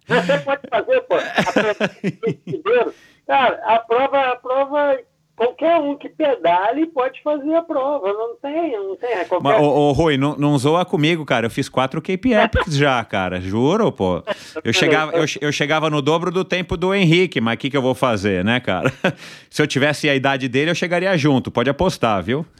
[0.09, 2.95] você pode fazer, pô, a prova.
[3.27, 4.99] Cara, a prova, a prova,
[5.43, 9.11] qualquer um que pedale pode fazer a prova, não tem, não tem.
[9.11, 9.49] É qualquer...
[9.49, 11.47] Mas, ô, ô, Rui, não, não zoa comigo, cara.
[11.47, 13.41] Eu fiz quatro Cape Epics já, cara.
[13.41, 14.23] Juro, pô.
[14.63, 17.77] Eu chegava, eu, eu chegava no dobro do tempo do Henrique, mas o que, que
[17.77, 18.93] eu vou fazer, né, cara?
[19.51, 21.51] Se eu tivesse a idade dele, eu chegaria junto.
[21.51, 22.47] Pode apostar, viu?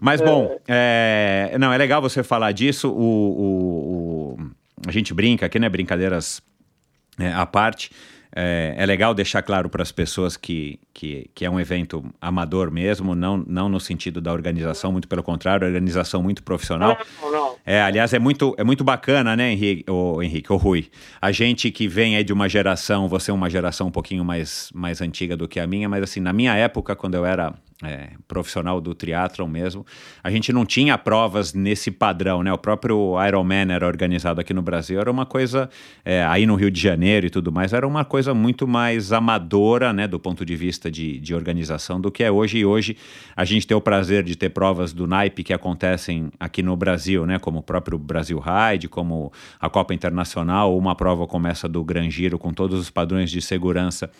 [0.00, 1.56] Mas bom, é.
[1.58, 2.88] não, é legal você falar disso.
[2.88, 4.50] O, o, o,
[4.86, 5.68] a gente brinca aqui, né?
[5.68, 6.40] Brincadeiras
[7.18, 7.90] é, à parte.
[8.40, 12.70] É, é, legal deixar claro para as pessoas que, que, que, é um evento amador
[12.70, 16.96] mesmo, não, não no sentido da organização, muito pelo contrário, organização muito profissional.
[17.20, 17.56] Não, não.
[17.66, 20.88] É, aliás, é muito, é muito bacana, né, Henrique, o Henrique, o Rui?
[21.20, 24.70] A gente que vem aí de uma geração, você é uma geração um pouquinho mais,
[24.72, 27.52] mais antiga do que a minha, mas assim, na minha época, quando eu era
[27.82, 29.86] é, profissional do triatlon mesmo,
[30.22, 32.52] a gente não tinha provas nesse padrão, né?
[32.52, 35.70] O próprio Ironman era organizado aqui no Brasil, era uma coisa,
[36.04, 39.92] é, aí no Rio de Janeiro e tudo mais, era uma coisa muito mais amadora,
[39.92, 40.08] né?
[40.08, 42.58] Do ponto de vista de, de organização do que é hoje.
[42.58, 42.96] E hoje
[43.36, 47.26] a gente tem o prazer de ter provas do naipe que acontecem aqui no Brasil,
[47.26, 47.38] né?
[47.38, 52.10] Como o próprio Brasil Ride, como a Copa Internacional, uma prova como essa do Gran
[52.10, 54.10] Giro, com todos os padrões de segurança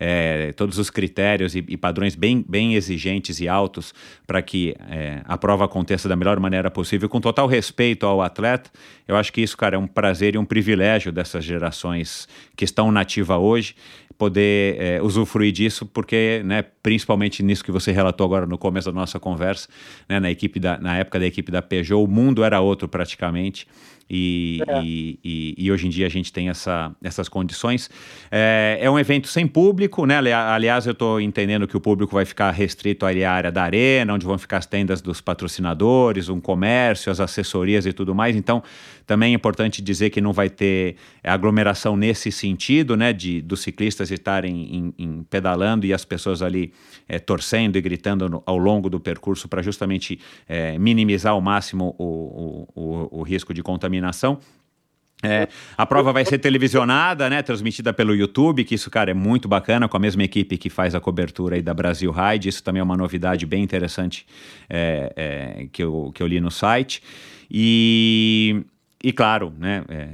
[0.00, 3.92] é, todos os critérios e, e, padrões bem, bem exigentes e altos
[4.26, 8.70] para que é, a prova aconteça da melhor maneira possível, com total respeito ao atleta.
[9.06, 12.90] Eu acho que isso, cara, é um prazer e um privilégio dessas gerações que estão
[12.90, 13.74] nativa hoje,
[14.16, 18.98] poder é, usufruir disso, porque, né, principalmente nisso que você relatou agora no começo da
[18.98, 19.68] nossa conversa,
[20.08, 23.66] né, na, equipe da, na época da equipe da Peugeot, o mundo era outro praticamente.
[24.10, 24.82] E, é.
[24.82, 27.88] e, e, e, hoje em dia a gente tem essa, essas condições.
[28.30, 30.16] É, é, um evento sem público, né?
[30.32, 34.26] Aliás, eu estou entendendo que o público vai ficar restrito à área da arena, onde
[34.26, 38.34] vão ficar as tendas dos patrocinadores, um comércio, as assessorias e tudo mais.
[38.34, 38.62] Então,
[39.10, 43.12] também é importante dizer que não vai ter aglomeração nesse sentido, né?
[43.12, 46.72] De, dos ciclistas estarem em, em pedalando e as pessoas ali
[47.08, 51.92] é, torcendo e gritando no, ao longo do percurso para justamente é, minimizar ao máximo
[51.98, 54.38] o, o, o, o risco de contaminação.
[55.24, 59.48] É, a prova vai ser televisionada, né, transmitida pelo YouTube, que isso, cara, é muito
[59.48, 62.48] bacana, com a mesma equipe que faz a cobertura aí da Brasil Ride.
[62.48, 64.24] Isso também é uma novidade bem interessante
[64.68, 67.02] é, é, que, eu, que eu li no site.
[67.50, 68.62] E,
[69.02, 70.08] e claro, né, é,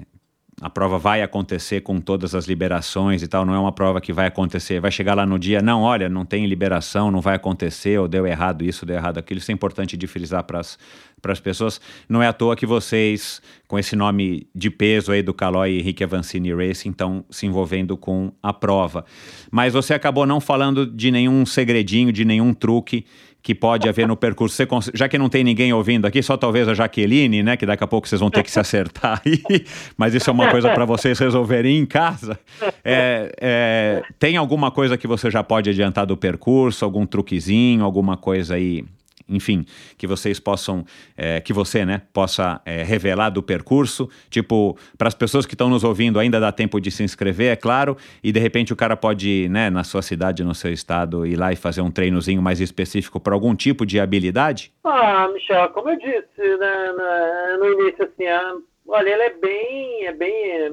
[0.61, 4.11] a prova vai acontecer com todas as liberações e tal, não é uma prova que
[4.11, 7.99] vai acontecer, vai chegar lá no dia, não, olha, não tem liberação, não vai acontecer,
[7.99, 9.39] ou deu errado isso, deu errado aquilo.
[9.39, 11.79] Isso é importante de frisar para as pessoas.
[12.09, 16.03] Não é à toa que vocês, com esse nome de peso aí do Caloi Henrique
[16.03, 19.05] Avancini Racing, estão se envolvendo com a prova.
[19.51, 23.05] Mas você acabou não falando de nenhum segredinho, de nenhum truque
[23.47, 24.57] que pode haver no percurso.
[24.57, 27.57] Você, já que não tem ninguém ouvindo aqui, só talvez a Jaqueline, né?
[27.57, 29.65] Que daqui a pouco vocês vão ter que se acertar aí,
[29.97, 32.37] mas isso é uma coisa para vocês resolverem em casa.
[32.85, 38.17] É, é, tem alguma coisa que você já pode adiantar do percurso, algum truquezinho, alguma
[38.17, 38.85] coisa aí
[39.29, 39.65] enfim,
[39.99, 40.85] que vocês possam,
[41.17, 45.69] é, que você, né, possa é, revelar do percurso, tipo, para as pessoas que estão
[45.69, 48.97] nos ouvindo ainda dá tempo de se inscrever, é claro, e de repente o cara
[48.97, 52.61] pode, né, na sua cidade, no seu estado, ir lá e fazer um treinozinho mais
[52.61, 54.73] específico para algum tipo de habilidade?
[54.85, 58.57] Ah, Michel, como eu disse né, no início, assim, a,
[58.89, 60.71] olha, ele é bem, é bem é,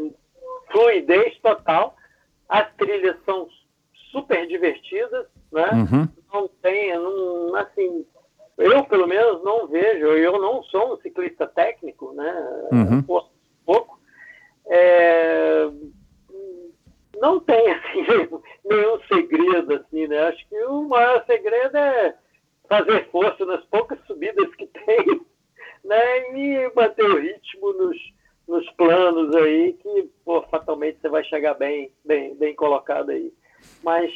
[0.71, 1.95] fluidez total,
[2.49, 3.47] as trilhas são
[4.11, 5.69] super divertidas, né?
[5.73, 6.07] Uhum.
[6.31, 8.05] Não tem, não, assim,
[8.57, 12.67] eu, pelo menos, não vejo, eu não sou um ciclista técnico, né?
[12.71, 13.01] Uhum.
[13.65, 13.99] Pouco.
[14.67, 15.69] É,
[17.19, 18.05] não tem, assim,
[18.65, 20.27] nenhum segredo, assim, né?
[20.27, 22.15] Acho que o maior segredo é
[22.67, 25.21] fazer força nas poucas subidas que tem,
[25.83, 26.31] né?
[26.37, 27.97] E manter o ritmo nos,
[28.47, 33.33] nos planos aí, que, pô, fatalmente você vai chegar bem, bem, bem colocado aí.
[33.81, 34.11] Mas,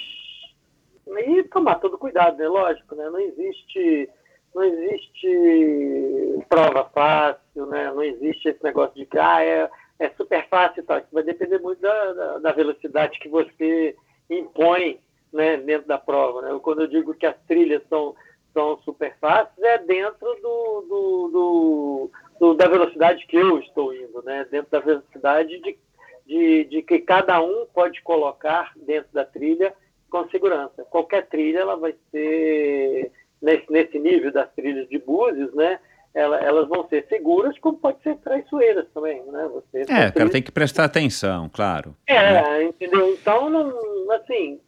[1.07, 2.47] e tomar todo cuidado, né?
[2.47, 3.09] Lógico, né?
[3.09, 4.09] Não existe
[4.57, 7.91] não existe prova fácil, né?
[7.91, 9.69] não existe esse negócio de que ah, é,
[9.99, 10.97] é super fácil e tal.
[10.97, 13.95] Isso vai depender muito da, da, da velocidade que você
[14.27, 14.99] impõe
[15.31, 16.41] né, dentro da prova.
[16.41, 16.59] Né?
[16.63, 18.15] Quando eu digo que as trilhas são,
[18.51, 24.23] são super fáceis, é dentro do, do, do, do, da velocidade que eu estou indo,
[24.23, 24.47] né?
[24.49, 25.77] dentro da velocidade de,
[26.25, 29.71] de, de que cada um pode colocar dentro da trilha
[30.09, 30.84] com segurança.
[30.85, 33.11] Qualquer trilha ela vai ser
[33.41, 35.80] nesse, nesse nível das trilhas de Búzios, né?
[36.14, 39.47] Ela, elas vão ser seguras, como pode ser traiçoeiras também, né?
[39.53, 41.95] Você é, o cara tem que prestar atenção, claro.
[42.07, 42.64] É, né?
[42.64, 43.14] entendeu?
[43.14, 44.59] Então, não, assim,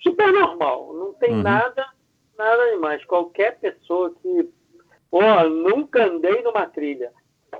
[0.00, 1.42] super normal, não tem uhum.
[1.42, 1.84] nada,
[2.38, 3.04] nada demais.
[3.06, 4.48] Qualquer pessoa que,
[5.10, 7.10] pô, nunca andei numa trilha,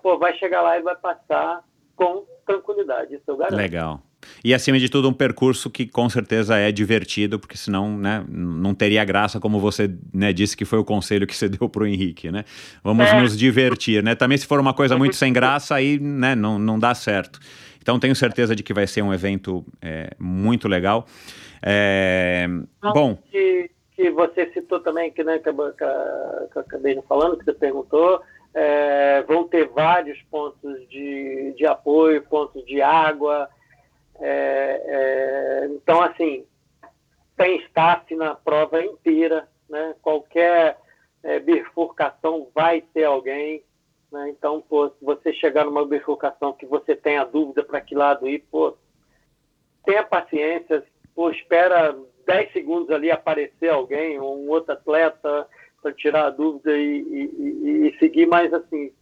[0.03, 1.65] pô, vai chegar lá e vai passar
[1.97, 3.57] com tranquilidade, isso eu garanto.
[3.57, 4.01] Legal.
[4.45, 8.75] E acima de tudo, um percurso que com certeza é divertido, porque senão né, não
[8.75, 11.87] teria graça, como você né, disse que foi o conselho que você deu para o
[11.87, 12.45] Henrique, né?
[12.83, 13.21] Vamos é.
[13.21, 14.15] nos divertir, né?
[14.15, 17.39] Também se for uma coisa muito sem graça, aí né, não, não dá certo.
[17.81, 21.07] Então tenho certeza de que vai ser um evento é, muito legal.
[21.63, 22.47] É,
[22.95, 23.19] bom.
[23.31, 28.23] Que, que, você citou também, que, né, que, que, eu acabei falando, que você perguntou,
[28.55, 33.49] é, vão ter vários pontos de, de apoio, pontos de água.
[34.21, 36.45] É, é, então, assim,
[37.37, 39.95] tem staff na prova inteira, né?
[40.03, 40.79] qualquer
[41.23, 43.63] é, bifurcação vai ter alguém.
[44.13, 44.31] Né?
[44.31, 48.45] Então, pô, se você chegar numa bifurcação que você tenha dúvida para que lado ir,
[48.51, 48.77] pô,
[49.85, 50.85] tenha paciência,
[51.15, 55.49] pô, espera 10 segundos ali aparecer alguém, um outro atleta,
[55.83, 58.93] para tirar a dúvida e, e, e, seguir, mas assim,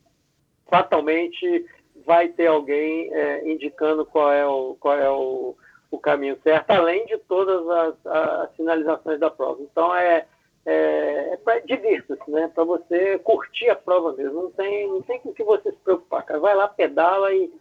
[0.71, 1.67] fatalmente
[2.09, 5.55] vai ter alguém é, indicando qual é o, qual é o,
[5.91, 9.61] o caminho certo, além de todas as, as sinalizações da prova.
[9.61, 10.25] Então é,
[10.65, 12.51] é, é para divirta-se, né?
[12.55, 14.45] Para você curtir a prova mesmo.
[14.45, 16.41] Não tem, não tem com que você se preocupar, cara.
[16.41, 17.53] Vai lá, pedala e,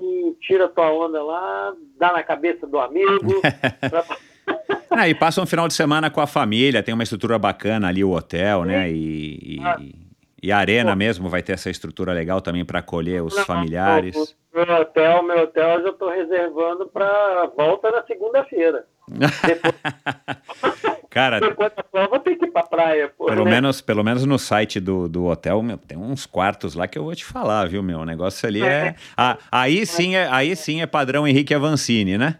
[0.00, 3.40] e tira a tua onda lá, dá na cabeça do amigo.
[3.88, 4.04] pra...
[4.90, 8.02] Ah, e passa um final de semana com a família, tem uma estrutura bacana ali,
[8.02, 8.90] o hotel, né?
[8.90, 9.78] E, e, ah.
[10.42, 10.96] E a arena Pô.
[10.96, 14.34] mesmo vai ter essa estrutura legal também para acolher os familiares.
[14.52, 18.84] Meu hotel, meu hotel eu já estou reservando para volta na segunda-feira.
[19.46, 19.74] Depois...
[21.12, 23.12] Cara, depois da prova tem que ir pra praia.
[23.16, 23.50] Pô, pelo, né?
[23.50, 27.04] menos, pelo menos no site do, do hotel, meu, tem uns quartos lá que eu
[27.04, 27.98] vou te falar, viu, meu?
[27.98, 28.66] O negócio ali é.
[28.66, 28.94] é...
[29.14, 32.38] Ah, aí, sim é aí sim é padrão Henrique Avancini, né?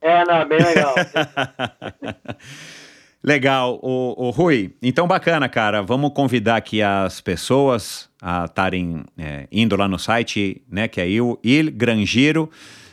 [0.00, 0.94] É, não, bem legal.
[3.26, 4.72] legal, o, o, Rui.
[4.80, 5.82] Então, bacana, cara.
[5.82, 10.86] Vamos convidar aqui as pessoas a estarem é, indo lá no site, né?
[10.86, 12.50] Que é ilgrangiro.com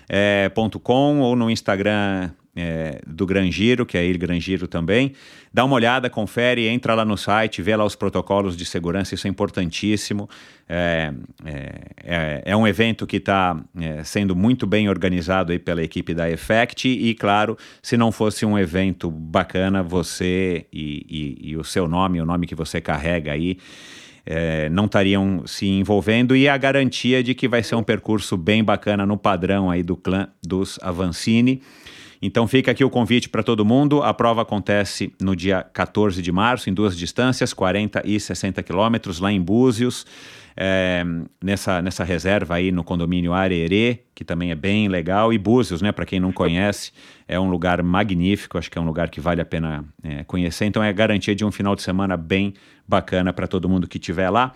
[0.09, 0.51] é,
[1.23, 5.13] ou no Instagram é, do Grangiro, que é ele Grangiro também.
[5.51, 9.27] Dá uma olhada, confere, entra lá no site, vê lá os protocolos de segurança, isso
[9.27, 10.29] é importantíssimo.
[10.67, 11.13] É,
[11.45, 16.13] é, é, é um evento que está é, sendo muito bem organizado aí pela equipe
[16.13, 21.63] da Effect e, claro, se não fosse um evento bacana, você e, e, e o
[21.63, 23.57] seu nome, o nome que você carrega aí,
[24.25, 28.63] é, não estariam se envolvendo e a garantia de que vai ser um percurso bem
[28.63, 31.61] bacana no padrão aí do clã dos Avancini.
[32.25, 34.01] Então fica aqui o convite para todo mundo.
[34.01, 39.19] A prova acontece no dia 14 de março, em duas distâncias, 40 e 60 quilômetros,
[39.19, 40.05] lá em Búzios,
[40.55, 41.03] é,
[41.43, 45.33] nessa, nessa reserva aí no condomínio Arerê, que também é bem legal.
[45.33, 46.93] E Búzios, né, para quem não conhece,
[47.27, 50.63] é um lugar magnífico, acho que é um lugar que vale a pena é, conhecer.
[50.63, 52.53] Então é garantia de um final de semana bem
[52.87, 54.53] bacana para todo mundo que estiver lá.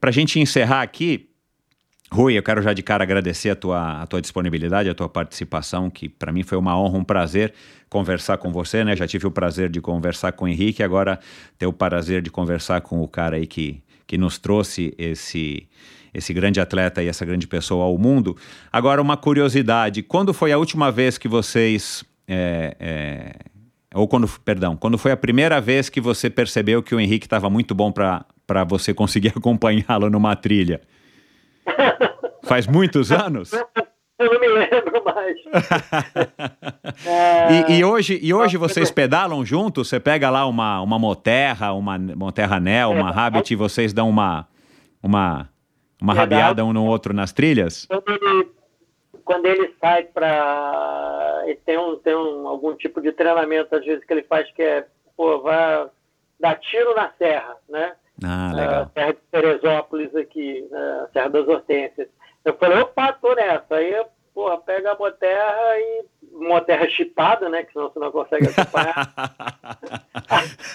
[0.00, 1.29] Para a gente encerrar aqui,
[2.12, 5.88] Rui, eu quero já de cara agradecer a tua, a tua disponibilidade, a tua participação,
[5.88, 7.54] que para mim foi uma honra, um prazer
[7.88, 8.96] conversar com você, né?
[8.96, 11.20] Já tive o prazer de conversar com o Henrique, agora
[11.56, 15.68] ter o prazer de conversar com o cara aí que, que nos trouxe esse,
[16.12, 18.36] esse grande atleta e essa grande pessoa ao mundo.
[18.72, 22.04] Agora, uma curiosidade: quando foi a última vez que vocês.
[22.26, 23.32] É, é,
[23.94, 27.48] ou quando, perdão, quando foi a primeira vez que você percebeu que o Henrique estava
[27.48, 30.80] muito bom para você conseguir acompanhá-lo numa trilha?
[32.44, 33.52] Faz muitos anos?
[33.52, 35.36] Eu não me lembro mais.
[37.06, 37.72] é...
[37.72, 39.88] e, e, hoje, e hoje vocês pedalam juntos?
[39.88, 44.10] Você pega lá uma, uma Moterra, uma Moterra Nel, uma é, Rabbit e vocês dão
[44.10, 44.46] uma,
[45.02, 45.48] uma,
[46.02, 47.86] uma rabiada um no outro nas trilhas?
[47.86, 48.48] Quando ele,
[49.24, 51.44] quando ele sai para.
[51.64, 54.86] Tem, um, tem um, algum tipo de treinamento, às vezes, que ele faz que é,
[55.16, 55.88] pô, vai
[56.38, 57.92] dar tiro na serra, né?
[58.24, 58.84] Ah, legal.
[58.84, 62.08] Uh, Serra de Teresópolis aqui, uh, Serra das Hortênsias.
[62.44, 63.76] Eu falei, opa, tô nessa.
[63.76, 67.62] Aí, porra, pega a moterra e moterra chipada, né?
[67.64, 69.12] Que senão você não consegue acompanhar.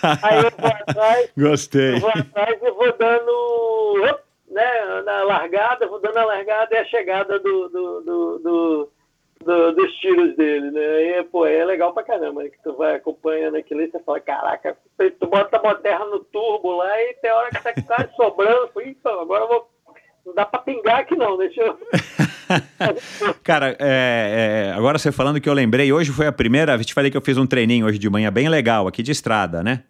[0.23, 1.31] aí eu vou atrás.
[1.37, 1.95] Gostei.
[1.95, 4.25] Eu vou atrás e vou dando.
[4.47, 8.91] Né, na largada, vou dando a largada e a chegada do, do, do, do
[9.45, 11.19] do, dos tiros dele, né?
[11.19, 12.49] E, pô, é legal pra caramba, né?
[12.49, 14.75] Que tu vai acompanhando aquilo e você fala, caraca,
[15.19, 18.71] tu bota a terra no turbo lá e tem hora que tá quase sobrando.
[18.83, 19.75] Então, agora eu vou.
[20.25, 21.77] Não dá pra pingar aqui não, deixa eu.
[23.43, 26.95] Cara, é, é, agora você falando que eu lembrei, hoje foi a primeira vez, te
[26.95, 29.83] falei que eu fiz um treininho hoje de manhã bem legal, aqui de estrada, né?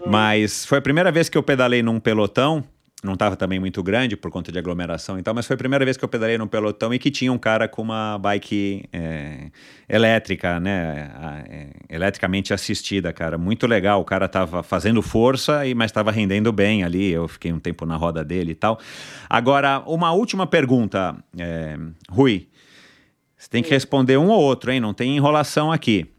[0.00, 0.04] Hum.
[0.06, 2.64] Mas foi a primeira vez que eu pedalei num pelotão
[3.04, 5.84] não estava também muito grande por conta de aglomeração e tal, mas foi a primeira
[5.84, 9.50] vez que eu pedalei num pelotão e que tinha um cara com uma bike é,
[9.88, 11.10] elétrica, né,
[11.48, 16.50] é, eletricamente assistida, cara, muito legal, o cara tava fazendo força, e mas estava rendendo
[16.52, 18.80] bem ali, eu fiquei um tempo na roda dele e tal.
[19.28, 21.76] Agora, uma última pergunta, é,
[22.10, 22.48] Rui,
[23.36, 24.80] Você tem que responder um ou outro, hein?
[24.80, 26.10] Não tem enrolação aqui.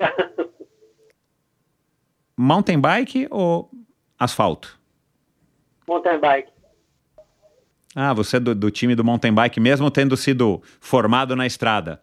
[2.34, 3.70] Mountain bike ou
[4.18, 4.79] asfalto?
[5.90, 6.48] Mountain bike.
[7.96, 12.00] Ah, você é do, do time do mountain bike, mesmo tendo sido formado na estrada.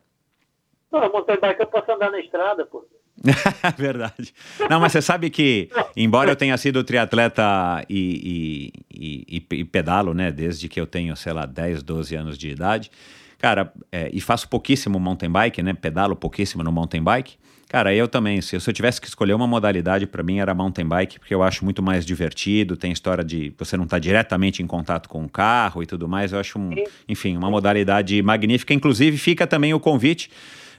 [0.91, 2.85] Não, mountain bike eu posso andar na estrada, pô.
[3.77, 4.33] Verdade.
[4.69, 10.14] Não, mas você sabe que, embora eu tenha sido triatleta e, e, e, e, pedalo,
[10.14, 12.91] né, desde que eu tenho, sei lá, 10, 12 anos de idade,
[13.38, 17.38] cara, é, e faço pouquíssimo mountain bike, né, pedalo pouquíssimo no mountain bike,
[17.69, 21.19] Cara, eu também, se eu tivesse que escolher uma modalidade, para mim era mountain bike,
[21.19, 24.67] porque eu acho muito mais divertido, tem história de você não estar tá diretamente em
[24.67, 26.31] contato com o carro e tudo mais.
[26.31, 26.69] Eu acho, um,
[27.09, 28.73] enfim, uma modalidade magnífica.
[28.73, 30.29] Inclusive, fica também o convite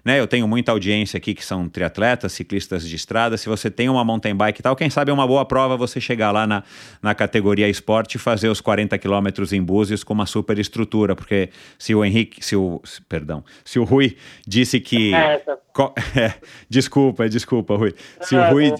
[0.04, 0.18] né?
[0.18, 3.36] Eu tenho muita audiência aqui que são triatletas, ciclistas de estrada.
[3.36, 6.00] Se você tem uma mountain bike e tal, quem sabe é uma boa prova você
[6.00, 6.62] chegar lá na,
[7.02, 11.50] na categoria esporte e fazer os 40 quilômetros em Búzios com uma super estrutura, porque
[11.78, 15.14] se o Henrique, se o, perdão, se o Rui disse que...
[15.14, 15.42] É,
[16.16, 16.34] é,
[16.68, 17.94] desculpa, desculpa, Rui.
[18.22, 18.72] Se o Rui,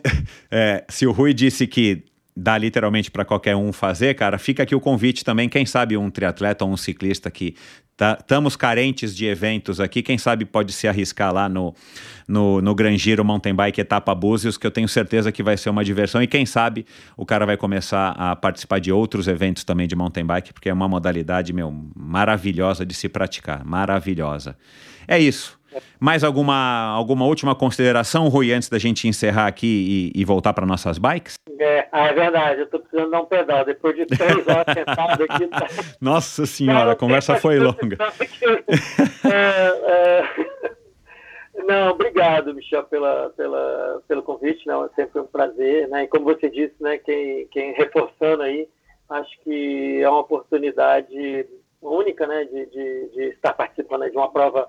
[0.51, 2.05] é, se o Rui disse que
[2.39, 6.09] dá literalmente para qualquer um fazer, cara, fica aqui o convite também, quem sabe um
[6.09, 7.57] triatleta ou um ciclista que
[8.19, 11.75] estamos tá, carentes de eventos aqui, quem sabe pode se arriscar lá no,
[12.27, 12.77] no, no
[13.25, 16.47] Mountain Bike Etapa Búzios, que eu tenho certeza que vai ser uma diversão, e quem
[16.47, 16.87] sabe
[17.17, 20.73] o cara vai começar a participar de outros eventos também de mountain bike, porque é
[20.73, 24.57] uma modalidade, meu, maravilhosa de se praticar, maravilhosa.
[25.07, 25.58] É isso.
[26.01, 30.67] Mais alguma, alguma última consideração, Rui, antes da gente encerrar aqui e, e voltar para
[30.67, 31.35] nossas bikes?
[31.59, 33.65] É, ah, é verdade, eu estou precisando dar um pedal.
[33.65, 35.47] Depois de três horas sentado aqui.
[35.49, 35.67] Tá...
[36.01, 37.99] Nossa senhora, a conversa foi longa.
[39.25, 40.69] é, é...
[41.65, 44.67] Não, obrigado, Michel, pela, pela, pelo convite.
[44.67, 45.89] Não, é sempre um prazer.
[45.89, 46.05] Né?
[46.05, 48.69] E como você disse, né, quem, quem reforçando aí,
[49.11, 51.47] acho que é uma oportunidade
[51.83, 54.69] única né, de, de, de estar participando de uma prova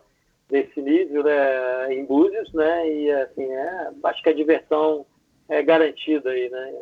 [0.50, 2.90] desse nível né, em Búzios, né?
[2.90, 5.06] E assim, é, acho que a diversão
[5.48, 6.74] é garantida aí, né?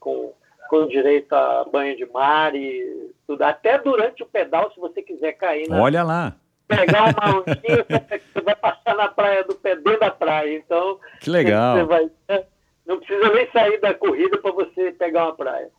[0.00, 0.32] Com,
[0.68, 3.42] com direito a banho de mar e tudo.
[3.42, 6.34] Até durante o pedal, se você quiser cair na, Olha lá.
[6.68, 7.84] Pegar uma ondinha,
[8.32, 10.56] você vai passar na praia do pé dentro da praia.
[10.56, 10.98] Então.
[11.20, 11.86] Que legal.
[11.86, 12.44] Vai, né,
[12.86, 15.70] não precisa nem sair da corrida para você pegar uma praia.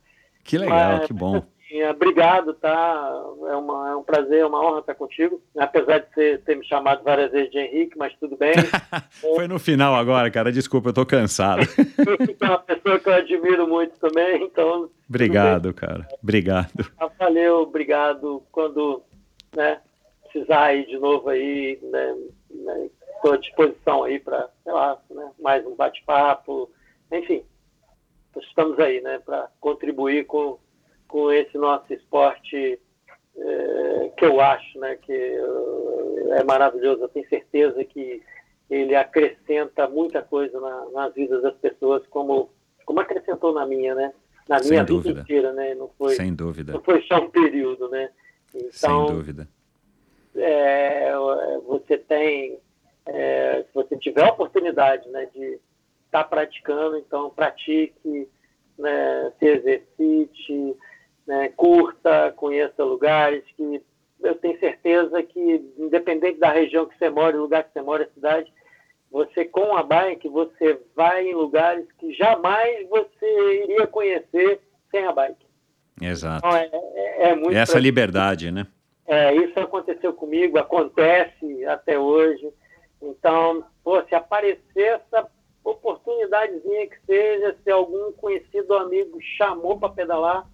[0.44, 1.42] Que legal, Mas, que bom.
[1.90, 3.22] Obrigado, tá?
[3.50, 5.40] É, uma, é um prazer, é uma honra estar contigo.
[5.56, 8.54] Apesar de você ter me chamado várias vezes de Henrique, mas tudo bem.
[9.20, 10.50] Foi no final agora, cara.
[10.50, 11.60] Desculpa, eu tô cansado.
[12.40, 14.88] é uma pessoa que eu admiro muito também, então.
[15.08, 16.08] Obrigado, cara.
[16.22, 16.90] Obrigado.
[16.98, 18.42] Ah, valeu, obrigado.
[18.50, 19.02] Quando
[19.54, 19.80] né,
[20.24, 22.16] precisar ir de novo aí, né,
[23.14, 26.70] estou à disposição aí para, sei lá, né, mais um bate-papo.
[27.12, 27.42] Enfim,
[28.36, 30.58] estamos aí, né, para contribuir com
[31.08, 32.78] com esse nosso esporte
[33.36, 37.02] é, que eu acho né, que é maravilhoso.
[37.02, 38.22] Eu tenho certeza que
[38.70, 42.50] ele acrescenta muita coisa na, nas vidas das pessoas, como,
[42.84, 44.12] como acrescentou na minha, né?
[44.48, 45.20] Na minha Sem vida dúvida.
[45.20, 45.74] inteira, né?
[45.74, 46.72] Não foi, Sem dúvida.
[46.72, 48.10] Não foi só um período, né?
[48.54, 49.48] Então, Sem dúvida.
[50.36, 51.12] É,
[51.66, 52.58] você tem,
[53.06, 55.58] é, se você tiver a oportunidade né, de
[56.04, 58.28] estar tá praticando, então pratique,
[58.78, 60.76] né, se exercite,
[61.28, 63.82] né, curta, conheça lugares que
[64.20, 68.14] eu tenho certeza que, independente da região que você mora, lugar que você mora, a
[68.14, 68.50] cidade,
[69.10, 75.12] você com a bike, você vai em lugares que jamais você iria conhecer sem a
[75.12, 75.46] bike.
[76.00, 76.46] Exato.
[76.46, 78.66] Então, é, é, é muito Essa liberdade, né?
[79.06, 82.48] É, isso aconteceu comigo, acontece até hoje.
[83.02, 85.28] Então, pô, se aparecer essa
[85.62, 90.46] oportunidadezinha que seja, se algum conhecido amigo chamou para pedalar,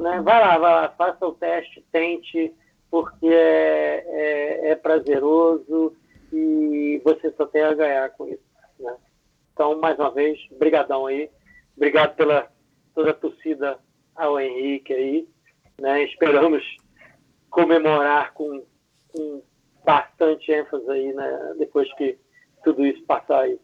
[0.00, 0.20] né?
[0.22, 2.52] Vai lá, vai lá, faça o teste, tente,
[2.90, 5.96] porque é, é, é prazeroso
[6.32, 8.42] e você só tem a ganhar com isso.
[8.78, 8.96] Né?
[9.52, 11.30] Então, mais uma vez, brigadão aí.
[11.76, 12.48] Obrigado pela
[12.94, 13.78] toda a torcida
[14.14, 15.28] ao Henrique aí.
[15.80, 16.04] Né?
[16.04, 16.62] Esperamos
[17.50, 18.64] comemorar com,
[19.12, 19.42] com
[19.84, 21.54] bastante ênfase aí, né?
[21.58, 22.18] depois que
[22.62, 23.58] tudo isso passar aí.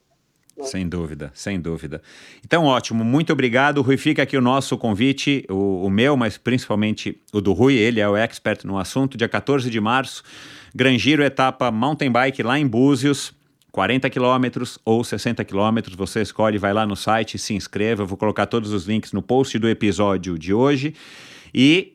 [0.63, 2.03] Sem dúvida, sem dúvida.
[2.45, 3.81] Então, ótimo, muito obrigado.
[3.83, 8.01] Rui, fica aqui o nosso convite, o, o, meu, mas principalmente o do Rui, ele
[8.01, 9.17] é o expert no assunto.
[9.17, 10.23] Dia 14 de março,
[10.75, 13.33] Gran Giro, etapa mountain bike lá em Búzios.
[13.73, 18.03] 40 quilômetros ou 60 quilômetros, você escolhe, vai lá no site, se inscreva.
[18.03, 20.93] Eu vou colocar todos os links no post do episódio de hoje.
[21.55, 21.93] E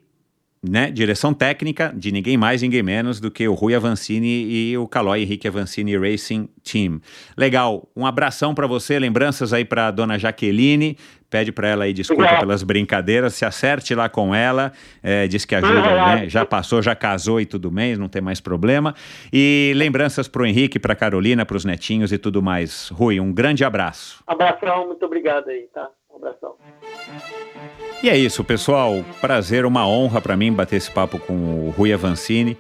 [0.70, 4.88] né, direção técnica de ninguém mais, ninguém menos do que o Rui Avancini e o
[4.88, 7.00] Calói Henrique Avancini Racing Team.
[7.38, 10.98] Legal, um abração para você, lembranças aí para dona Jaqueline,
[11.30, 12.42] pede para ela aí desculpa Obrigado.
[12.42, 14.72] pelas brincadeiras, se acerte lá com ela,
[15.04, 18.40] é, diz que ajuda, né, já passou, já casou e tudo mais, não tem mais
[18.40, 18.96] problema.
[19.32, 22.90] E lembranças para o Henrique, para Carolina, para os netinhos e tudo mais.
[22.90, 24.24] Rui, um grande abraço.
[24.26, 25.90] Abração, muito obrigado aí, tá?
[26.12, 26.56] Um abração.
[28.06, 29.04] E é isso, pessoal.
[29.20, 32.56] Prazer, uma honra para mim bater esse papo com o Rui Avancini.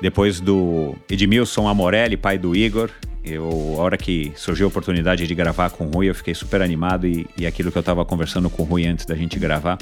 [0.00, 2.90] Depois do Edmilson Amorelli, pai do Igor,
[3.24, 6.60] eu, a hora que surgiu a oportunidade de gravar com o Rui, eu fiquei super
[6.60, 9.78] animado e, e aquilo que eu estava conversando com o Rui antes da gente gravar.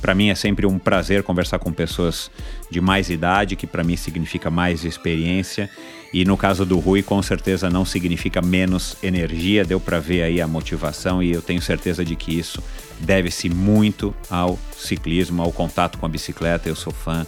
[0.00, 2.28] Para mim é sempre um prazer conversar com pessoas
[2.68, 5.70] de mais idade, que para mim significa mais experiência.
[6.12, 9.64] E no caso do Rui, com certeza não significa menos energia.
[9.64, 12.62] Deu para ver aí a motivação e eu tenho certeza de que isso
[12.98, 16.68] deve-se muito ao ciclismo, ao contato com a bicicleta.
[16.68, 17.26] Eu sou fã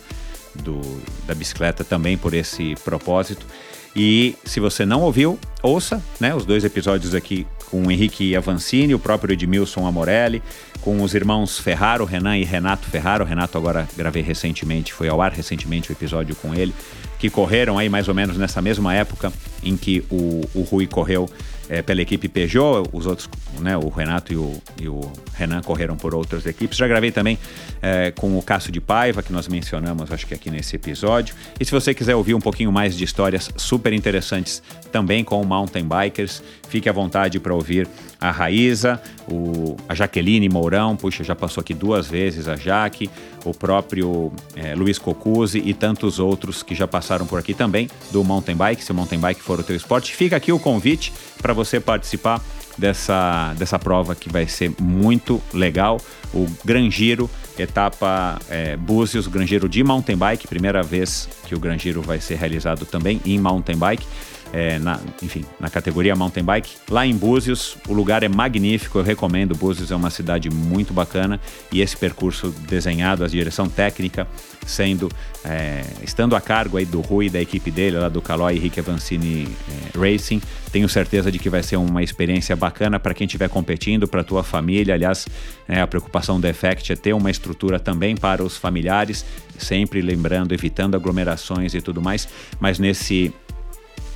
[0.54, 0.80] do,
[1.26, 3.46] da bicicleta também por esse propósito.
[3.94, 8.94] E se você não ouviu, ouça né, os dois episódios aqui com o Henrique Avancini,
[8.94, 10.42] o próprio Edmilson Amorelli,
[10.80, 13.24] com os irmãos Ferraro, Renan e Renato Ferraro.
[13.24, 16.74] Renato agora gravei recentemente, foi ao ar recentemente o episódio com ele,
[17.22, 21.30] que correram aí mais ou menos nessa mesma época em que o, o Rui correu
[21.68, 23.28] é, pela equipe Peugeot, os outros,
[23.60, 25.00] né, o Renato e o, e o
[25.32, 26.76] Renan correram por outras equipes.
[26.76, 27.38] Já gravei também
[27.80, 31.36] é, com o Cássio de Paiva, que nós mencionamos, acho que aqui nesse episódio.
[31.60, 34.60] E se você quiser ouvir um pouquinho mais de histórias super interessantes
[34.90, 37.86] também com Mountain Bikers, fique à vontade para ouvir
[38.22, 43.10] a Raíza, o, a Jaqueline Mourão, puxa, já passou aqui duas vezes a Jaque,
[43.44, 48.22] o próprio é, Luiz Cocuzzi e tantos outros que já passaram por aqui também do
[48.22, 50.14] Mountain Bike, se o Mountain Bike for o teu esporte.
[50.14, 52.40] Fica aqui o convite para você participar
[52.78, 56.00] dessa, dessa prova que vai ser muito legal.
[56.32, 57.28] O Gran Giro,
[57.58, 62.20] etapa é, Búzios, Gran Giro de mountain bike, primeira vez que o Gran Giro vai
[62.20, 64.06] ser realizado também em mountain bike.
[64.52, 66.76] É, na, enfim, na categoria mountain bike.
[66.90, 69.54] Lá em Búzios, o lugar é magnífico, eu recomendo.
[69.54, 71.40] Búzios é uma cidade muito bacana
[71.72, 74.28] e esse percurso desenhado, a direção técnica,
[74.66, 75.08] sendo
[75.44, 79.48] é, estando a cargo aí do Rui da equipe dele, lá do Caloi Henrique Avancini
[79.68, 80.40] é, Racing.
[80.70, 84.42] Tenho certeza de que vai ser uma experiência bacana para quem estiver competindo, para tua
[84.42, 84.94] família.
[84.94, 85.26] Aliás,
[85.68, 89.24] é, a preocupação do Effect é ter uma estrutura também para os familiares,
[89.58, 92.28] sempre lembrando, evitando aglomerações e tudo mais.
[92.60, 93.32] Mas nesse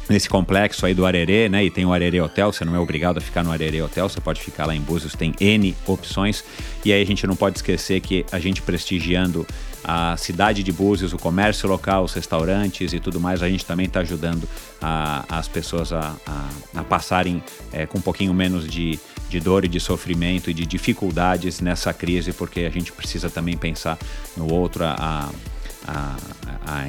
[0.09, 1.65] nesse complexo aí do Arerê, né?
[1.65, 4.21] E tem o Arerê Hotel, você não é obrigado a ficar no Arerê Hotel, você
[4.21, 6.45] pode ficar lá em Búzios, tem N opções.
[6.85, 9.47] E aí a gente não pode esquecer que a gente prestigiando
[9.89, 13.87] a cidade de Búzios, o comércio local, os restaurantes e tudo mais, a gente também
[13.87, 14.49] está ajudando
[14.83, 18.99] a, as pessoas a, a, a passarem é, com um pouquinho menos de,
[19.31, 23.57] de dor e de sofrimento e de dificuldades nessa crise, porque a gente precisa também
[23.57, 23.97] pensar
[24.37, 25.31] no outro, a, a,
[25.87, 26.17] a,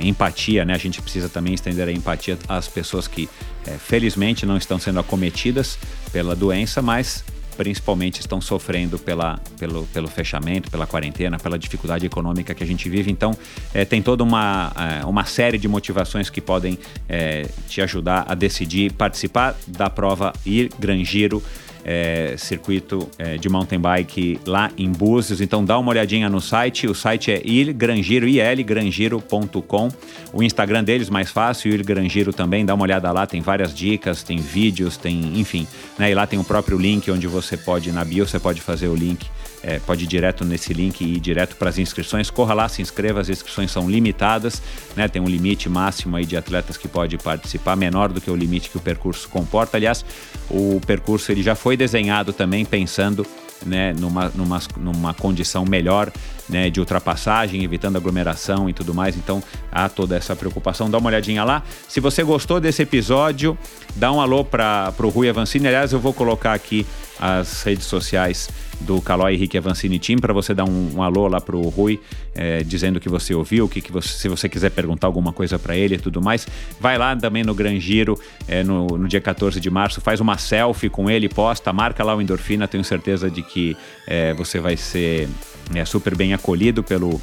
[0.02, 0.74] empatia, né?
[0.74, 3.30] A gente precisa também estender a empatia às pessoas que,
[3.66, 5.78] é, felizmente, não estão sendo acometidas
[6.12, 7.24] pela doença, mas
[7.58, 12.88] principalmente estão sofrendo pela, pelo, pelo fechamento, pela quarentena, pela dificuldade econômica que a gente
[12.88, 13.12] vive.
[13.12, 13.36] Então,
[13.74, 16.78] é, tem toda uma, é, uma série de motivações que podem
[17.10, 21.42] é, te ajudar a decidir participar da prova Ir Gran Giro
[21.88, 25.40] é, circuito é, de mountain bike lá em Búzios.
[25.40, 26.86] Então dá uma olhadinha no site.
[26.86, 29.90] O site é ilgrangiro, ilgrangiro.com.
[30.34, 32.66] O Instagram deles mais fácil, ilgrangiro também.
[32.66, 35.66] Dá uma olhada lá, tem várias dicas, tem vídeos, tem, enfim.
[35.98, 36.12] Né?
[36.12, 38.96] E lá tem o próprio link onde você pode, na bio, você pode fazer o
[38.96, 39.26] link
[39.64, 42.30] é, pode ir direto nesse link e ir direto para as inscrições.
[42.30, 44.62] Corra lá, se inscreva, as inscrições são limitadas,
[44.96, 45.08] né?
[45.08, 48.70] Tem um limite máximo aí de atletas que pode participar, menor do que o limite
[48.70, 49.78] que o percurso comporta.
[49.78, 50.06] Aliás,
[50.50, 53.26] o percurso ele já foi desenhado também pensando
[53.66, 56.12] né, numa, numa, numa condição melhor
[56.50, 59.16] né, de ultrapassagem, evitando aglomeração e tudo mais.
[59.16, 60.90] Então há toda essa preocupação.
[60.90, 61.64] Dá uma olhadinha lá.
[61.88, 63.58] Se você gostou desse episódio,
[63.96, 65.68] dá um alô para o Rui Avancini.
[65.68, 66.86] Aliás, eu vou colocar aqui
[67.20, 71.42] as redes sociais do Calói Henrique Avancini Team para você dar um, um, alô lá
[71.42, 72.00] pro Rui,
[72.36, 75.76] é, dizendo que você ouviu, que, que você, se você quiser perguntar alguma coisa para
[75.76, 76.48] ele e tudo mais,
[76.80, 80.38] vai lá também no Gran Giro é, no, no, dia 14 de março, faz uma
[80.38, 84.78] selfie com ele, posta, marca lá o Endorfina, tenho certeza de que é, você vai
[84.78, 85.28] ser
[85.74, 87.22] é, super bem acolhido pelo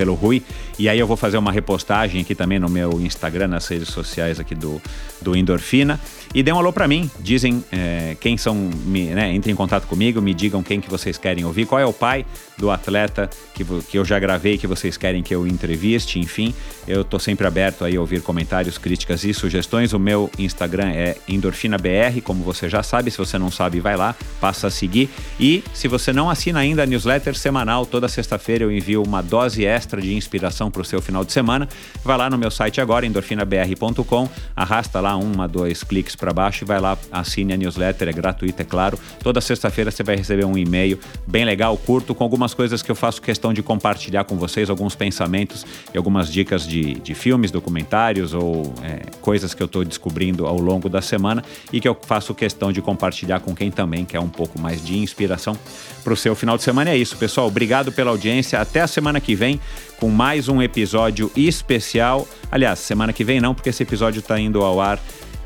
[0.00, 0.42] pelo Rui.
[0.78, 4.40] E aí eu vou fazer uma repostagem aqui também no meu Instagram, nas redes sociais
[4.40, 4.80] aqui do,
[5.20, 6.00] do Endorfina.
[6.34, 7.10] E dê um alô para mim.
[7.20, 11.18] Dizem é, quem são, me, né, entrem em contato comigo, me digam quem que vocês
[11.18, 12.24] querem ouvir, qual é o pai
[12.56, 13.28] do atleta
[13.64, 16.54] que, que eu já gravei, que vocês querem que eu entreviste, enfim.
[16.86, 19.92] Eu tô sempre aberto aí a ouvir comentários, críticas e sugestões.
[19.92, 23.10] O meu Instagram é EndorfinaBR, como você já sabe.
[23.10, 25.08] Se você não sabe, vai lá, passa a seguir.
[25.38, 29.64] E se você não assina ainda a newsletter semanal, toda sexta-feira eu envio uma dose
[29.64, 31.68] extra de inspiração para o seu final de semana,
[32.04, 36.66] vai lá no meu site agora, endorfinabr.com, arrasta lá uma, dois cliques para baixo e
[36.66, 38.98] vai lá, assine a newsletter, é gratuita, é claro.
[39.22, 42.94] Toda sexta-feira você vai receber um e-mail bem legal, curto, com algumas coisas que eu
[42.94, 48.34] faço questão de compartilhar com vocês, alguns pensamentos e algumas dicas de, de filmes, documentários
[48.34, 52.34] ou é, coisas que eu estou descobrindo ao longo da semana e que eu faço
[52.34, 55.56] questão de compartilhar com quem também quer um pouco mais de inspiração
[56.02, 56.90] para o seu final de semana.
[56.90, 57.46] É isso, pessoal.
[57.46, 58.60] Obrigado pela audiência.
[58.60, 59.60] Até a semana que vem
[59.98, 62.26] com mais um episódio especial.
[62.50, 64.98] Aliás, semana que vem não, porque esse episódio está indo ao ar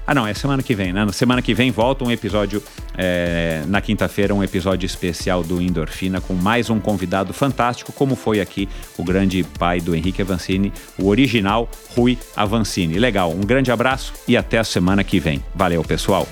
[0.06, 1.04] ah, não, é semana que vem, né?
[1.04, 2.62] Na semana que vem volta um episódio,
[2.96, 8.40] é, na quinta-feira, um episódio especial do Endorfina com mais um convidado fantástico, como foi
[8.40, 8.68] aqui
[8.98, 12.98] o grande pai do Henrique Avancini, o original Rui Avancini.
[12.98, 15.42] Legal, um grande abraço e até a semana que vem.
[15.54, 16.28] Valeu, pessoal.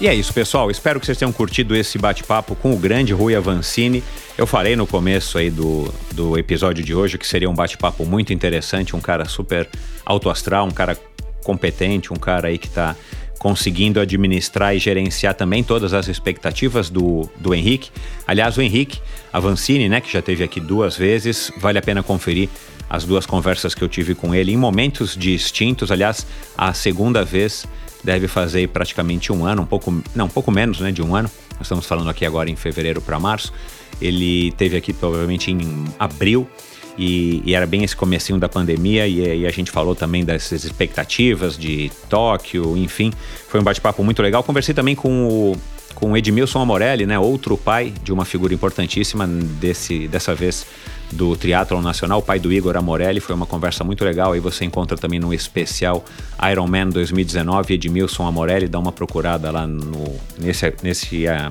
[0.00, 0.70] E é isso, pessoal.
[0.70, 4.02] Espero que vocês tenham curtido esse bate-papo com o grande Rui Avancini.
[4.36, 8.32] Eu falei no começo aí do, do episódio de hoje que seria um bate-papo muito
[8.32, 9.68] interessante, um cara super
[10.04, 10.98] alto astral, um cara
[11.42, 12.96] competente, um cara aí que está
[13.38, 17.90] conseguindo administrar e gerenciar também todas as expectativas do, do Henrique.
[18.24, 19.00] Aliás, o Henrique
[19.32, 22.48] Avancini, né, que já teve aqui duas vezes, vale a pena conferir
[22.88, 25.90] as duas conversas que eu tive com ele em momentos distintos.
[25.90, 26.24] Aliás,
[26.56, 27.66] a segunda vez
[28.04, 31.28] deve fazer praticamente um ano, um pouco, não, um pouco menos, né, de um ano.
[31.54, 33.52] Nós estamos falando aqui agora em fevereiro para março.
[34.00, 36.48] Ele teve aqui provavelmente em abril
[36.96, 40.64] e, e, era bem esse comecinho da pandemia e, e, a gente falou também dessas
[40.64, 43.12] expectativas de Tóquio, enfim,
[43.48, 44.42] foi um bate-papo muito legal.
[44.42, 45.56] Conversei também com o,
[45.94, 50.66] com Edmilson Amorelli, né, outro pai de uma figura importantíssima desse, dessa vez
[51.10, 54.96] do Triathlon Nacional, pai do Igor Amorelli, foi uma conversa muito legal, aí você encontra
[54.96, 56.04] também no especial
[56.50, 61.48] Ironman 2019, Edmilson Amorelli, dá uma procurada lá no, nesse, nesse uh,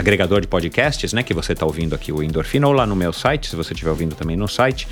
[0.00, 3.12] agregador de podcasts, né, que você está ouvindo aqui o Endorfina, ou lá no meu
[3.12, 4.88] site, se você estiver ouvindo também no site.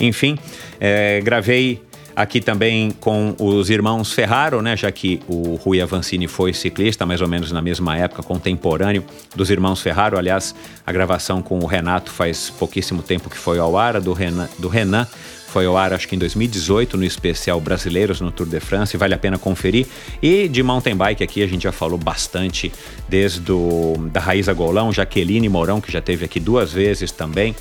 [0.00, 0.38] Enfim,
[0.80, 1.82] é, gravei
[2.14, 7.20] aqui também com os irmãos Ferraro, né, já que o Rui Avancini foi ciclista, mais
[7.20, 9.04] ou menos na mesma época, contemporâneo
[9.34, 10.16] dos irmãos Ferraro.
[10.18, 10.54] Aliás,
[10.86, 14.68] a gravação com o Renato faz pouquíssimo tempo que foi ao ar, do Renan, do
[14.68, 15.06] Renan
[15.46, 19.14] foi ao ar acho que em 2018 no especial Brasileiros no Tour de France, vale
[19.14, 19.86] a pena conferir.
[20.22, 22.72] E de mountain bike aqui a gente já falou bastante
[23.08, 27.54] desde o, da Raíza Golão, Jaqueline Mourão, que já teve aqui duas vezes também,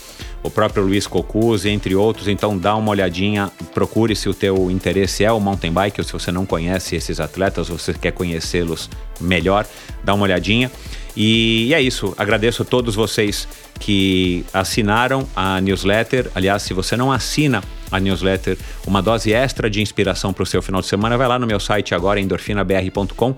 [0.44, 2.28] o próprio Luiz Cocuzzi, entre outros.
[2.28, 6.14] Então dá uma olhadinha, procure se o teu interesse é o mountain bike ou se
[6.14, 8.90] você não conhece esses atletas, você quer conhecê-los
[9.20, 9.66] melhor,
[10.04, 10.72] dá uma olhadinha.
[11.16, 13.48] E é isso, agradeço a todos vocês
[13.80, 16.30] que assinaram a newsletter.
[16.34, 20.62] Aliás, se você não assina a newsletter, uma dose extra de inspiração para o seu
[20.62, 23.36] final de semana, vai lá no meu site agora, endorfinabr.com,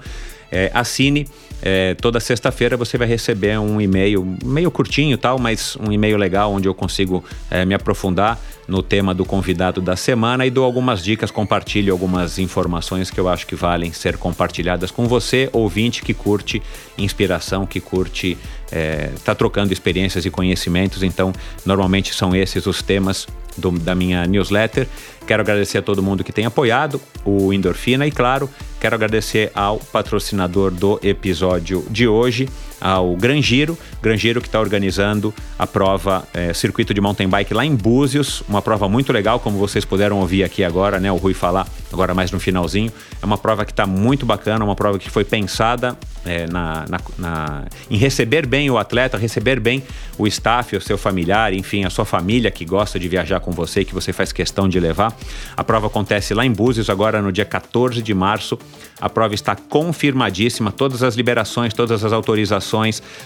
[0.52, 1.28] é, assine.
[1.62, 6.54] É, toda sexta-feira você vai receber um e-mail, meio curtinho tal, mas um e-mail legal
[6.54, 11.04] onde eu consigo é, me aprofundar no tema do convidado da semana e dou algumas
[11.04, 16.14] dicas, compartilho algumas informações que eu acho que valem ser compartilhadas com você, ouvinte que
[16.14, 16.62] curte
[16.98, 18.38] inspiração, que curte
[18.72, 21.04] é, tá trocando experiências e conhecimentos.
[21.04, 21.32] Então,
[21.66, 24.88] normalmente são esses os temas do, da minha newsletter.
[25.26, 29.78] Quero agradecer a todo mundo que tem apoiado o Endorfina e, claro, quero agradecer ao
[29.78, 32.48] patrocinador do episódio de hoje,
[32.80, 37.76] ao Grangeiro, Grangeiro que está organizando a prova é, Circuito de Mountain Bike lá em
[37.76, 41.12] Búzios, uma prova muito legal, como vocês puderam ouvir aqui agora, né?
[41.12, 42.92] O Rui falar agora mais no finalzinho.
[43.22, 47.00] É uma prova que está muito bacana, uma prova que foi pensada é, na, na,
[47.18, 49.84] na, em receber bem o atleta, receber bem
[50.18, 53.86] o staff, o seu familiar, enfim, a sua família que gosta de viajar com você,
[53.86, 55.16] que você faz questão de levar.
[55.56, 58.60] A prova acontece lá em Búzios, agora no dia 14 de março.
[59.00, 62.67] A prova está confirmadíssima, todas as liberações, todas as autorizações,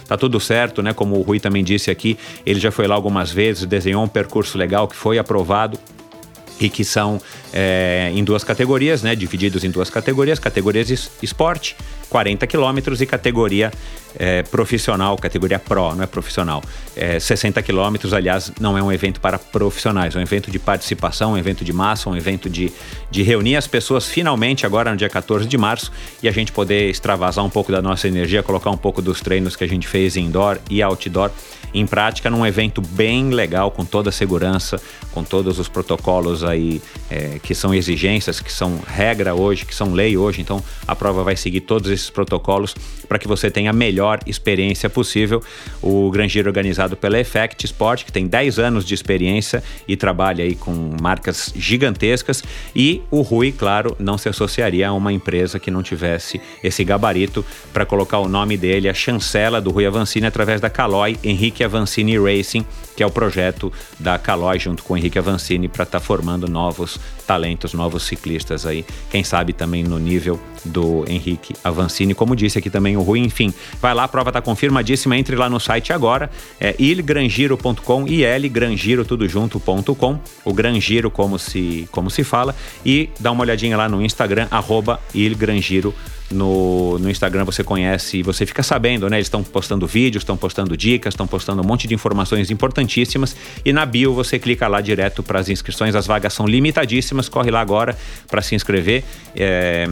[0.07, 0.93] tá tudo certo, né?
[0.93, 4.57] Como o Rui também disse aqui, ele já foi lá algumas vezes, desenhou um percurso
[4.57, 5.77] legal que foi aprovado
[6.61, 7.19] e que são
[7.51, 11.75] é, em duas categorias, né, divididos em duas categorias, categorias esporte,
[12.09, 13.71] 40 quilômetros e categoria
[14.19, 16.61] é, profissional, categoria pro, não é profissional,
[16.95, 21.33] é, 60 quilômetros, aliás, não é um evento para profissionais, é um evento de participação,
[21.33, 22.71] um evento de massa, um evento de,
[23.09, 25.91] de reunir as pessoas finalmente agora no dia 14 de março
[26.21, 29.55] e a gente poder extravasar um pouco da nossa energia, colocar um pouco dos treinos
[29.55, 31.31] que a gente fez indoor e outdoor
[31.73, 36.81] em prática num evento bem legal, com toda a segurança, com todos os protocolos aí
[37.09, 40.41] é, que são exigências, que são regra hoje, que são lei hoje.
[40.41, 42.75] Então a prova vai seguir todos esses protocolos
[43.07, 45.41] para que você tenha a melhor experiência possível.
[45.81, 50.43] O Gran Giro organizado pela Effect Sport, que tem 10 anos de experiência e trabalha
[50.43, 52.43] aí com marcas gigantescas.
[52.75, 57.45] E o Rui, claro, não se associaria a uma empresa que não tivesse esse gabarito
[57.73, 62.21] para colocar o nome dele, a chancela do Rui Avancini, através da Caloi Henrique Avancini
[62.21, 66.05] Racing, que é o projeto da Caloi junto com o Henrique Avancini para estar tá
[66.05, 68.85] formando novos talentos, novos ciclistas aí.
[69.09, 73.19] Quem sabe também no nível do Henrique Avancini, como disse aqui também o Rui.
[73.19, 75.17] Enfim, vai lá, a prova está confirmadíssima.
[75.17, 76.29] Entre lá no site agora,
[76.59, 82.55] é ilgrangiro.com, ilgrangiro tudo junto.com, o Grangiro como se, como se fala,
[82.85, 85.93] e dá uma olhadinha lá no Instagram, arroba ilgrangiro
[86.31, 89.17] no, no Instagram você conhece e você fica sabendo, né?
[89.17, 92.49] Eles estão postando vídeos, estão postando dicas, estão postando um monte de informações
[92.81, 93.35] importantíssimas.
[93.63, 95.95] E na bio você clica lá direto para as inscrições.
[95.95, 97.29] As vagas são limitadíssimas.
[97.29, 99.03] Corre lá agora para se inscrever.
[99.35, 99.87] É,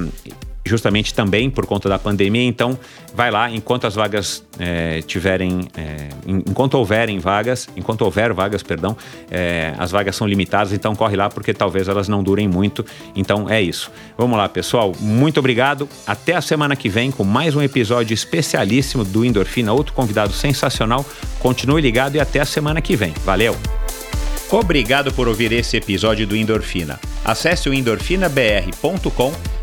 [0.66, 2.44] justamente também por conta da pandemia.
[2.44, 2.78] Então,
[3.14, 8.96] vai lá, enquanto as vagas é, tiverem, é, enquanto houverem vagas, enquanto houver vagas, perdão,
[9.32, 12.86] é, as vagas são limitadas, então corre lá porque talvez elas não durem muito.
[13.16, 13.92] Então é isso.
[14.18, 14.94] Vamos lá, pessoal.
[15.00, 15.88] Muito obrigado.
[16.06, 21.06] Até a semana que vem com mais um episódio especialíssimo do Endorfina, outro convidado sensacional.
[21.40, 23.14] Continue ligado e até a semana que vem.
[23.24, 23.56] Valeu!
[24.52, 27.00] Obrigado por ouvir esse episódio do Endorfina.
[27.24, 29.59] Acesse o endorfinabr.com